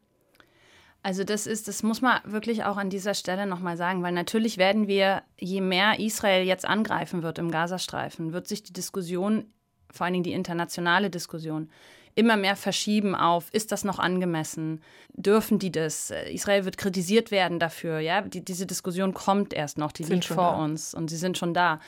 Also 1.02 1.24
das 1.24 1.48
ist, 1.48 1.68
das 1.68 1.82
muss 1.82 2.02
man 2.02 2.20
wirklich 2.26 2.66
auch 2.66 2.76
an 2.76 2.90
dieser 2.90 3.14
Stelle 3.14 3.46
nochmal 3.46 3.78
sagen, 3.78 4.04
weil 4.04 4.12
natürlich 4.12 4.58
werden 4.58 4.88
wir, 4.88 5.24
je 5.40 5.62
mehr 5.62 6.00
Israel 6.00 6.46
jetzt 6.46 6.66
angreifen 6.66 7.24
wird 7.24 7.40
im 7.40 7.52
Gazastreifen, 7.52 8.34
wird 8.34 8.48
sich 8.48 8.64
die 8.64 8.74
Diskussion, 8.74 9.46
vor 9.92 10.06
allen 10.06 10.14
Dingen 10.14 10.24
die 10.24 10.34
internationale 10.34 11.10
Diskussion, 11.10 11.70
immer 12.16 12.36
mehr 12.36 12.58
verschieben 12.58 13.16
auf, 13.16 13.48
ist 13.54 13.72
das 13.72 13.86
noch 13.86 13.98
angemessen? 13.98 14.82
Dürfen 15.14 15.58
die 15.58 15.72
das? 15.72 16.12
Israel 16.12 16.66
wird 16.66 16.78
kritisiert 16.78 17.32
werden 17.32 17.60
dafür, 17.60 18.00
ja? 18.00 18.22
Die, 18.22 18.44
diese 18.44 18.66
Diskussion 18.66 19.14
kommt 19.14 19.54
erst 19.54 19.78
noch, 19.78 19.94
die 19.94 20.04
sind 20.04 20.16
liegt 20.16 20.26
vor 20.26 20.52
da. 20.52 20.64
uns 20.64 20.94
und 20.94 21.10
sie 21.10 21.16
sind 21.16 21.38
schon 21.38 21.54
da. 21.54 21.80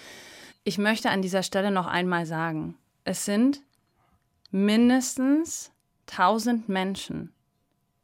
Ich 0.64 0.78
möchte 0.78 1.10
an 1.10 1.22
dieser 1.22 1.44
Stelle 1.44 1.72
noch 1.72 1.88
einmal 1.88 2.26
sagen, 2.26 2.76
es 3.04 3.26
sind 3.26 3.62
mindestens 4.52 5.72
1000 6.12 6.70
Menschen 6.70 7.34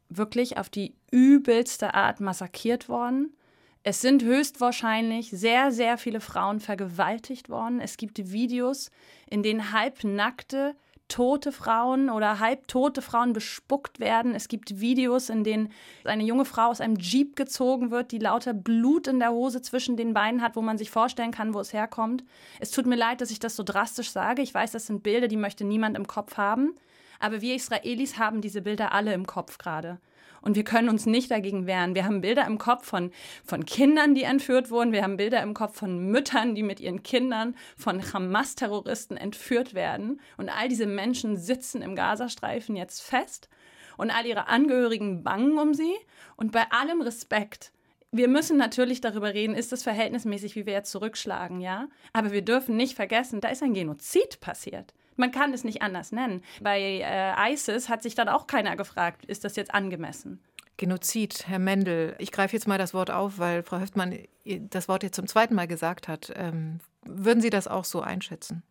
wirklich 0.08 0.58
auf 0.58 0.68
die 0.68 0.94
übelste 1.10 1.94
Art 1.94 2.20
massakriert 2.20 2.88
worden. 2.88 3.34
Es 3.82 4.00
sind 4.00 4.22
höchstwahrscheinlich 4.22 5.30
sehr, 5.30 5.72
sehr 5.72 5.98
viele 5.98 6.20
Frauen 6.20 6.60
vergewaltigt 6.60 7.48
worden. 7.48 7.80
Es 7.80 7.96
gibt 7.96 8.32
Videos, 8.32 8.90
in 9.30 9.42
denen 9.42 9.72
halbnackte, 9.72 10.74
tote 11.08 11.52
Frauen 11.52 12.10
oder 12.10 12.38
halbtote 12.38 13.00
Frauen 13.00 13.32
bespuckt 13.32 13.98
werden. 13.98 14.34
Es 14.34 14.48
gibt 14.48 14.80
Videos, 14.80 15.30
in 15.30 15.42
denen 15.42 15.72
eine 16.04 16.24
junge 16.24 16.44
Frau 16.44 16.68
aus 16.68 16.80
einem 16.80 16.96
Jeep 16.96 17.34
gezogen 17.34 17.90
wird, 17.90 18.12
die 18.12 18.18
lauter 18.18 18.52
Blut 18.52 19.06
in 19.06 19.18
der 19.18 19.32
Hose 19.32 19.62
zwischen 19.62 19.96
den 19.96 20.12
Beinen 20.12 20.42
hat, 20.42 20.54
wo 20.54 20.60
man 20.60 20.76
sich 20.76 20.90
vorstellen 20.90 21.30
kann, 21.30 21.54
wo 21.54 21.60
es 21.60 21.72
herkommt. 21.72 22.24
Es 22.60 22.70
tut 22.70 22.86
mir 22.86 22.96
leid, 22.96 23.20
dass 23.20 23.30
ich 23.30 23.40
das 23.40 23.56
so 23.56 23.62
drastisch 23.62 24.10
sage. 24.10 24.42
Ich 24.42 24.52
weiß, 24.52 24.72
das 24.72 24.86
sind 24.86 25.02
Bilder, 25.02 25.28
die 25.28 25.36
möchte 25.36 25.64
niemand 25.64 25.96
im 25.96 26.06
Kopf 26.06 26.36
haben. 26.36 26.74
Aber 27.18 27.40
wir 27.40 27.54
Israelis 27.54 28.18
haben 28.18 28.40
diese 28.40 28.62
Bilder 28.62 28.92
alle 28.92 29.14
im 29.14 29.26
Kopf 29.26 29.58
gerade. 29.58 29.98
Und 30.40 30.56
wir 30.56 30.64
können 30.64 30.88
uns 30.88 31.06
nicht 31.06 31.30
dagegen 31.30 31.66
wehren. 31.66 31.94
Wir 31.94 32.04
haben 32.04 32.20
Bilder 32.20 32.46
im 32.46 32.58
Kopf 32.58 32.86
von, 32.86 33.10
von 33.44 33.64
Kindern, 33.64 34.14
die 34.14 34.22
entführt 34.22 34.70
wurden. 34.70 34.92
Wir 34.92 35.02
haben 35.02 35.16
Bilder 35.16 35.42
im 35.42 35.54
Kopf 35.54 35.76
von 35.76 35.98
Müttern, 35.98 36.54
die 36.54 36.62
mit 36.62 36.80
ihren 36.80 37.02
Kindern 37.02 37.56
von 37.76 38.12
Hamas-Terroristen 38.12 39.16
entführt 39.16 39.74
werden. 39.74 40.20
Und 40.36 40.48
all 40.48 40.68
diese 40.68 40.86
Menschen 40.86 41.36
sitzen 41.36 41.82
im 41.82 41.96
Gazastreifen 41.96 42.76
jetzt 42.76 43.02
fest. 43.02 43.48
Und 43.96 44.10
all 44.10 44.26
ihre 44.26 44.46
Angehörigen 44.46 45.24
bangen 45.24 45.58
um 45.58 45.74
sie. 45.74 45.94
Und 46.36 46.52
bei 46.52 46.70
allem 46.70 47.00
Respekt 47.00 47.72
wir 48.10 48.28
müssen 48.28 48.56
natürlich 48.56 49.02
darüber 49.02 49.34
reden, 49.34 49.54
ist 49.54 49.70
das 49.70 49.82
verhältnismäßig, 49.82 50.56
wie 50.56 50.64
wir 50.64 50.72
jetzt 50.72 50.90
zurückschlagen, 50.90 51.60
ja? 51.60 51.88
Aber 52.12 52.32
wir 52.32 52.42
dürfen 52.42 52.74
nicht 52.76 52.94
vergessen, 52.94 53.40
da 53.40 53.48
ist 53.48 53.62
ein 53.62 53.74
Genozid 53.74 54.40
passiert. 54.40 54.94
Man 55.18 55.32
kann 55.32 55.52
es 55.52 55.64
nicht 55.64 55.82
anders 55.82 56.12
nennen. 56.12 56.42
Bei 56.60 56.80
äh, 56.80 57.52
ISIS 57.52 57.88
hat 57.88 58.02
sich 58.02 58.14
dann 58.14 58.28
auch 58.28 58.46
keiner 58.46 58.76
gefragt, 58.76 59.24
ist 59.26 59.44
das 59.44 59.56
jetzt 59.56 59.74
angemessen? 59.74 60.40
Genozid, 60.76 61.48
Herr 61.48 61.58
Mendel. 61.58 62.14
Ich 62.18 62.30
greife 62.30 62.54
jetzt 62.54 62.68
mal 62.68 62.78
das 62.78 62.94
Wort 62.94 63.10
auf, 63.10 63.38
weil 63.38 63.64
Frau 63.64 63.80
Höftmann 63.80 64.16
das 64.44 64.88
Wort 64.88 65.02
jetzt 65.02 65.16
zum 65.16 65.26
zweiten 65.26 65.56
Mal 65.56 65.66
gesagt 65.66 66.06
hat. 66.06 66.32
Ähm, 66.36 66.78
würden 67.04 67.40
Sie 67.40 67.50
das 67.50 67.66
auch 67.66 67.84
so 67.84 68.00
einschätzen? 68.00 68.62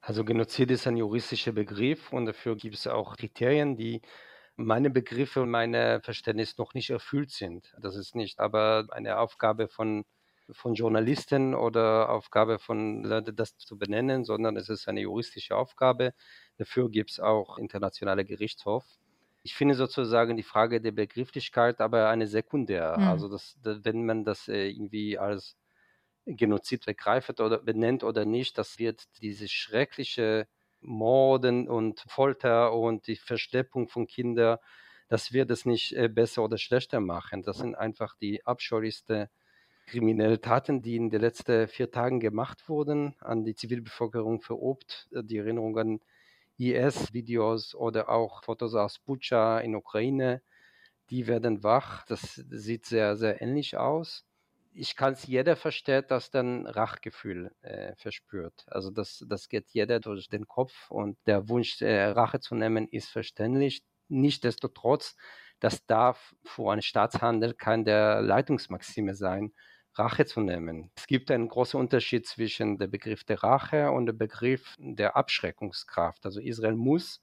Also 0.00 0.24
Genozid 0.24 0.72
ist 0.72 0.88
ein 0.88 0.96
juristischer 0.96 1.52
Begriff 1.52 2.12
und 2.12 2.26
dafür 2.26 2.56
gibt 2.56 2.74
es 2.74 2.88
auch 2.88 3.16
Kriterien, 3.16 3.76
die 3.76 4.02
meine 4.56 4.90
Begriffe 4.90 5.40
und 5.40 5.50
meine 5.50 6.00
Verständnis 6.02 6.58
noch 6.58 6.74
nicht 6.74 6.90
erfüllt 6.90 7.30
sind. 7.30 7.72
Das 7.80 7.94
ist 7.94 8.16
nicht 8.16 8.40
aber 8.40 8.88
eine 8.90 9.18
Aufgabe 9.18 9.68
von 9.68 10.04
von 10.50 10.74
Journalisten 10.74 11.54
oder 11.54 12.10
Aufgabe 12.10 12.58
von 12.58 13.04
Leuten, 13.04 13.36
das 13.36 13.56
zu 13.56 13.78
benennen, 13.78 14.24
sondern 14.24 14.56
es 14.56 14.68
ist 14.68 14.88
eine 14.88 15.00
juristische 15.00 15.56
Aufgabe. 15.56 16.14
Dafür 16.58 16.90
gibt 16.90 17.10
es 17.10 17.20
auch 17.20 17.58
internationale 17.58 18.24
Gerichtshof. 18.24 18.84
Ich 19.44 19.54
finde 19.54 19.74
sozusagen 19.74 20.36
die 20.36 20.42
Frage 20.42 20.80
der 20.80 20.92
Begrifflichkeit 20.92 21.80
aber 21.80 22.08
eine 22.08 22.26
sekundär. 22.26 22.96
Mhm. 22.98 23.08
Also 23.08 23.28
das, 23.28 23.56
wenn 23.62 24.04
man 24.06 24.24
das 24.24 24.48
äh, 24.48 24.68
irgendwie 24.68 25.18
als 25.18 25.56
Genozid 26.26 26.86
begreift 26.86 27.40
oder 27.40 27.58
benennt 27.58 28.04
oder 28.04 28.24
nicht, 28.24 28.56
das 28.58 28.78
wird 28.78 29.04
diese 29.20 29.48
schreckliche 29.48 30.46
Morden 30.80 31.68
und 31.68 32.04
Folter 32.08 32.72
und 32.72 33.06
die 33.06 33.16
Versteppung 33.16 33.88
von 33.88 34.06
Kindern, 34.06 34.58
das 35.08 35.32
wird 35.32 35.50
es 35.50 35.64
nicht 35.64 35.92
äh, 35.92 36.08
besser 36.08 36.44
oder 36.44 36.58
schlechter 36.58 37.00
machen. 37.00 37.42
Das 37.42 37.58
sind 37.58 37.74
einfach 37.74 38.16
die 38.16 38.46
abscheulichsten 38.46 39.28
kriminelle 39.92 40.40
Taten, 40.40 40.80
die 40.80 40.96
in 40.96 41.10
den 41.10 41.20
letzten 41.20 41.68
vier 41.68 41.90
Tagen 41.90 42.18
gemacht 42.18 42.68
wurden, 42.68 43.14
an 43.20 43.44
die 43.44 43.54
Zivilbevölkerung 43.54 44.40
verobbt. 44.40 45.08
Äh, 45.12 45.22
die 45.22 45.36
Erinnerung 45.36 45.78
an 45.78 46.00
IS-Videos 46.58 47.74
oder 47.74 48.08
auch 48.08 48.42
Fotos 48.44 48.74
aus 48.74 48.98
Bucha 48.98 49.60
in 49.60 49.74
Ukraine, 49.76 50.42
die 51.10 51.26
werden 51.26 51.62
wach. 51.62 52.04
Das 52.06 52.34
sieht 52.50 52.86
sehr, 52.86 53.16
sehr 53.16 53.42
ähnlich 53.42 53.76
aus. 53.76 54.24
Ich 54.74 54.96
kann 54.96 55.12
es 55.12 55.26
jeder 55.26 55.56
versteht, 55.56 56.10
dass 56.10 56.30
dann 56.30 56.66
Rachgefühl 56.66 57.54
äh, 57.60 57.94
verspürt. 57.96 58.64
Also 58.68 58.90
das, 58.90 59.22
das 59.28 59.50
geht 59.50 59.68
jeder 59.70 60.00
durch 60.00 60.30
den 60.30 60.48
Kopf 60.48 60.90
und 60.90 61.18
der 61.26 61.50
Wunsch, 61.50 61.82
äh, 61.82 62.04
Rache 62.06 62.40
zu 62.40 62.54
nehmen, 62.54 62.88
ist 62.88 63.10
verständlich. 63.10 63.82
Nichtsdestotrotz, 64.08 65.16
das 65.60 65.84
darf 65.84 66.34
vor 66.44 66.72
einem 66.72 66.80
Staatshandel 66.82 67.52
kein 67.52 67.84
der 67.84 68.22
Leitungsmaxime 68.22 69.14
sein. 69.14 69.52
Rache 69.94 70.24
zu 70.24 70.40
nehmen. 70.40 70.90
Es 70.96 71.06
gibt 71.06 71.30
einen 71.30 71.48
großen 71.48 71.78
Unterschied 71.78 72.26
zwischen 72.26 72.78
dem 72.78 72.90
Begriff 72.90 73.24
der 73.24 73.42
Rache 73.42 73.90
und 73.90 74.06
dem 74.06 74.16
Begriff 74.16 74.74
der 74.78 75.16
Abschreckungskraft. 75.16 76.24
Also 76.24 76.40
Israel 76.40 76.74
muss, 76.74 77.22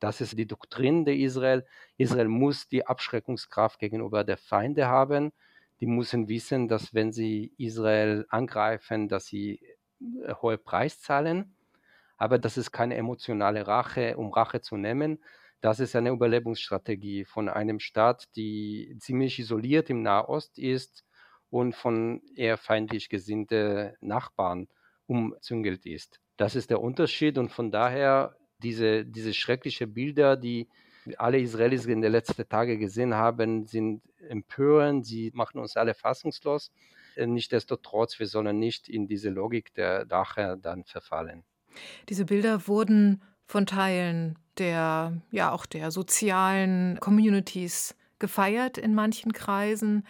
das 0.00 0.20
ist 0.20 0.38
die 0.38 0.46
Doktrin 0.46 1.04
der 1.04 1.16
Israel, 1.16 1.66
Israel 1.98 2.28
muss 2.28 2.68
die 2.68 2.86
Abschreckungskraft 2.86 3.78
gegenüber 3.78 4.24
der 4.24 4.38
Feinde 4.38 4.86
haben. 4.86 5.32
Die 5.80 5.86
müssen 5.86 6.28
wissen, 6.28 6.68
dass 6.68 6.94
wenn 6.94 7.12
sie 7.12 7.52
Israel 7.58 8.24
angreifen, 8.30 9.08
dass 9.08 9.26
sie 9.26 9.60
äh, 10.00 10.34
hohe 10.40 10.56
Preis 10.56 11.00
zahlen. 11.00 11.54
Aber 12.16 12.38
das 12.38 12.56
ist 12.56 12.72
keine 12.72 12.96
emotionale 12.96 13.66
Rache, 13.66 14.16
um 14.16 14.32
Rache 14.32 14.62
zu 14.62 14.78
nehmen. 14.78 15.22
Das 15.60 15.80
ist 15.80 15.94
eine 15.96 16.10
Überlebensstrategie 16.10 17.24
von 17.24 17.48
einem 17.48 17.78
Staat, 17.78 18.34
die 18.36 18.96
ziemlich 19.00 19.38
isoliert 19.38 19.90
im 19.90 20.02
Nahost 20.02 20.58
ist, 20.58 21.04
und 21.50 21.74
von 21.74 22.22
eher 22.34 22.56
feindlich 22.56 23.08
gesinnten 23.08 23.92
Nachbarn 24.00 24.68
umzüngelt 25.06 25.86
ist. 25.86 26.20
Das 26.36 26.54
ist 26.54 26.70
der 26.70 26.80
Unterschied 26.80 27.38
und 27.38 27.50
von 27.50 27.70
daher 27.70 28.36
diese, 28.62 29.04
diese 29.04 29.32
schrecklichen 29.32 29.92
Bilder, 29.92 30.36
die 30.36 30.68
alle 31.18 31.38
Israelis 31.38 31.86
in 31.86 32.02
den 32.02 32.12
letzten 32.12 32.48
Tagen 32.48 32.78
gesehen 32.78 33.14
haben, 33.14 33.64
sind 33.64 34.02
empörend, 34.28 35.06
sie 35.06 35.30
machen 35.34 35.58
uns 35.60 35.76
alle 35.76 35.94
fassungslos. 35.94 36.72
Nichtsdestotrotz, 37.16 38.18
wir 38.18 38.26
sollen 38.26 38.58
nicht 38.58 38.88
in 38.88 39.06
diese 39.06 39.30
Logik 39.30 39.72
der 39.74 40.10
Rache 40.10 40.58
dann 40.60 40.84
verfallen. 40.84 41.44
Diese 42.08 42.24
Bilder 42.24 42.66
wurden 42.66 43.22
von 43.46 43.66
Teilen 43.66 44.38
der, 44.58 45.22
ja 45.30 45.52
auch 45.52 45.66
der 45.66 45.90
sozialen 45.90 46.98
Communities 47.00 47.94
gefeiert 48.18 48.78
in 48.78 48.94
manchen 48.94 49.32
Kreisen 49.32 50.04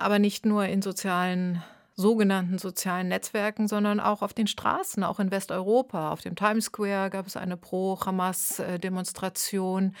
aber 0.00 0.18
nicht 0.18 0.46
nur 0.46 0.66
in 0.66 0.82
sozialen 0.82 1.62
sogenannten 2.00 2.58
sozialen 2.58 3.06
Netzwerken, 3.08 3.68
sondern 3.68 4.00
auch 4.00 4.22
auf 4.22 4.32
den 4.32 4.46
Straßen, 4.46 5.04
auch 5.04 5.20
in 5.20 5.30
Westeuropa. 5.30 6.12
Auf 6.12 6.22
dem 6.22 6.34
Times 6.34 6.64
Square 6.66 7.10
gab 7.10 7.26
es 7.26 7.36
eine 7.36 7.58
Pro-Hamas-Demonstration. 7.58 9.94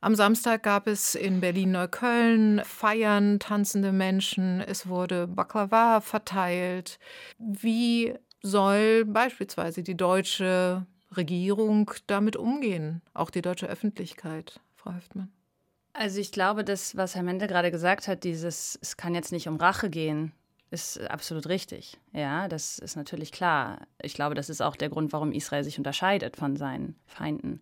Am 0.00 0.14
Samstag 0.14 0.62
gab 0.62 0.86
es 0.86 1.14
in 1.14 1.40
Berlin-Neukölln 1.40 2.62
Feiern, 2.64 3.38
tanzende 3.40 3.92
Menschen. 3.92 4.60
Es 4.60 4.88
wurde 4.88 5.26
Baklava 5.26 6.00
verteilt. 6.00 6.98
Wie 7.38 8.14
soll 8.42 9.04
beispielsweise 9.04 9.82
die 9.82 9.96
deutsche 9.96 10.86
Regierung 11.16 11.90
damit 12.06 12.36
umgehen? 12.36 13.02
Auch 13.14 13.30
die 13.30 13.42
deutsche 13.42 13.66
Öffentlichkeit, 13.66 14.60
Frau 14.76 14.94
Höftmann? 14.94 15.32
Also 15.98 16.20
ich 16.20 16.30
glaube, 16.30 16.62
das, 16.62 16.96
was 16.96 17.16
Herr 17.16 17.24
Mendel 17.24 17.48
gerade 17.48 17.72
gesagt 17.72 18.06
hat, 18.06 18.22
dieses, 18.22 18.78
es 18.80 18.96
kann 18.96 19.16
jetzt 19.16 19.32
nicht 19.32 19.48
um 19.48 19.56
Rache 19.56 19.90
gehen, 19.90 20.30
ist 20.70 21.00
absolut 21.10 21.48
richtig. 21.48 21.98
Ja, 22.12 22.46
das 22.46 22.78
ist 22.78 22.94
natürlich 22.94 23.32
klar. 23.32 23.80
Ich 24.00 24.14
glaube, 24.14 24.36
das 24.36 24.48
ist 24.48 24.60
auch 24.60 24.76
der 24.76 24.90
Grund, 24.90 25.12
warum 25.12 25.32
Israel 25.32 25.64
sich 25.64 25.76
unterscheidet 25.76 26.36
von 26.36 26.54
seinen 26.54 26.94
Feinden. 27.06 27.60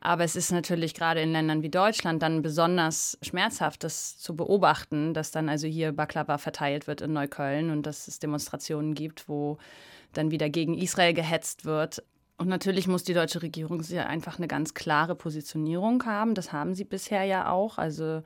Aber 0.00 0.24
es 0.24 0.36
ist 0.36 0.52
natürlich 0.52 0.94
gerade 0.94 1.20
in 1.20 1.32
Ländern 1.32 1.62
wie 1.62 1.68
Deutschland 1.68 2.22
dann 2.22 2.40
besonders 2.40 3.18
schmerzhaft, 3.20 3.84
das 3.84 4.16
zu 4.16 4.34
beobachten, 4.34 5.12
dass 5.12 5.30
dann 5.30 5.50
also 5.50 5.66
hier 5.66 5.92
Baklava 5.92 6.38
verteilt 6.38 6.86
wird 6.86 7.02
in 7.02 7.12
Neukölln 7.12 7.70
und 7.70 7.82
dass 7.84 8.08
es 8.08 8.18
Demonstrationen 8.18 8.94
gibt, 8.94 9.28
wo 9.28 9.58
dann 10.14 10.30
wieder 10.30 10.48
gegen 10.48 10.78
Israel 10.78 11.12
gehetzt 11.12 11.66
wird. 11.66 12.02
Und 12.38 12.48
natürlich 12.48 12.86
muss 12.86 13.02
die 13.02 13.14
deutsche 13.14 13.42
Regierung 13.42 13.82
hier 13.82 14.08
einfach 14.08 14.38
eine 14.38 14.48
ganz 14.48 14.74
klare 14.74 15.14
Positionierung 15.14 16.04
haben. 16.04 16.34
Das 16.34 16.52
haben 16.52 16.74
sie 16.74 16.84
bisher 16.84 17.24
ja 17.24 17.50
auch. 17.50 17.78
Also 17.78 18.22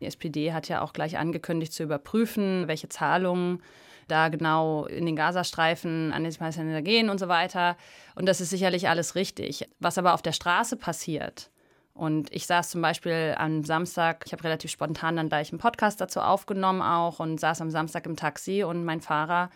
die 0.00 0.06
SPD 0.06 0.52
hat 0.52 0.68
ja 0.68 0.80
auch 0.80 0.92
gleich 0.92 1.18
angekündigt 1.18 1.72
zu 1.72 1.82
überprüfen, 1.82 2.68
welche 2.68 2.88
Zahlungen 2.88 3.62
da 4.08 4.28
genau 4.28 4.86
in 4.86 5.06
den 5.06 5.14
Gazastreifen 5.14 6.12
an 6.12 6.24
die 6.24 6.36
Palästinenser 6.36 6.82
gehen 6.82 7.10
und 7.10 7.20
so 7.20 7.28
weiter. 7.28 7.76
Und 8.14 8.26
das 8.26 8.40
ist 8.40 8.50
sicherlich 8.50 8.88
alles 8.88 9.14
richtig. 9.14 9.68
Was 9.78 9.98
aber 9.98 10.14
auf 10.14 10.22
der 10.22 10.32
Straße 10.32 10.76
passiert, 10.76 11.50
und 12.00 12.32
ich 12.32 12.46
saß 12.46 12.70
zum 12.70 12.80
Beispiel 12.80 13.34
am 13.36 13.62
Samstag, 13.62 14.22
ich 14.24 14.32
habe 14.32 14.44
relativ 14.44 14.70
spontan 14.70 15.16
dann 15.16 15.28
gleich 15.28 15.52
einen 15.52 15.58
Podcast 15.58 16.00
dazu 16.00 16.20
aufgenommen 16.20 16.80
auch 16.80 17.20
und 17.20 17.38
saß 17.38 17.60
am 17.60 17.70
Samstag 17.70 18.06
im 18.06 18.16
Taxi 18.16 18.62
und 18.62 18.86
mein 18.86 19.02
Fahrer 19.02 19.50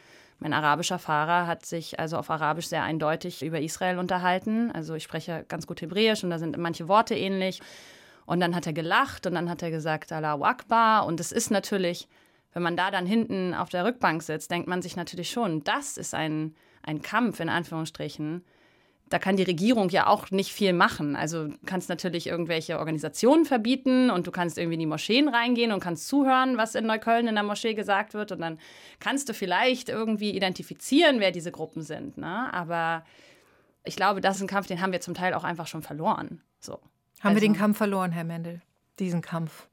mein 0.45 0.53
arabischer 0.53 0.99
Fahrer 0.99 1.47
hat 1.47 1.65
sich 1.65 1.99
also 1.99 2.19
auf 2.19 2.29
Arabisch 2.29 2.67
sehr 2.67 2.83
eindeutig 2.83 3.43
über 3.43 3.63
Israel 3.63 3.99
unterhalten. 3.99 4.71
Also 4.73 4.95
ich 4.95 5.03
spreche 5.03 5.47
ganz 5.49 5.67
gut 5.67 5.81
Hebräisch 5.81 6.23
und 6.23 6.29
da 6.29 6.39
sind 6.39 6.59
manche 6.59 6.87
Worte 6.87 7.15
ähnlich. 7.15 7.63
Und 8.27 8.41
dann 8.41 8.55
hat 8.55 8.67
er 8.67 8.75
gelacht 8.75 9.27
und 9.27 9.35
dann 9.37 9.49
hat 9.49 9.63
er 9.63 9.71
gesagt, 9.71 10.13
Allahu 10.13 10.45
Akbar. 10.45 11.07
Und 11.07 11.19
es 11.19 11.33
ist 11.33 11.51
natürlich, 11.51 12.09
wenn 12.53 12.63
man 12.63 12.77
da 12.77 12.91
dann 12.91 13.07
hinten 13.07 13.55
auf 13.55 13.71
der 13.71 13.87
Rückbank 13.87 14.23
sitzt, 14.23 14.51
denkt 14.51 14.69
man 14.69 14.83
sich 14.83 14.97
natürlich 14.97 15.31
schon, 15.31 15.65
das 15.65 15.97
ist 15.97 16.13
ein, 16.13 16.55
ein 16.83 17.01
Kampf 17.01 17.41
in 17.41 17.49
Anführungsstrichen, 17.49 18.45
da 19.11 19.19
kann 19.19 19.37
die 19.37 19.43
Regierung 19.43 19.91
ja 19.91 20.07
auch 20.07 20.31
nicht 20.31 20.53
viel 20.53 20.73
machen. 20.73 21.15
Also 21.15 21.49
du 21.49 21.57
kannst 21.67 21.89
natürlich 21.89 22.27
irgendwelche 22.27 22.79
Organisationen 22.79 23.45
verbieten 23.45 24.11
und 24.11 24.27
du 24.27 24.31
kannst 24.31 24.57
irgendwie 24.57 24.75
in 24.75 24.81
die 24.81 24.87
Moscheen 24.87 25.29
reingehen 25.29 25.73
und 25.73 25.81
kannst 25.81 26.09
zuhören, 26.09 26.57
was 26.57 26.75
in 26.75 26.87
Neukölln 26.87 27.29
in 27.29 27.35
der 27.35 27.45
Moschee 27.45 27.75
gesagt 27.75 28.15
wird. 28.15 28.33
Und 28.33 28.41
dann 28.41 28.59
kannst 29.01 29.29
du 29.29 29.35
vielleicht 29.35 29.89
irgendwie 29.89 30.31
identifizieren, 30.31 31.21
wer 31.21 31.33
diese 31.33 31.53
Gruppen 31.53 31.83
sind. 31.83 32.17
Ne? 32.17 32.53
Aber 32.53 33.05
ich 33.85 33.97
glaube, 33.97 34.21
das 34.21 34.37
ist 34.37 34.43
ein 34.43 34.49
Kampf, 34.49 34.69
den 34.69 34.81
haben 34.81 34.93
wir 34.93 35.01
zum 35.01 35.15
Teil 35.15 35.35
auch 35.35 35.45
einfach 35.45 35.67
schon 35.67 35.83
verloren. 35.83 36.41
So. 36.59 36.73
Haben 36.73 36.81
also, 37.23 37.37
wir 37.37 37.49
den 37.49 37.55
Kampf 37.55 37.77
verloren, 37.77 38.11
Herr 38.11 38.25
Mendel? 38.25 38.63
Diesen 38.99 39.21
Kampf? 39.21 39.69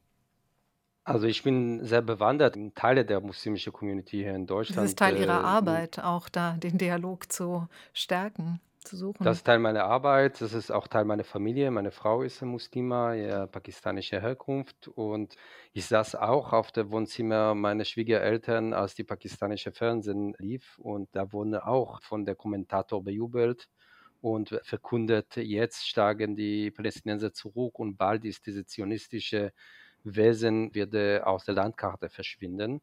Also 1.03 1.25
ich 1.25 1.41
bin 1.41 1.83
sehr 1.85 2.01
bewandert 2.01 2.55
in 2.55 2.75
Teile 2.75 3.05
der 3.05 3.21
muslimischen 3.21 3.71
Community 3.73 4.17
hier 4.17 4.35
in 4.35 4.45
Deutschland. 4.45 4.77
Das 4.77 4.85
ist 4.85 4.99
Teil 4.99 5.17
Ihrer 5.17 5.41
äh, 5.41 5.45
Arbeit, 5.45 5.99
auch 5.99 6.29
da 6.29 6.57
den 6.57 6.77
Dialog 6.77 7.31
zu 7.31 7.67
stärken 7.93 8.59
zu 8.83 8.97
suchen? 8.97 9.23
Das 9.23 9.37
ist 9.37 9.43
Teil 9.43 9.59
meiner 9.59 9.83
Arbeit, 9.83 10.41
das 10.41 10.53
ist 10.53 10.71
auch 10.71 10.87
Teil 10.87 11.05
meiner 11.05 11.23
Familie. 11.23 11.69
Meine 11.69 11.91
Frau 11.91 12.23
ist 12.23 12.41
Muslima, 12.41 13.13
ja, 13.13 13.45
pakistanischer 13.45 14.19
Herkunft 14.19 14.87
und 14.87 15.35
ich 15.73 15.85
saß 15.85 16.15
auch 16.15 16.53
auf 16.53 16.71
dem 16.71 16.91
Wohnzimmer 16.91 17.53
meiner 17.53 17.85
Schwiegereltern, 17.85 18.73
als 18.73 18.95
die 18.95 19.03
pakistanische 19.03 19.71
Fernsehen 19.71 20.33
lief 20.39 20.79
und 20.79 21.09
da 21.15 21.31
wurde 21.33 21.67
auch 21.67 22.01
von 22.01 22.25
der 22.25 22.33
Kommentator 22.35 23.03
bejubelt 23.03 23.69
und 24.21 24.59
verkündet, 24.63 25.35
jetzt 25.37 25.87
schlagen 25.87 26.35
die 26.35 26.71
Palästinenser 26.71 27.31
zurück 27.33 27.77
und 27.77 27.97
bald 27.97 28.25
ist 28.25 28.47
diese 28.47 28.65
zionistische 28.65 29.53
Wesen 30.03 30.73
wird 30.73 30.95
aus 31.23 31.45
der 31.45 31.53
Landkarte 31.55 32.09
verschwinden. 32.09 32.81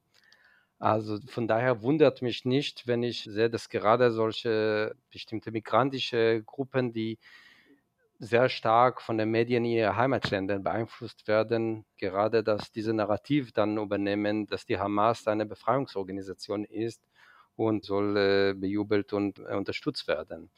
Also 0.78 1.18
von 1.26 1.48
daher 1.48 1.82
wundert 1.82 2.22
mich 2.22 2.44
nicht, 2.44 2.86
wenn 2.86 3.02
ich 3.02 3.24
sehe, 3.24 3.50
dass 3.50 3.68
gerade 3.68 4.12
solche 4.12 4.94
bestimmte 5.10 5.50
migrantische 5.50 6.42
Gruppen, 6.44 6.92
die 6.92 7.18
sehr 8.20 8.48
stark 8.48 9.00
von 9.02 9.18
den 9.18 9.30
Medien 9.30 9.64
in 9.64 9.72
ihren 9.72 9.96
Heimatländern 9.96 10.62
beeinflusst 10.62 11.28
werden, 11.28 11.84
gerade 11.98 12.42
dass 12.42 12.72
diese 12.72 12.92
Narrativ 12.92 13.52
dann 13.52 13.76
übernehmen, 13.78 14.46
dass 14.46 14.66
die 14.66 14.78
Hamas 14.78 15.26
eine 15.28 15.46
Befreiungsorganisation 15.46 16.64
ist 16.64 17.02
und 17.56 17.84
soll 17.84 18.16
äh, 18.16 18.54
bejubelt 18.54 19.12
und 19.12 19.38
äh, 19.38 19.54
unterstützt 19.54 20.08
werden. 20.08 20.50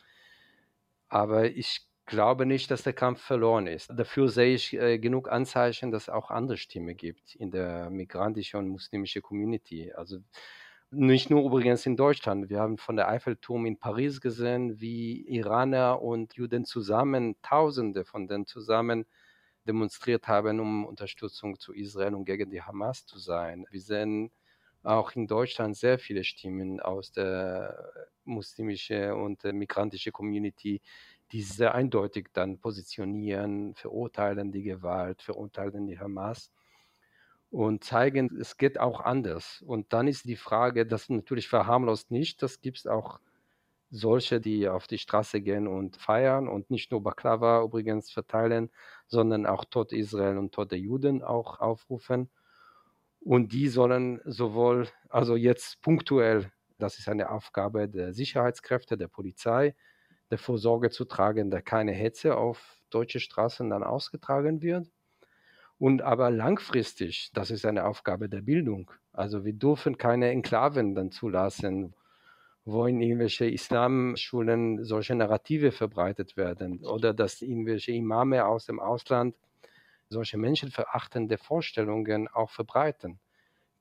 Aber 1.08 1.44
ich 1.50 1.86
glaube 2.10 2.44
nicht, 2.44 2.70
dass 2.70 2.82
der 2.82 2.92
Kampf 2.92 3.22
verloren 3.22 3.66
ist. 3.66 3.88
Dafür 3.94 4.28
sehe 4.28 4.54
ich 4.54 4.74
äh, 4.74 4.98
genug 4.98 5.30
Anzeichen, 5.30 5.90
dass 5.92 6.04
es 6.04 6.08
auch 6.08 6.30
andere 6.30 6.58
Stimmen 6.58 6.96
gibt 6.96 7.36
in 7.36 7.50
der 7.50 7.88
migrantischen 7.88 8.58
und 8.60 8.68
muslimischen 8.68 9.22
Community. 9.22 9.92
Also 9.94 10.18
nicht 10.90 11.30
nur 11.30 11.44
übrigens 11.44 11.86
in 11.86 11.96
Deutschland. 11.96 12.50
Wir 12.50 12.60
haben 12.60 12.76
von 12.76 12.96
der 12.96 13.08
Eiffelturm 13.08 13.64
in 13.64 13.78
Paris 13.78 14.20
gesehen, 14.20 14.80
wie 14.80 15.22
Iraner 15.28 16.02
und 16.02 16.34
Juden 16.34 16.64
zusammen, 16.64 17.36
Tausende 17.42 18.04
von 18.04 18.26
denen 18.26 18.46
zusammen 18.46 19.06
demonstriert 19.66 20.26
haben, 20.26 20.58
um 20.58 20.84
Unterstützung 20.86 21.60
zu 21.60 21.72
Israel 21.72 22.14
und 22.14 22.24
gegen 22.24 22.50
die 22.50 22.62
Hamas 22.62 23.06
zu 23.06 23.18
sein. 23.20 23.66
Wir 23.70 23.80
sehen 23.80 24.32
auch 24.82 25.12
in 25.14 25.28
Deutschland 25.28 25.76
sehr 25.76 25.98
viele 25.98 26.24
Stimmen 26.24 26.80
aus 26.80 27.12
der 27.12 27.92
muslimischen 28.24 29.12
und 29.12 29.44
migrantischen 29.44 30.12
Community, 30.12 30.80
die 31.32 31.42
sehr 31.42 31.74
eindeutig 31.74 32.28
dann 32.32 32.58
positionieren, 32.58 33.74
verurteilen 33.74 34.52
die 34.52 34.62
Gewalt, 34.62 35.22
verurteilen 35.22 35.86
die 35.86 35.98
Hamas 35.98 36.50
und 37.50 37.84
zeigen, 37.84 38.36
es 38.40 38.56
geht 38.56 38.78
auch 38.78 39.00
anders. 39.00 39.62
Und 39.66 39.92
dann 39.92 40.08
ist 40.08 40.24
die 40.24 40.36
Frage, 40.36 40.86
das 40.86 41.08
natürlich 41.08 41.48
verharmlost 41.48 42.10
nicht, 42.10 42.42
das 42.42 42.60
gibt 42.60 42.78
es 42.78 42.86
auch 42.86 43.20
solche, 43.90 44.40
die 44.40 44.68
auf 44.68 44.86
die 44.86 44.98
Straße 44.98 45.40
gehen 45.40 45.66
und 45.66 45.96
feiern 45.96 46.48
und 46.48 46.70
nicht 46.70 46.92
nur 46.92 47.02
Baklava 47.02 47.62
übrigens 47.62 48.10
verteilen, 48.10 48.70
sondern 49.08 49.46
auch 49.46 49.64
Tod 49.64 49.92
Israel 49.92 50.38
und 50.38 50.52
Tod 50.52 50.70
der 50.70 50.78
Juden 50.78 51.22
auch 51.22 51.58
aufrufen. 51.60 52.30
Und 53.20 53.52
die 53.52 53.68
sollen 53.68 54.20
sowohl, 54.24 54.88
also 55.08 55.36
jetzt 55.36 55.82
punktuell, 55.82 56.52
das 56.78 56.98
ist 56.98 57.08
eine 57.08 57.30
Aufgabe 57.30 57.88
der 57.88 58.14
Sicherheitskräfte, 58.14 58.96
der 58.96 59.08
Polizei, 59.08 59.74
dafür 60.30 60.58
Sorge 60.58 60.90
zu 60.90 61.04
tragen, 61.04 61.50
dass 61.50 61.64
keine 61.64 61.92
Hetze 61.92 62.36
auf 62.36 62.78
deutsche 62.88 63.20
Straßen 63.20 63.68
dann 63.70 63.82
ausgetragen 63.82 64.62
wird. 64.62 64.88
Und 65.78 66.02
aber 66.02 66.30
langfristig, 66.30 67.30
das 67.32 67.50
ist 67.50 67.64
eine 67.64 67.84
Aufgabe 67.86 68.28
der 68.28 68.42
Bildung. 68.42 68.90
Also 69.12 69.44
wir 69.44 69.54
dürfen 69.54 69.98
keine 69.98 70.30
Enklaven 70.30 70.94
dann 70.94 71.10
zulassen, 71.10 71.94
wo 72.64 72.86
in 72.86 73.00
irgendwelche 73.00 73.46
Islamschulen 73.46 74.84
solche 74.84 75.14
Narrative 75.14 75.72
verbreitet 75.72 76.36
werden 76.36 76.84
oder 76.84 77.14
dass 77.14 77.42
irgendwelche 77.42 77.92
Imame 77.92 78.44
aus 78.44 78.66
dem 78.66 78.78
Ausland 78.78 79.34
solche 80.08 80.36
menschenverachtende 80.36 81.38
Vorstellungen 81.38 82.28
auch 82.28 82.50
verbreiten. 82.50 83.18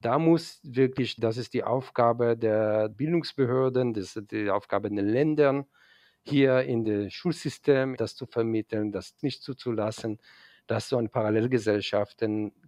Da 0.02 0.18
muss 0.18 0.62
wirklich, 0.64 1.18
das 1.18 1.36
ist 1.36 1.54
die 1.54 1.66
Aufgabe 1.66 2.38
der 2.38 2.88
Bildungsbehörden, 2.88 3.94
das 3.94 4.16
ist 4.16 4.32
die 4.32 4.50
Aufgabe 4.50 4.90
der 4.90 5.04
Ländern, 5.04 5.66
hier 6.26 6.62
in 6.62 6.84
das 6.86 7.14
Schulsystem 7.14 7.96
das 7.98 8.16
zu 8.16 8.26
vermitteln, 8.26 8.92
das 8.92 9.16
nicht 9.22 9.42
zuzulassen, 9.42 10.20
dass 10.68 10.90
so 10.90 10.98
eine 10.98 11.10
Parallelgesellschaft 11.10 12.20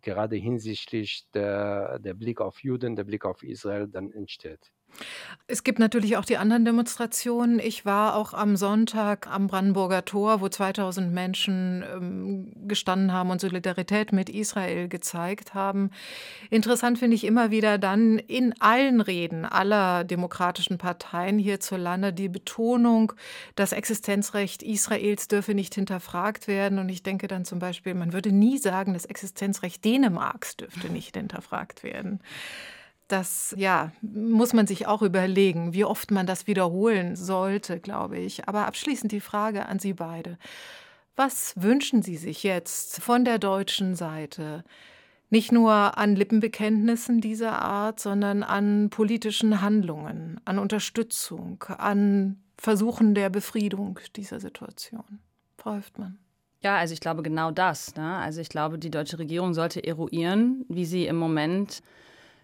gerade 0.02 0.36
hinsichtlich 0.36 1.28
der, 1.34 2.00
der 2.00 2.16
Blick 2.16 2.42
auf 2.42 2.64
Juden, 2.64 2.96
der 2.96 3.04
Blick 3.04 3.26
auf 3.26 3.44
Israel 3.44 3.88
dann 3.88 4.12
entsteht. 4.12 4.72
Es 5.48 5.64
gibt 5.64 5.80
natürlich 5.80 6.16
auch 6.16 6.24
die 6.24 6.38
anderen 6.38 6.64
Demonstrationen. 6.64 7.60
Ich 7.60 7.86
war 7.86 8.16
auch 8.16 8.34
am 8.34 8.56
Sonntag 8.56 9.28
am 9.28 9.48
Brandenburger 9.48 10.06
Tor, 10.06 10.40
wo 10.40 10.48
2000 10.48 11.12
Menschen 11.12 11.84
ähm, 11.94 12.54
gestanden 12.68 13.12
haben 13.12 13.32
und 13.32 13.42
Solidarität 13.42 14.14
mit 14.14 14.30
Israel 14.30 14.88
gezeigt 14.88 15.54
haben. 15.54 15.92
Interessant 16.50 17.00
finde 17.00 17.16
ich 17.16 17.26
immer 17.26 17.52
wieder 17.52 17.78
dann 17.78 18.18
in 18.18 18.54
allen 18.62 19.02
Reden 19.02 19.44
aller 19.44 20.06
demokratischen 20.06 20.78
Parteien 20.78 21.38
hierzulande 21.38 22.14
die 22.14 22.30
Betonung, 22.30 23.12
das 23.56 23.74
Existenzrecht 23.74 24.64
Israels 24.64 25.28
dürfe 25.28 25.54
nicht 25.54 25.76
hinterfragt 25.76 26.48
werden. 26.48 26.80
Und 26.80 26.88
ich 26.88 27.04
denke 27.04 27.28
dann 27.28 27.44
zum 27.44 27.60
Beispiel, 27.60 27.94
man 27.94 28.14
würde 28.14 28.32
nie 28.32 28.58
sagen, 28.58 28.94
das 28.94 29.04
Existenzrecht 29.04 29.84
Dänemarks 29.84 30.56
dürfte 30.56 30.90
nicht 30.90 31.18
hinterfragt 31.18 31.84
werden. 31.84 32.22
Das 33.12 33.54
ja, 33.58 33.92
muss 34.02 34.54
man 34.54 34.68
sich 34.68 34.88
auch 34.88 35.02
überlegen, 35.02 35.74
wie 35.74 35.84
oft 35.84 36.12
man 36.12 36.26
das 36.26 36.48
wiederholen 36.48 37.18
sollte, 37.18 37.82
glaube 37.82 38.18
ich. 38.18 38.48
Aber 38.48 38.68
abschließend 38.68 39.12
die 39.12 39.20
Frage 39.20 39.66
an 39.66 39.80
Sie 39.80 39.92
beide. 39.92 40.38
Was 41.18 41.54
wünschen 41.62 42.04
Sie 42.04 42.16
sich 42.16 42.42
jetzt 42.44 43.02
von 43.02 43.26
der 43.26 43.38
deutschen 43.38 43.96
Seite? 43.96 44.64
Nicht 45.30 45.52
nur 45.52 45.98
an 45.98 46.16
Lippenbekenntnissen 46.16 47.20
dieser 47.20 47.62
Art, 47.62 48.00
sondern 48.00 48.44
an 48.44 48.90
politischen 48.90 49.62
Handlungen, 49.62 50.40
an 50.46 50.58
Unterstützung, 50.58 51.62
an 51.64 52.42
Versuchen 52.58 53.14
der 53.14 53.30
Befriedung 53.30 54.00
dieser 54.16 54.40
Situation. 54.40 55.20
Frau 55.58 55.76
Höftmann. 55.76 56.18
Ja, 56.64 56.78
also 56.78 56.94
ich 56.94 57.02
glaube 57.02 57.24
genau 57.24 57.52
das. 57.52 57.94
Ne? 57.96 58.18
Also 58.20 58.40
ich 58.40 58.48
glaube, 58.48 58.80
die 58.80 58.92
deutsche 58.92 59.20
Regierung 59.20 59.54
sollte 59.54 59.84
eruieren, 59.84 60.64
wie 60.70 60.86
sie 60.86 61.08
im 61.08 61.18
Moment 61.18 61.82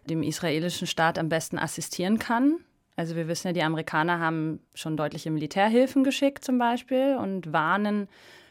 dem 0.10 0.24
israelischen 0.24 0.88
Staat 0.88 1.20
am 1.20 1.30
besten 1.30 1.58
assistieren 1.58 2.20
kann. 2.20 2.58
Also 2.96 3.16
wir 3.16 3.28
wissen 3.28 3.48
ja, 3.48 3.54
die 3.54 3.64
Amerikaner 3.64 4.20
haben 4.20 4.60
schon 4.74 4.98
deutliche 4.98 5.30
Militärhilfen 5.30 6.04
geschickt 6.04 6.44
zum 6.44 6.58
Beispiel 6.58 7.16
und 7.22 7.54
warnen 7.54 8.08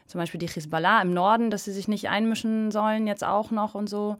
zum 0.07 0.19
Beispiel 0.19 0.39
die 0.39 0.47
Hezbollah 0.47 1.01
im 1.01 1.13
Norden, 1.13 1.51
dass 1.51 1.65
sie 1.65 1.73
sich 1.73 1.89
nicht 1.89 2.07
einmischen 2.09 2.71
sollen, 2.71 3.07
jetzt 3.07 3.25
auch 3.25 3.51
noch 3.51 3.75
und 3.75 3.89
so. 3.89 4.17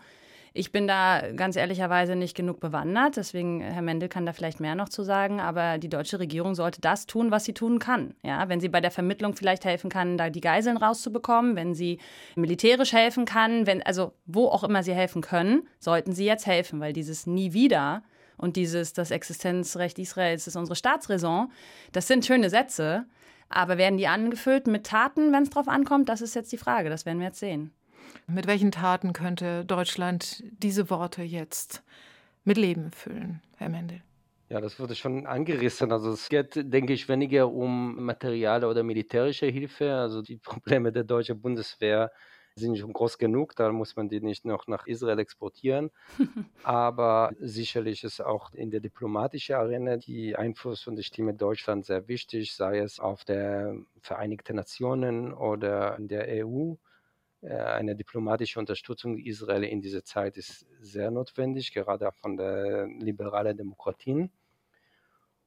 Ich 0.58 0.72
bin 0.72 0.88
da 0.88 1.22
ganz 1.36 1.56
ehrlicherweise 1.56 2.16
nicht 2.16 2.36
genug 2.36 2.60
bewandert, 2.60 3.16
deswegen 3.16 3.62
Herr 3.62 3.84
Mendel 3.84 4.10
kann 4.10 4.26
da 4.26 4.34
vielleicht 4.34 4.60
mehr 4.60 4.74
noch 4.74 4.90
zu 4.90 5.04
sagen, 5.04 5.40
aber 5.40 5.78
die 5.78 5.88
deutsche 5.88 6.20
Regierung 6.20 6.56
sollte 6.56 6.82
das 6.82 7.06
tun, 7.06 7.30
was 7.30 7.46
sie 7.46 7.54
tun 7.54 7.78
kann. 7.78 8.16
Ja, 8.24 8.50
wenn 8.50 8.60
sie 8.60 8.68
bei 8.68 8.82
der 8.82 8.90
Vermittlung 8.90 9.36
vielleicht 9.36 9.66
helfen 9.66 9.92
kann, 9.92 10.18
da 10.18 10.32
die 10.32 10.42
Geiseln 10.42 10.78
rauszubekommen, 10.78 11.56
wenn 11.56 11.76
sie 11.76 12.00
militärisch 12.36 12.92
helfen 12.92 13.26
kann, 13.26 13.68
wenn 13.68 13.84
also 13.84 14.14
wo 14.26 14.48
auch 14.48 14.64
immer 14.64 14.82
sie 14.82 14.96
helfen 14.96 15.22
können, 15.22 15.68
sollten 15.78 16.14
sie 16.14 16.26
jetzt 16.26 16.48
helfen, 16.48 16.80
weil 16.80 16.92
dieses 16.92 17.28
nie 17.28 17.54
wieder 17.54 18.02
und 18.36 18.56
dieses 18.56 18.94
das 18.94 19.12
Existenzrecht 19.12 20.00
Israels 20.00 20.48
ist 20.48 20.56
unsere 20.56 20.76
Staatsräson, 20.76 21.52
das 21.92 22.08
sind 22.08 22.26
schöne 22.26 22.50
Sätze, 22.50 23.06
aber 23.50 23.78
werden 23.78 24.00
die 24.00 24.08
angefüllt 24.08 24.66
mit 24.66 24.88
Taten, 24.88 25.32
wenn 25.32 25.44
es 25.44 25.52
drauf 25.52 25.68
ankommt? 25.68 26.10
Das 26.10 26.22
ist 26.22 26.34
jetzt 26.34 26.52
die 26.52 26.58
Frage, 26.58 26.90
das 26.90 27.06
werden 27.06 27.20
wir 27.20 27.28
jetzt 27.28 27.40
sehen. 27.40 27.77
Mit 28.28 28.48
welchen 28.48 28.72
Taten 28.72 29.14
könnte 29.14 29.66
Deutschland 29.66 30.44
diese 30.62 30.90
Worte 30.90 31.24
jetzt 31.24 31.84
mit 32.44 32.58
Leben 32.58 32.92
füllen, 32.92 33.42
Herr 33.58 33.70
Mendel? 33.70 34.02
Ja, 34.50 34.62
das 34.62 34.80
wurde 34.80 34.96
schon 34.96 35.26
angerissen. 35.26 35.92
Also 35.92 36.12
es 36.12 36.30
geht, 36.30 36.56
denke 36.56 36.94
ich, 36.94 37.10
weniger 37.10 37.52
um 37.52 38.02
materielle 38.04 38.68
oder 38.70 38.82
militärische 38.84 39.46
Hilfe. 39.48 39.94
Also 39.94 40.22
die 40.22 40.38
Probleme 40.44 40.92
der 40.92 41.04
deutschen 41.04 41.42
Bundeswehr 41.42 42.12
sind 42.56 42.78
schon 42.78 42.94
groß 42.94 43.18
genug. 43.18 43.56
Da 43.56 43.72
muss 43.72 43.96
man 43.98 44.08
die 44.08 44.22
nicht 44.22 44.46
noch 44.46 44.68
nach 44.68 44.88
Israel 44.88 45.20
exportieren. 45.20 45.92
Aber 46.64 47.32
sicherlich 47.40 48.04
ist 48.06 48.22
auch 48.22 48.54
in 48.54 48.72
der 48.72 48.80
diplomatischen 48.80 49.56
Arena 49.56 49.98
die 49.98 50.36
Einfluss 50.36 50.88
und 50.88 50.96
die 50.96 51.04
Stimme 51.04 51.34
Deutschlands 51.34 51.88
sehr 51.88 52.08
wichtig, 52.08 52.56
sei 52.56 52.80
es 52.80 53.00
auf 53.00 53.26
der 53.26 53.76
Vereinigten 54.02 54.56
Nationen 54.56 55.34
oder 55.34 55.98
in 55.98 56.08
der 56.08 56.46
EU. 56.46 56.76
Äh, 57.48 57.56
eine 57.56 57.96
diplomatische 57.96 58.60
Unterstützung 58.60 59.18
Israel 59.18 59.64
in 59.64 59.82
dieser 59.82 60.04
Zeit 60.04 60.38
ist 60.38 60.68
sehr 60.82 61.12
notwendig, 61.12 61.74
gerade 61.74 62.12
von 62.12 62.36
der 62.36 62.88
liberalen 62.88 63.56
Demokratien. 63.56 64.32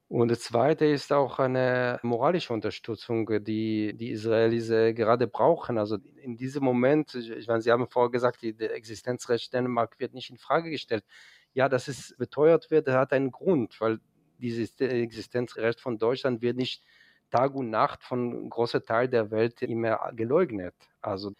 Und 0.07 0.29
das 0.29 0.41
Zweite 0.41 0.85
ist 0.85 1.13
auch 1.13 1.39
eine 1.39 1.99
moralische 2.01 2.53
Unterstützung, 2.53 3.43
die 3.43 3.93
die 3.95 4.09
Israelis 4.11 4.69
äh, 4.69 4.93
gerade 4.93 5.27
brauchen. 5.27 5.77
Also 5.77 5.97
in 6.21 6.35
diesem 6.35 6.63
Moment, 6.63 7.13
ich 7.15 7.47
meine, 7.47 7.61
Sie 7.61 7.71
haben 7.71 7.87
vorher 7.87 8.11
gesagt, 8.11 8.41
der 8.41 8.73
Existenzrecht 8.73 9.53
Dänemark 9.53 9.99
wird 9.99 10.13
nicht 10.13 10.31
in 10.31 10.37
Frage 10.37 10.71
gestellt. 10.71 11.05
Ja, 11.53 11.69
dass 11.69 11.87
es 11.87 12.15
beteuert 12.17 12.71
wird, 12.71 12.87
hat 12.89 13.13
einen 13.13 13.31
Grund, 13.31 13.79
weil 13.79 13.99
dieses 14.39 14.77
Existenzrecht 14.79 15.79
von 15.79 15.99
Deutschland 15.99 16.41
wird 16.41 16.57
nicht 16.57 16.83
Tag 17.29 17.53
und 17.55 17.69
Nacht 17.69 18.03
von 18.03 18.49
großer 18.49 18.83
Teil 18.83 19.07
der 19.07 19.29
Welt 19.31 19.61
immer 19.61 20.11
geleugnet. 20.13 20.75
Also 21.01 21.33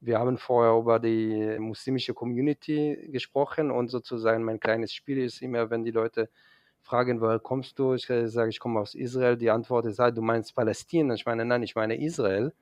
wir 0.00 0.18
haben 0.18 0.38
vorher 0.38 0.78
über 0.78 0.98
die 0.98 1.58
muslimische 1.58 2.14
Community 2.14 3.08
gesprochen 3.10 3.70
und 3.70 3.88
sozusagen 3.88 4.44
mein 4.44 4.60
kleines 4.60 4.92
Spiel 4.92 5.18
ist 5.18 5.42
immer, 5.42 5.70
wenn 5.70 5.84
die 5.84 5.90
Leute 5.90 6.30
fragen, 6.80 7.20
woher 7.20 7.38
kommst 7.40 7.78
du? 7.78 7.94
Ich 7.94 8.06
sage, 8.06 8.48
ich 8.48 8.60
komme 8.60 8.80
aus 8.80 8.94
Israel. 8.94 9.36
Die 9.36 9.50
Antwort 9.50 9.86
ist, 9.86 9.98
du 9.98 10.22
meinst 10.22 10.54
Palästina. 10.54 11.14
Ich 11.14 11.26
meine, 11.26 11.44
nein, 11.44 11.62
ich 11.62 11.74
meine 11.74 12.00
Israel. 12.00 12.52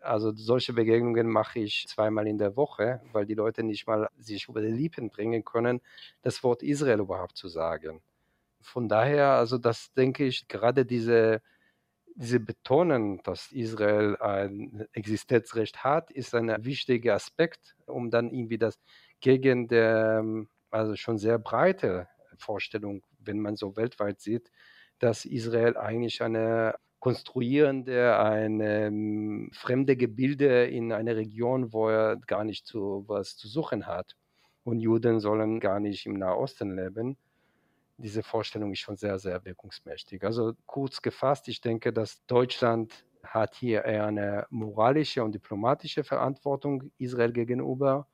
Also 0.00 0.32
solche 0.34 0.74
Begegnungen 0.74 1.28
mache 1.28 1.60
ich 1.60 1.86
zweimal 1.88 2.26
in 2.26 2.36
der 2.36 2.56
Woche, 2.56 3.00
weil 3.12 3.24
die 3.26 3.34
Leute 3.34 3.62
nicht 3.62 3.86
mal 3.86 4.08
sich 4.18 4.48
über 4.48 4.60
die 4.60 4.68
Lippen 4.68 5.08
bringen 5.10 5.44
können, 5.44 5.80
das 6.22 6.42
Wort 6.42 6.62
Israel 6.62 7.00
überhaupt 7.00 7.36
zu 7.36 7.48
sagen. 7.48 8.02
Von 8.60 8.88
daher, 8.88 9.30
also 9.30 9.56
das 9.58 9.92
denke 9.94 10.24
ich, 10.24 10.48
gerade 10.48 10.84
diese, 10.84 11.40
diese 12.14 12.40
Betonen, 12.40 13.20
dass 13.24 13.50
Israel 13.52 14.16
ein 14.20 14.86
Existenzrecht 14.92 15.82
hat, 15.82 16.10
ist 16.10 16.34
ein 16.34 16.48
wichtiger 16.64 17.14
Aspekt, 17.14 17.76
um 17.86 18.10
dann 18.10 18.30
irgendwie 18.30 18.58
das 18.58 18.78
gegen 19.20 19.68
der, 19.68 20.24
also 20.70 20.96
schon 20.96 21.18
sehr 21.18 21.38
breite 21.38 22.08
Vorstellung, 22.36 23.02
wenn 23.18 23.40
man 23.40 23.56
so 23.56 23.76
weltweit 23.76 24.20
sieht, 24.20 24.50
dass 24.98 25.24
Israel 25.24 25.76
eigentlich 25.76 26.22
eine 26.22 26.76
konstruierende, 27.00 28.18
eine 28.18 28.86
ähm, 28.86 29.50
fremde 29.52 29.96
Gebilde 29.96 30.64
in 30.66 30.92
einer 30.92 31.16
Region, 31.16 31.72
wo 31.72 31.88
er 31.88 32.16
gar 32.16 32.44
nicht 32.44 32.66
so 32.66 33.04
was 33.06 33.36
zu 33.36 33.46
suchen 33.48 33.86
hat. 33.86 34.16
Und 34.62 34.80
Juden 34.80 35.20
sollen 35.20 35.60
gar 35.60 35.80
nicht 35.80 36.06
im 36.06 36.14
Nahosten 36.14 36.74
leben. 36.74 37.18
Diese 37.96 38.22
Vorstellung 38.22 38.72
ist 38.72 38.80
schon 38.80 38.96
sehr, 38.96 39.18
sehr 39.18 39.44
wirkungsmächtig. 39.44 40.24
Also 40.24 40.54
kurz 40.66 41.00
gefasst, 41.02 41.48
ich 41.48 41.60
denke, 41.60 41.92
dass 41.92 42.24
Deutschland 42.26 43.04
hat 43.22 43.54
hier 43.54 43.84
eher 43.84 44.06
eine 44.06 44.46
moralische 44.50 45.22
und 45.24 45.32
diplomatische 45.34 46.04
Verantwortung 46.04 46.90
Israel 46.98 47.32
gegenüber 47.32 48.08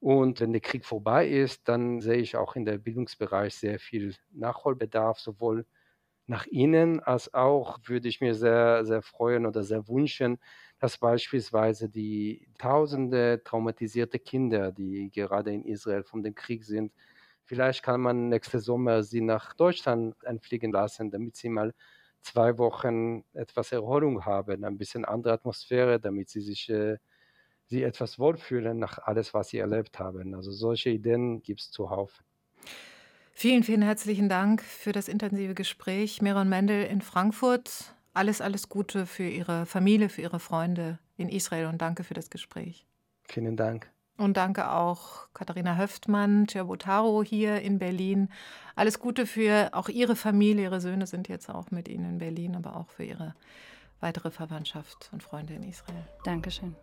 und 0.00 0.40
wenn 0.40 0.52
der 0.52 0.60
Krieg 0.60 0.84
vorbei 0.84 1.28
ist, 1.28 1.68
dann 1.68 2.00
sehe 2.00 2.18
ich 2.18 2.36
auch 2.36 2.54
in 2.56 2.64
der 2.64 2.78
Bildungsbereich 2.78 3.54
sehr 3.56 3.78
viel 3.80 4.14
Nachholbedarf, 4.30 5.18
sowohl 5.18 5.66
nach 6.26 6.46
innen 6.46 7.00
als 7.00 7.34
auch 7.34 7.78
würde 7.84 8.08
ich 8.08 8.20
mir 8.20 8.34
sehr, 8.34 8.84
sehr 8.84 9.02
freuen 9.02 9.46
oder 9.46 9.64
sehr 9.64 9.88
wünschen, 9.88 10.38
dass 10.78 10.98
beispielsweise 10.98 11.88
die 11.88 12.48
tausende 12.58 13.42
traumatisierte 13.44 14.18
Kinder, 14.18 14.70
die 14.72 15.10
gerade 15.10 15.52
in 15.52 15.64
Israel 15.64 16.04
von 16.04 16.22
dem 16.22 16.34
Krieg 16.34 16.64
sind, 16.64 16.92
vielleicht 17.48 17.82
kann 17.82 18.00
man 18.00 18.28
nächste 18.28 18.60
Sommer 18.60 19.02
sie 19.02 19.20
nach 19.22 19.54
Deutschland 19.54 20.14
einfliegen 20.26 20.72
lassen, 20.72 21.10
damit 21.10 21.36
sie 21.36 21.48
mal 21.48 21.74
zwei 22.22 22.58
Wochen 22.58 23.24
etwas 23.34 23.72
Erholung 23.72 24.24
haben, 24.26 24.64
ein 24.64 24.78
bisschen 24.78 25.04
andere 25.04 25.34
Atmosphäre, 25.34 26.00
damit 26.00 26.28
sie 26.30 26.40
sich 26.40 26.68
äh, 26.68 26.98
sie 27.66 27.82
etwas 27.82 28.18
wohlfühlen 28.18 28.78
nach 28.78 28.98
alles, 28.98 29.34
was 29.34 29.48
sie 29.50 29.58
erlebt 29.58 29.98
haben. 29.98 30.34
Also 30.34 30.50
solche 30.52 30.90
Ideen 30.90 31.42
gibt 31.42 31.60
es 31.60 31.70
zuhauf. 31.70 32.22
Vielen, 33.32 33.62
vielen 33.62 33.82
herzlichen 33.82 34.28
Dank 34.28 34.62
für 34.62 34.92
das 34.92 35.08
intensive 35.08 35.54
Gespräch. 35.54 36.20
Meron 36.22 36.48
Mendel 36.48 36.84
in 36.84 37.02
Frankfurt. 37.02 37.94
Alles, 38.12 38.40
alles 38.40 38.68
Gute 38.68 39.06
für 39.06 39.28
Ihre 39.28 39.64
Familie, 39.64 40.08
für 40.08 40.22
Ihre 40.22 40.40
Freunde 40.40 40.98
in 41.16 41.28
Israel 41.28 41.66
und 41.66 41.80
danke 41.80 42.02
für 42.02 42.14
das 42.14 42.30
Gespräch. 42.30 42.86
Vielen 43.28 43.56
Dank. 43.56 43.92
Und 44.18 44.36
danke 44.36 44.72
auch 44.72 45.28
Katharina 45.32 45.76
Höftmann, 45.76 46.48
Ciabotaro 46.48 47.22
hier 47.22 47.60
in 47.60 47.78
Berlin. 47.78 48.28
Alles 48.74 48.98
Gute 48.98 49.26
für 49.26 49.70
auch 49.72 49.88
Ihre 49.88 50.16
Familie. 50.16 50.64
Ihre 50.64 50.80
Söhne 50.80 51.06
sind 51.06 51.28
jetzt 51.28 51.48
auch 51.48 51.70
mit 51.70 51.86
Ihnen 51.86 52.04
in 52.10 52.18
Berlin, 52.18 52.56
aber 52.56 52.76
auch 52.76 52.88
für 52.88 53.04
Ihre 53.04 53.36
weitere 54.00 54.32
Verwandtschaft 54.32 55.08
und 55.12 55.22
Freunde 55.22 55.54
in 55.54 55.62
Israel. 55.62 56.04
Dankeschön. 56.24 56.74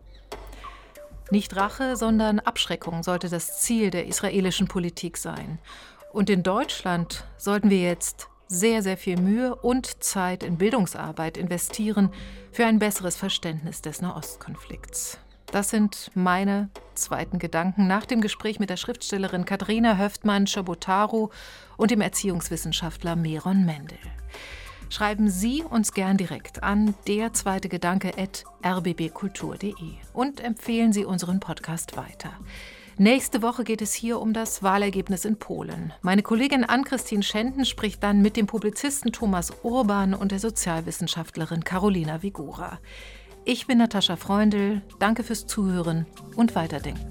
Nicht 1.30 1.54
Rache, 1.56 1.96
sondern 1.96 2.40
Abschreckung 2.40 3.02
sollte 3.02 3.28
das 3.28 3.60
Ziel 3.60 3.90
der 3.90 4.06
israelischen 4.06 4.66
Politik 4.66 5.18
sein. 5.18 5.58
Und 6.14 6.30
in 6.30 6.42
Deutschland 6.42 7.24
sollten 7.36 7.68
wir 7.68 7.82
jetzt 7.82 8.28
sehr, 8.48 8.82
sehr 8.82 8.96
viel 8.96 9.20
Mühe 9.20 9.54
und 9.56 10.02
Zeit 10.02 10.42
in 10.42 10.56
Bildungsarbeit 10.56 11.36
investieren 11.36 12.10
für 12.50 12.64
ein 12.64 12.78
besseres 12.78 13.16
Verständnis 13.16 13.82
des 13.82 14.00
Nahostkonflikts. 14.00 15.18
Das 15.52 15.70
sind 15.70 16.10
meine 16.14 16.70
zweiten 16.94 17.38
Gedanken 17.38 17.86
nach 17.86 18.04
dem 18.04 18.20
Gespräch 18.20 18.58
mit 18.58 18.70
der 18.70 18.76
Schriftstellerin 18.76 19.44
Katharina 19.44 19.96
Höftmann-Schabotaro 19.96 21.30
und 21.76 21.90
dem 21.90 22.00
Erziehungswissenschaftler 22.00 23.16
Meron 23.16 23.64
Mendel. 23.64 23.98
Schreiben 24.88 25.30
Sie 25.30 25.62
uns 25.62 25.92
gern 25.92 26.16
direkt 26.16 26.62
an 26.62 26.94
der 27.08 27.32
zweite 27.32 27.68
Gedanke 27.68 28.12
rbbkultur.de 28.64 29.72
und 30.12 30.40
empfehlen 30.40 30.92
Sie 30.92 31.04
unseren 31.04 31.40
Podcast 31.40 31.96
weiter. 31.96 32.32
Nächste 32.98 33.42
Woche 33.42 33.62
geht 33.64 33.82
es 33.82 33.92
hier 33.92 34.18
um 34.20 34.32
das 34.32 34.62
Wahlergebnis 34.62 35.26
in 35.26 35.38
Polen. 35.38 35.92
Meine 36.00 36.22
Kollegin 36.22 36.64
Ann-Christine 36.64 37.22
Schenten 37.22 37.66
spricht 37.66 38.02
dann 38.02 38.22
mit 38.22 38.38
dem 38.38 38.46
Publizisten 38.46 39.12
Thomas 39.12 39.52
Urban 39.62 40.14
und 40.14 40.32
der 40.32 40.38
Sozialwissenschaftlerin 40.38 41.62
Carolina 41.62 42.22
Vigura. 42.22 42.78
Ich 43.48 43.68
bin 43.68 43.78
Natascha 43.78 44.16
Freundl, 44.16 44.82
danke 44.98 45.22
fürs 45.22 45.46
Zuhören 45.46 46.04
und 46.34 46.56
Weiterdenken. 46.56 47.08